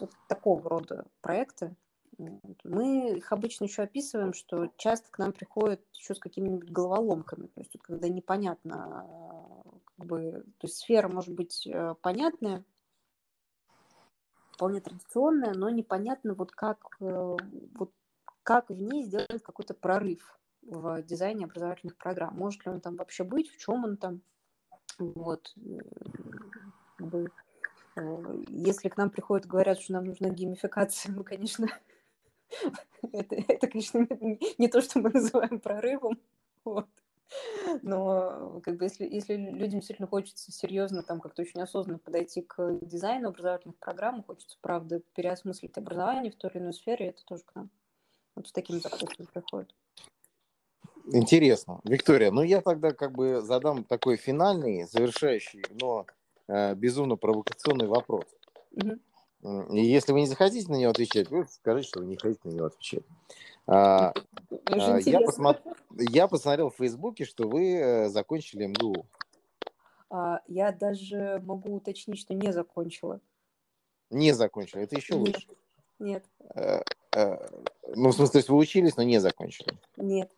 Вот 0.01 0.11
такого 0.29 0.69
рода 0.69 1.07
проекты. 1.21 1.77
Мы 2.65 3.17
их 3.17 3.31
обычно 3.33 3.65
еще 3.65 3.83
описываем, 3.83 4.33
что 4.33 4.71
часто 4.79 5.11
к 5.11 5.19
нам 5.19 5.33
приходят 5.33 5.83
еще 5.93 6.15
с 6.15 6.19
какими-нибудь 6.19 6.71
головоломками. 6.71 7.47
То 7.49 7.61
есть, 7.61 7.73
тут, 7.73 7.83
когда 7.83 8.09
непонятно, 8.09 9.07
как 9.97 10.07
бы, 10.07 10.45
то 10.59 10.67
есть 10.67 10.79
сфера 10.79 11.09
может 11.09 11.35
быть 11.35 11.67
э, 11.67 11.95
понятная, 12.01 12.65
вполне 14.53 14.81
традиционная, 14.81 15.53
но 15.53 15.69
непонятно, 15.69 16.35
вот 16.35 16.53
как, 16.53 16.97
э, 17.01 17.37
вот 17.75 17.93
как 18.43 18.71
в 18.71 18.81
ней 18.81 19.05
сделать 19.05 19.43
какой-то 19.43 19.75
прорыв 19.75 20.39
в 20.67 21.03
дизайне 21.03 21.45
образовательных 21.45 21.97
программ. 21.97 22.35
Может 22.37 22.65
ли 22.67 22.73
он 22.73 22.81
там 22.81 22.97
вообще 22.97 23.25
быть, 23.25 23.51
в 23.51 23.59
чем 23.59 23.85
он 23.85 23.97
там. 23.97 24.21
Вот. 24.99 25.55
Э, 25.57 25.81
бы, 26.99 27.31
если 28.49 28.89
к 28.89 28.97
нам 28.97 29.11
приходят 29.11 29.47
говорят, 29.47 29.81
что 29.81 29.95
нам 29.95 30.05
нужна 30.05 30.29
геймификация, 30.29 31.13
мы, 31.13 31.25
конечно, 31.25 31.69
это, 33.13 33.37
это, 33.37 33.67
конечно, 33.69 34.07
не 34.59 34.69
то, 34.69 34.81
что 34.81 35.01
мы 35.01 35.11
называем 35.11 35.61
прорывом. 35.61 36.19
Вот. 36.65 36.89
Но 37.83 38.61
как 38.63 38.77
бы 38.77 38.85
если, 38.85 39.05
если 39.05 39.35
людям 39.35 39.81
действительно 39.81 40.09
хочется 40.09 40.53
серьезно, 40.53 41.03
там 41.03 41.21
как-то 41.21 41.43
очень 41.43 41.61
осознанно 41.61 41.99
подойти 41.99 42.43
к 42.43 42.79
дизайну 42.83 43.29
образовательных 43.29 43.77
программ, 43.79 44.23
хочется, 44.23 44.57
правда, 44.61 45.01
переосмыслить 45.15 45.77
образование 45.77 46.31
в 46.31 46.37
той 46.37 46.51
или 46.51 46.59
иной 46.59 46.73
сфере, 46.73 47.09
это 47.09 47.25
тоже 47.25 47.43
к 47.45 47.55
нам. 47.55 47.71
Вот 48.37 48.49
с 48.49 48.53
такими 48.53 48.79
запросами 48.79 49.27
приходят. 49.33 49.75
Интересно. 51.13 51.81
Виктория, 51.85 52.31
ну 52.31 52.43
я 52.43 52.61
тогда 52.61 52.93
как 52.93 53.13
бы 53.13 53.41
задам 53.41 53.85
такой 53.85 54.17
финальный, 54.17 54.85
завершающий, 54.85 55.65
но 55.81 56.07
э, 56.49 56.75
безумно 56.75 57.17
провокационный 57.17 57.87
вопрос. 57.87 58.25
Угу. 58.73 58.99
И 59.73 59.85
если 59.85 60.13
вы 60.13 60.21
не 60.21 60.27
захотите 60.27 60.71
на 60.71 60.77
него 60.77 60.91
отвечать, 60.91 61.31
вы 61.31 61.47
скажите, 61.49 61.89
что 61.89 62.01
вы 62.01 62.07
не 62.07 62.17
хотите 62.17 62.49
на 62.49 62.53
него 62.53 62.67
отвечать. 62.67 63.05
А, 63.69 64.13
а, 64.67 64.99
я, 65.01 65.21
посмотр... 65.21 65.61
я 65.91 66.29
посмотрел 66.29 66.71
в 66.71 66.77
Фейсбуке, 66.77 67.25
что 67.25 67.49
вы 67.49 67.75
э, 67.75 68.09
закончили 68.09 68.67
МГУ. 68.67 69.07
А, 70.11 70.41
я 70.49 70.73
даже 70.73 71.41
могу 71.45 71.77
уточнить, 71.77 72.19
что 72.19 72.35
не 72.35 72.53
закончила. 72.53 73.21
Не 74.11 74.33
закончила, 74.33 74.81
это 74.81 74.97
еще 74.97 75.15
Нет. 75.15 75.35
лучше. 75.35 75.49
Нет. 75.99 76.25
А, 76.55 76.83
а, 77.15 77.49
ну, 77.95 78.11
в 78.11 78.15
смысле, 78.15 78.33
то 78.33 78.39
есть 78.39 78.49
вы 78.49 78.57
учились, 78.57 78.97
но 78.97 79.03
не 79.03 79.21
закончили? 79.21 79.73
Нет. 79.97 80.31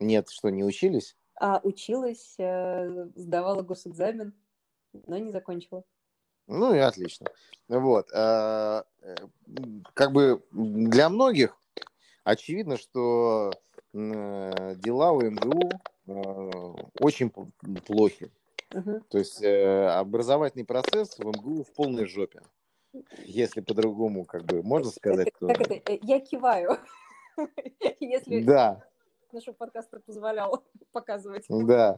Нет, 0.00 0.28
что, 0.30 0.50
не 0.50 0.64
учились? 0.64 1.16
А, 1.40 1.60
училась, 1.62 2.34
э, 2.38 3.08
сдавала 3.16 3.62
госэкзамен, 3.62 4.32
но 5.06 5.18
не 5.18 5.32
закончила. 5.32 5.84
Ну 6.46 6.74
и 6.74 6.78
отлично. 6.78 7.26
Вот. 7.68 8.08
А, 8.14 8.84
э, 9.02 9.14
как 9.94 10.12
бы 10.12 10.44
для 10.52 11.08
многих 11.08 11.56
очевидно, 12.22 12.76
что 12.76 13.52
э, 13.92 14.74
дела 14.76 15.12
у 15.12 15.22
МГУ 15.22 15.70
очень 17.00 17.30
плохи. 17.30 18.30
Угу. 18.72 19.00
То 19.08 19.18
есть 19.18 19.42
образовательный 19.42 20.64
процесс 20.64 21.18
в 21.18 21.24
МГУ 21.24 21.64
в 21.64 21.72
полной 21.72 22.06
жопе. 22.06 22.42
Если 23.24 23.60
по-другому, 23.60 24.24
как 24.24 24.44
бы, 24.44 24.62
можно 24.62 24.90
сказать. 24.90 25.32
То... 25.40 25.48
Так 25.48 25.60
это, 25.60 25.98
я 26.02 26.20
киваю. 26.20 26.78
Если 28.00 28.42
да. 28.42 28.84
Наш 29.34 29.44
подкаст 29.56 29.90
позволял 30.06 30.64
показывать. 30.92 31.44
Да, 31.48 31.96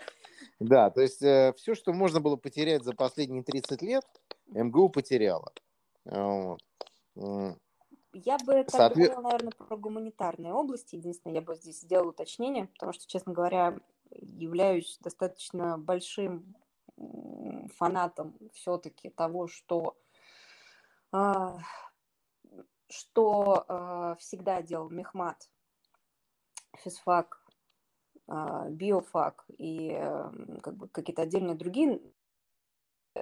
да, 0.59 0.91
то 0.91 1.01
есть 1.01 1.19
все, 1.19 1.75
что 1.75 1.93
можно 1.93 2.21
было 2.21 2.37
потерять 2.37 2.85
за 2.85 2.93
последние 2.95 3.43
30 3.43 3.83
лет, 3.83 4.05
МГУ 4.49 4.89
потеряла. 4.89 5.53
Вот. 6.05 6.61
Я 8.13 8.39
бы 8.39 8.65
так 8.65 8.71
Соответ... 8.71 9.11
говорила, 9.11 9.21
наверное, 9.21 9.53
про 9.53 9.77
гуманитарные 9.77 10.53
области. 10.53 10.97
Единственное, 10.97 11.35
я 11.37 11.43
бы 11.43 11.55
здесь 11.55 11.81
сделала 11.81 12.11
уточнение, 12.11 12.67
потому 12.69 12.93
что, 12.93 13.07
честно 13.07 13.33
говоря, 13.33 13.79
являюсь 14.11 14.99
достаточно 15.03 15.77
большим 15.77 16.57
фанатом 17.77 18.39
все-таки 18.55 19.11
того, 19.11 19.49
что, 19.49 19.99
а, 21.13 21.59
что 22.89 23.65
а, 23.69 24.15
всегда 24.17 24.63
делал 24.63 24.89
Мехмат, 24.89 25.51
физфак, 26.87 27.43
а, 28.29 28.69
биофак 28.71 29.45
и 29.59 29.91
как 30.63 30.77
бы 30.77 30.89
какие-то 30.89 31.23
отдельные 31.23 31.57
другие 31.57 32.01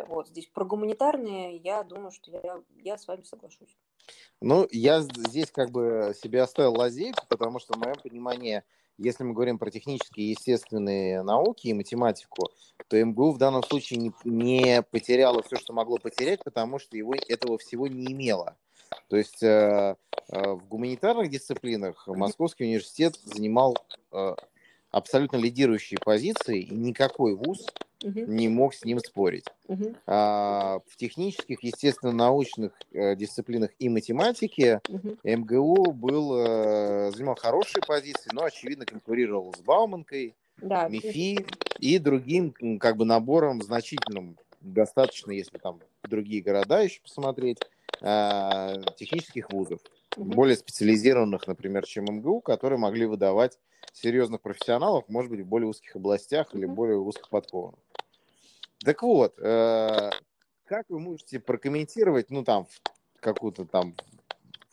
вот 0.09 0.29
здесь 0.29 0.47
про 0.47 0.65
гуманитарные, 0.65 1.57
я 1.57 1.83
думаю, 1.83 2.11
что 2.11 2.31
я, 2.31 2.63
я 2.83 2.99
с 2.99 3.07
вами 3.07 3.23
соглашусь. 3.23 3.77
Ну, 4.41 4.67
я 4.71 5.01
здесь 5.01 5.51
как 5.51 5.71
бы 5.71 6.15
себе 6.21 6.43
оставил 6.43 6.75
лазейку, 6.75 7.25
потому 7.29 7.59
что 7.59 7.75
в 7.75 7.79
моем 7.79 7.97
понимании, 8.03 8.63
если 8.99 9.25
мы 9.25 9.33
говорим 9.33 9.59
про 9.59 9.71
технические 9.71 10.27
и 10.27 10.31
естественные 10.31 11.23
науки 11.23 11.69
и 11.69 11.75
математику, 11.75 12.51
то 12.89 13.03
МГУ 13.03 13.33
в 13.33 13.39
данном 13.39 13.63
случае 13.63 14.01
не, 14.01 14.13
не 14.25 14.83
потеряло 14.83 15.43
все, 15.43 15.57
что 15.57 15.73
могло 15.73 15.99
потерять, 15.99 16.43
потому 16.45 16.79
что 16.79 16.97
его 16.97 17.15
этого 17.15 17.57
всего 17.59 17.87
не 17.87 18.13
имело. 18.13 18.57
То 19.09 19.17
есть 19.17 19.43
э, 19.43 19.97
э, 20.29 20.53
в 20.53 20.67
гуманитарных 20.69 21.31
дисциплинах 21.31 22.07
Московский 22.07 22.65
университет 22.65 23.17
занимал 23.25 23.77
э, 24.13 24.35
абсолютно 24.95 25.37
лидирующие 25.37 25.99
позиции, 25.99 26.61
и 26.61 26.75
никакой 26.75 27.35
вуз 27.35 27.67
uh-huh. 28.03 28.27
не 28.27 28.49
мог 28.49 28.75
с 28.75 28.85
ним 28.85 29.01
спорить. 29.01 29.47
Uh-huh. 29.67 29.97
А, 30.07 30.79
в 30.87 30.97
технических, 30.97 31.63
естественно-научных 31.65 32.73
э, 32.93 33.17
дисциплинах 33.17 33.71
и 33.81 33.89
математике 33.89 34.81
uh-huh. 34.85 35.37
МГУ 35.37 35.93
был, 35.93 36.39
э, 36.39 37.11
занимал 37.13 37.35
хорошие 37.35 37.83
позиции, 37.83 38.31
но, 38.33 38.45
очевидно, 38.45 38.87
конкурировал 38.87 39.53
с 39.55 39.61
Бауманкой, 39.61 40.37
да, 40.59 40.89
МИФИ 40.89 41.45
и 41.81 41.99
другим 41.99 42.55
как 42.79 42.97
бы 42.97 43.05
набором 43.05 43.63
значительным, 43.63 44.39
достаточно, 44.61 45.33
если 45.33 45.59
там 45.59 45.81
другие 46.05 46.41
города 46.41 46.81
еще 46.81 47.01
посмотреть, 47.03 47.59
э, 48.01 48.75
технических 48.97 49.51
вузов, 49.51 49.81
более 50.17 50.57
специализированных, 50.57 51.47
например, 51.47 51.85
чем 51.87 52.05
МГУ, 52.05 52.41
которые 52.41 52.79
могли 52.79 53.07
выдавать 53.07 53.59
серьезных 53.93 54.41
профессионалов, 54.41 55.05
может 55.09 55.31
быть, 55.31 55.41
в 55.41 55.47
более 55.47 55.69
узких 55.69 55.97
областях 55.97 56.55
или 56.55 56.67
более 56.67 56.99
узких 56.99 57.29
подкованных. 57.29 57.81
Так 58.85 59.03
вот, 59.03 59.39
э, 59.39 60.11
как 60.65 60.87
вы 60.89 61.01
можете 61.01 61.41
прокомментировать, 61.41 62.31
ну, 62.31 62.45
там, 62.45 62.67
в 62.67 63.21
какую-то 63.21 63.65
там 63.65 63.95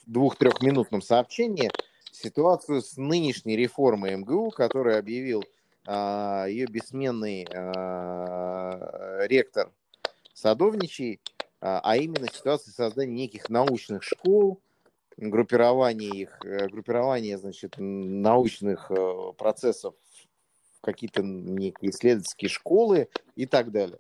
двух-трехминутном 0.06 1.02
сообщении 1.02 1.72
ситуацию 2.12 2.82
с 2.82 2.98
нынешней 2.98 3.56
реформой 3.56 4.16
МГУ, 4.18 4.52
которую 4.52 5.00
объявил 5.00 5.44
э, 5.88 6.46
ее 6.50 6.66
бессменный 6.68 7.48
э, 7.50 9.28
ректор 9.28 9.72
Садовничий, 10.34 11.22
а 11.62 11.96
именно 11.96 12.28
ситуацию 12.28 12.74
создания 12.74 13.14
неких 13.14 13.50
научных 13.50 14.04
школ, 14.04 14.62
группирование 15.18 16.10
их, 16.10 16.40
э, 16.44 16.68
группирование, 16.68 17.38
значит, 17.38 17.76
научных 17.78 18.90
э, 18.92 19.34
процессов 19.38 19.96
в 20.78 20.82
какие-то 20.82 21.22
некие 21.22 21.92
исследовательские 21.92 22.50
школы 22.50 23.10
и 23.36 23.46
так 23.46 23.72
далее? 23.72 24.00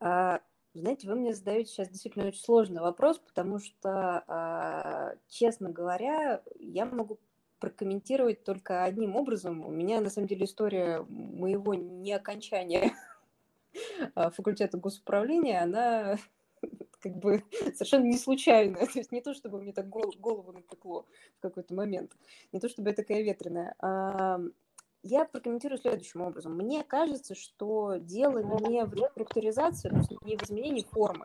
А, 0.00 0.40
знаете, 0.74 1.08
вы 1.08 1.16
мне 1.16 1.34
задаете 1.34 1.70
сейчас 1.70 1.88
действительно 1.88 2.26
очень 2.26 2.40
сложный 2.40 2.80
вопрос, 2.80 3.18
потому 3.18 3.58
что, 3.58 4.22
а, 4.28 5.14
честно 5.28 5.70
говоря, 5.70 6.42
я 6.60 6.86
могу 6.86 7.18
прокомментировать 7.58 8.44
только 8.44 8.84
одним 8.84 9.16
образом. 9.16 9.66
У 9.66 9.70
меня, 9.72 10.00
на 10.00 10.10
самом 10.10 10.28
деле, 10.28 10.44
история 10.44 11.04
моего 11.08 11.74
неокончания 11.74 12.92
факультета 14.14 14.78
госуправления, 14.78 15.60
она 15.60 16.18
как 17.00 17.16
бы 17.16 17.42
совершенно 17.74 18.04
не 18.04 18.18
случайно. 18.18 18.78
То 18.86 18.98
есть 18.98 19.12
не 19.12 19.20
то, 19.20 19.34
чтобы 19.34 19.60
мне 19.60 19.72
так 19.72 19.88
голову 19.88 20.52
напекло 20.52 21.06
в 21.38 21.40
какой-то 21.40 21.74
момент, 21.74 22.12
не 22.52 22.60
то, 22.60 22.68
чтобы 22.68 22.90
я 22.90 22.94
такая 22.94 23.22
ветреная. 23.22 23.74
Я 25.04 25.24
прокомментирую 25.26 25.78
следующим 25.78 26.22
образом. 26.22 26.56
Мне 26.56 26.82
кажется, 26.82 27.36
что 27.36 27.96
дело 27.98 28.40
не 28.40 28.84
в 28.84 28.92
реструктуризации, 28.94 29.92
не 30.24 30.36
в 30.36 30.42
изменении 30.42 30.82
формы, 30.82 31.24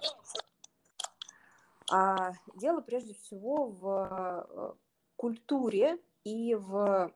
а 1.91 2.33
дело 2.55 2.81
прежде 2.81 3.13
всего 3.15 3.65
в 3.65 4.47
э, 4.55 4.73
культуре 5.15 5.99
и 6.23 6.55
в 6.55 7.11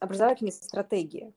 образовательной 0.00 0.52
стратегии. 0.52 1.32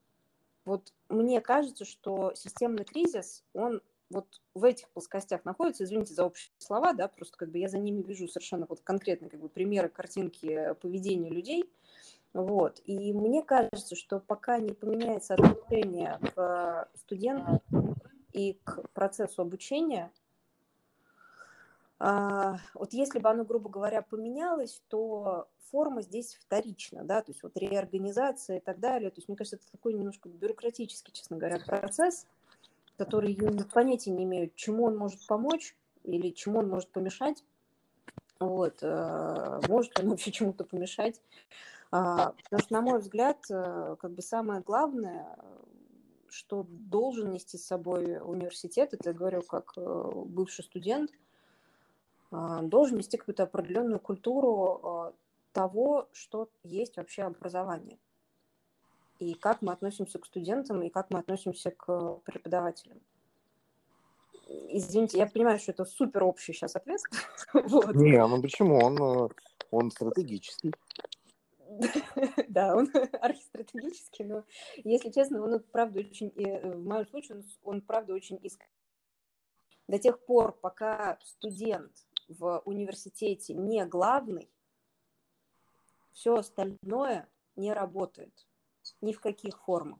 Вот 0.66 0.94
мне 1.10 1.42
кажется, 1.42 1.86
что 1.86 2.34
системный 2.36 2.86
кризис, 2.86 3.44
он 3.54 3.82
вот 4.12 4.42
в 4.54 4.64
этих 4.64 4.90
плоскостях 4.90 5.46
находятся, 5.46 5.84
извините 5.84 6.14
за 6.14 6.26
общие 6.26 6.52
слова, 6.58 6.94
да, 6.94 7.08
просто 7.08 7.38
как 7.38 7.50
бы 7.50 7.58
я 7.58 7.70
за 7.70 7.78
ними 7.78 8.02
вижу 8.02 8.28
совершенно 8.28 8.66
вот 8.68 8.82
конкретные 8.82 9.30
как 9.30 9.40
бы 9.40 9.50
примеры, 9.50 9.90
картинки 9.90 10.76
поведения 10.82 11.30
людей, 11.30 11.70
вот, 12.34 12.82
и 12.86 13.14
мне 13.14 13.44
кажется, 13.44 13.96
что 13.96 14.20
пока 14.20 14.60
не 14.60 14.74
поменяется 14.74 15.34
отношение 15.34 16.20
к 16.36 16.90
студентам 16.96 17.60
и 18.32 18.60
к 18.64 18.88
процессу 18.94 19.42
обучения, 19.42 20.12
а, 22.04 22.58
вот 22.74 22.94
если 22.94 23.20
бы 23.20 23.30
оно, 23.30 23.46
грубо 23.46 23.70
говоря, 23.70 24.02
поменялось, 24.02 24.82
то 24.88 25.48
форма 25.70 26.02
здесь 26.02 26.36
вторична, 26.36 27.04
да, 27.04 27.22
то 27.22 27.32
есть 27.32 27.44
вот 27.44 27.56
реорганизация 27.56 28.58
и 28.58 28.60
так 28.60 28.80
далее. 28.80 29.12
То 29.12 29.18
есть 29.18 29.28
мне 29.28 29.38
кажется, 29.38 29.58
это 29.58 29.72
такой 29.72 29.94
немножко 29.94 30.28
бюрократический, 30.28 31.14
честно 31.14 31.38
говоря, 31.38 31.60
процесс, 31.60 32.26
который 33.06 33.36
понятия 33.74 34.12
не 34.12 34.26
имеют, 34.26 34.56
чему 34.56 34.84
он 34.86 34.96
может 34.96 35.26
помочь 35.26 35.76
или 36.04 36.30
чему 36.30 36.60
он 36.60 36.70
может 36.70 36.92
помешать. 36.92 37.44
Вот, 38.40 38.78
э, 38.82 39.62
может 39.68 40.00
он 40.00 40.10
вообще 40.10 40.32
чему-то 40.32 40.64
помешать. 40.66 41.20
А, 41.92 42.34
потому 42.44 42.62
что, 42.62 42.74
на 42.74 42.82
мой 42.82 43.00
взгляд, 43.00 43.38
э, 43.50 43.96
как 44.00 44.12
бы 44.12 44.22
самое 44.22 44.62
главное, 44.62 45.36
что 46.30 46.66
должен 46.70 47.32
нести 47.32 47.58
с 47.58 47.66
собой 47.66 48.20
университет, 48.22 48.94
это 48.94 49.10
я 49.10 49.14
говорю 49.14 49.42
как 49.42 49.74
э, 49.78 50.12
бывший 50.26 50.64
студент– 50.64 51.12
а, 52.34 52.62
должен 52.62 52.98
нести 52.98 53.18
какую-то 53.18 53.44
определенную 53.44 54.00
культуру 54.00 55.14
того, 55.52 56.08
что 56.14 56.48
есть 56.64 56.96
вообще 56.96 57.24
образование. 57.24 57.98
И 59.22 59.36
как 59.36 59.62
мы 59.62 59.72
относимся 59.72 60.18
к 60.18 60.26
студентам, 60.26 60.82
и 60.82 60.90
как 60.90 61.12
мы 61.12 61.20
относимся 61.20 61.70
к 61.70 62.16
преподавателям. 62.26 63.00
Извините, 64.48 65.20
я 65.20 65.28
понимаю, 65.28 65.60
что 65.60 65.74
это 65.74 65.86
супер 65.86 66.24
общий 66.24 66.54
сейчас 66.54 66.76
ответ. 66.76 67.02
вот. 67.54 67.94
Не, 67.94 68.26
ну 68.26 68.42
почему? 68.42 68.80
Он, 68.80 68.98
э, 68.98 69.30
он 69.70 69.92
стратегический. 69.92 70.74
да, 72.50 72.76
он 72.76 72.90
архистратегический, 73.22 74.26
но, 74.26 74.44
если 74.78 75.12
честно, 75.12 75.44
он, 75.44 75.60
правда, 75.72 76.00
очень, 76.00 76.34
э, 76.38 76.74
в 76.74 76.84
моем 76.84 77.06
случае, 77.06 77.38
он, 77.38 77.44
он 77.62 77.82
правда, 77.82 78.16
очень 78.16 78.40
искренний. 78.42 78.74
До 79.88 80.00
тех 80.00 80.20
пор, 80.26 80.54
пока 80.54 81.20
студент 81.22 81.92
в 82.28 82.64
университете 82.66 83.54
не 83.54 83.86
главный, 83.86 84.50
все 86.12 86.34
остальное 86.34 87.30
не 87.56 87.72
работает 87.72 88.48
ни 89.02 89.14
в 89.14 89.20
каких 89.20 89.60
формах. 89.64 90.00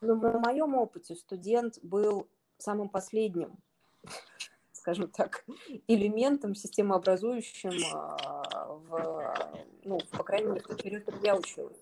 Но 0.00 0.14
на 0.14 0.38
моем 0.38 0.74
опыте 0.74 1.14
студент 1.14 1.78
был 1.82 2.28
самым 2.58 2.88
последним, 2.88 3.56
скажем 4.72 5.08
так, 5.08 5.44
элементом 5.88 6.54
системообразующим 6.54 7.72
а, 7.94 8.66
в, 8.88 9.58
ну, 9.84 9.98
по 10.12 10.22
крайней 10.22 10.48
мере, 10.48 10.62
в 10.68 10.76
период, 10.76 11.04
когда 11.04 11.28
я 11.28 11.36
училась. 11.36 11.78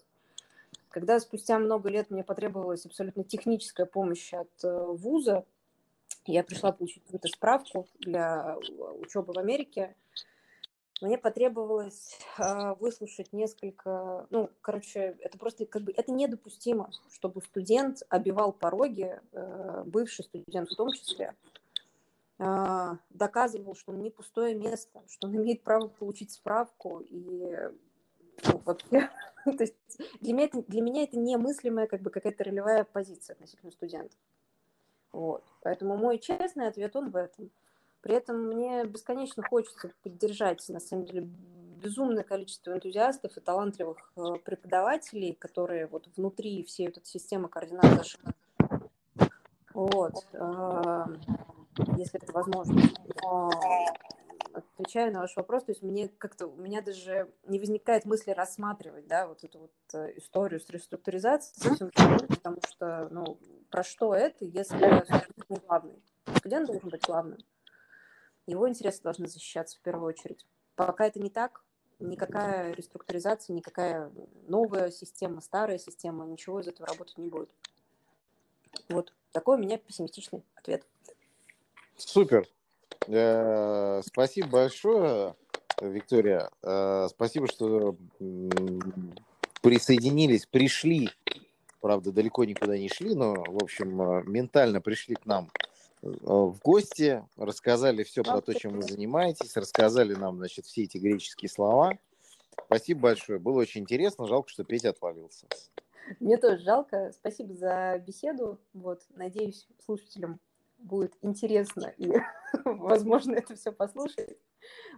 Когда 0.89 1.19
спустя 1.19 1.59
много 1.59 1.91
лет 1.91 2.11
мне 2.11 2.23
потребовалась 2.23 2.87
абсолютно 2.87 3.25
техническая 3.25 3.85
помощь 3.85 4.33
от 4.33 4.53
э, 4.63 4.87
вуза, 4.87 5.45
я 6.25 6.45
пришла 6.45 6.71
получить 6.71 7.03
какую-то 7.03 7.29
справку 7.29 7.89
для 7.99 8.57
учебы 9.01 9.33
в 9.33 9.39
Америке. 9.39 9.97
Мне 11.01 11.19
потребовалось 11.19 12.19
э, 12.39 12.75
выслушать 12.79 13.33
несколько, 13.33 14.27
ну, 14.31 14.49
короче, 14.61 15.17
это 15.21 15.37
просто 15.39 15.67
как 15.67 15.83
бы 15.83 15.93
это 15.97 16.13
недопустимо, 16.13 16.91
чтобы 17.11 17.43
студент 17.43 18.03
обивал 18.09 18.53
пороги, 18.53 19.21
э, 19.33 19.83
бывший 19.87 20.25
студент 20.25 20.71
в 20.71 20.77
том 20.77 20.93
числе, 20.93 21.35
э, 22.39 22.93
доказывал, 23.11 23.75
что 23.75 23.93
он 23.93 24.03
не 24.03 24.11
пустое 24.11 24.55
место, 24.55 25.03
что 25.09 25.27
он 25.27 25.37
имеет 25.37 25.65
право 25.65 25.89
получить 25.89 26.31
справку 26.31 27.01
и 27.01 27.57
ну, 28.45 28.63
вообще, 28.65 29.11
то 29.45 29.65
есть 29.65 29.75
для 30.21 30.33
меня 30.33 30.45
это, 30.47 30.63
для 30.63 30.81
меня 30.81 31.03
это 31.03 31.19
немыслимая 31.19 31.89
как 31.89 32.03
бы 32.03 32.11
какая-то 32.11 32.45
ролевая 32.45 32.85
позиция 32.85 33.35
относительно 33.35 33.73
студентов. 33.73 34.19
Вот. 35.13 35.45
Поэтому 35.63 35.97
мой 35.97 36.19
честный 36.19 36.67
ответ, 36.67 36.95
он 36.97 37.11
в 37.11 37.17
этом. 37.17 37.51
При 38.05 38.15
этом 38.15 38.49
мне 38.49 38.85
бесконечно 38.85 39.43
хочется 39.43 39.91
поддержать, 40.03 40.63
на 40.69 40.79
самом 40.79 41.07
деле, 41.07 41.23
безумное 41.83 42.23
количество 42.23 42.73
энтузиастов 42.73 43.35
и 43.35 43.41
талантливых 43.41 44.13
э, 44.17 44.21
преподавателей, 44.45 45.33
которые 45.33 45.87
вот 45.87 46.07
внутри 46.15 46.65
всей 46.65 46.89
этой 46.89 47.03
системы 47.03 47.49
координат. 47.49 48.05
Вот. 49.73 50.13
Э, 50.35 51.07
если 51.97 52.23
это 52.23 52.31
возможно. 52.31 52.79
Но 53.23 53.51
отвечая 54.53 55.11
на 55.11 55.21
ваш 55.21 55.35
вопрос, 55.37 55.65
то 55.65 55.73
есть 55.73 55.83
мне 55.83 56.09
как-то, 56.09 56.49
у 56.49 56.57
меня 56.57 56.83
даже 56.83 57.33
не 57.47 57.59
возникает 57.59 58.05
мысли 58.05 58.33
рассматривать, 58.33 59.07
да, 59.07 59.27
вот 59.27 59.43
эту 59.45 59.61
вот 59.61 59.73
э, 59.95 60.19
историю 60.19 60.61
с 60.61 60.69
реструктуризацией, 60.69 61.75
потому 62.29 62.59
что, 62.69 63.09
ну, 63.11 63.39
про 63.71 63.83
что 63.83 64.15
это, 64.15 64.45
если 64.45 64.77
студент 64.77 65.65
главный? 65.67 66.03
Студент 66.37 66.67
должен 66.67 66.91
быть 66.91 67.01
главным. 67.07 67.39
Его 68.47 68.69
интересы 68.69 69.03
должны 69.03 69.27
защищаться 69.27 69.79
в 69.79 69.81
первую 69.81 70.09
очередь. 70.09 70.47
Пока 70.77 71.07
это 71.07 71.21
не 71.21 71.31
так, 71.31 71.63
никакая 71.99 72.73
реструктуризация, 72.73 73.55
никакая 73.55 74.11
новая 74.47 74.91
система, 74.91 75.41
старая 75.41 75.79
система, 75.79 76.27
ничего 76.27 76.61
из 76.61 76.69
этого 76.69 76.89
работать 76.89 77.19
не 77.19 77.29
будет. 77.29 77.51
Вот 78.89 79.13
такой 79.33 79.57
у 79.57 79.61
меня 79.61 79.79
пессимистичный 79.79 80.45
ответ. 80.55 80.85
Супер. 81.97 82.47
Э, 83.07 84.03
спасибо 84.05 84.49
большое, 84.49 85.35
Виктория. 85.81 86.51
Э, 86.63 87.07
спасибо, 87.09 87.47
что 87.47 87.97
присоединились, 89.63 90.47
пришли. 90.47 91.11
Правда, 91.81 92.13
далеко 92.13 92.45
никуда 92.45 92.79
не 92.79 92.89
шли, 92.89 93.15
но, 93.15 93.35
в 93.35 93.63
общем, 93.63 94.01
э, 94.01 94.23
ментально 94.25 94.81
пришли 94.81 95.15
к 95.15 95.27
нам 95.27 95.51
в 96.05 96.59
гости, 96.63 97.25
рассказали 97.37 98.05
все 98.05 98.23
про 98.23 98.41
то, 98.41 98.53
чем 98.53 98.75
вы 98.75 98.83
занимаетесь, 98.83 99.57
рассказали 99.57 100.15
нам, 100.15 100.37
значит, 100.37 100.67
все 100.67 100.83
эти 100.83 100.99
греческие 100.99 101.49
слова. 101.49 101.99
Спасибо 102.67 103.01
большое. 103.01 103.39
Было 103.39 103.61
очень 103.61 103.83
интересно. 103.83 104.27
Жалко, 104.27 104.51
что 104.51 104.65
Петя 104.65 104.91
отвалился. 104.91 105.47
Мне 106.21 106.37
тоже 106.37 106.59
жалко. 106.59 107.11
Спасибо 107.13 107.55
за 107.55 108.03
беседу. 108.07 108.59
Вот, 108.75 109.03
надеюсь, 109.11 109.67
слушателям 109.85 110.41
будет 110.79 111.15
интересно 111.23 111.95
и, 111.97 112.13
возможно, 112.65 113.35
это 113.35 113.57
все 113.57 113.73
послушать. 113.73 114.37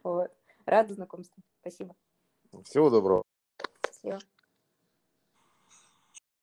Вот. 0.03 0.33
Рада 0.65 0.95
знакомству. 0.95 1.43
Спасибо. 1.61 1.95
Всего 2.65 2.91
доброго. 2.91 3.23
Всего. 3.93 4.19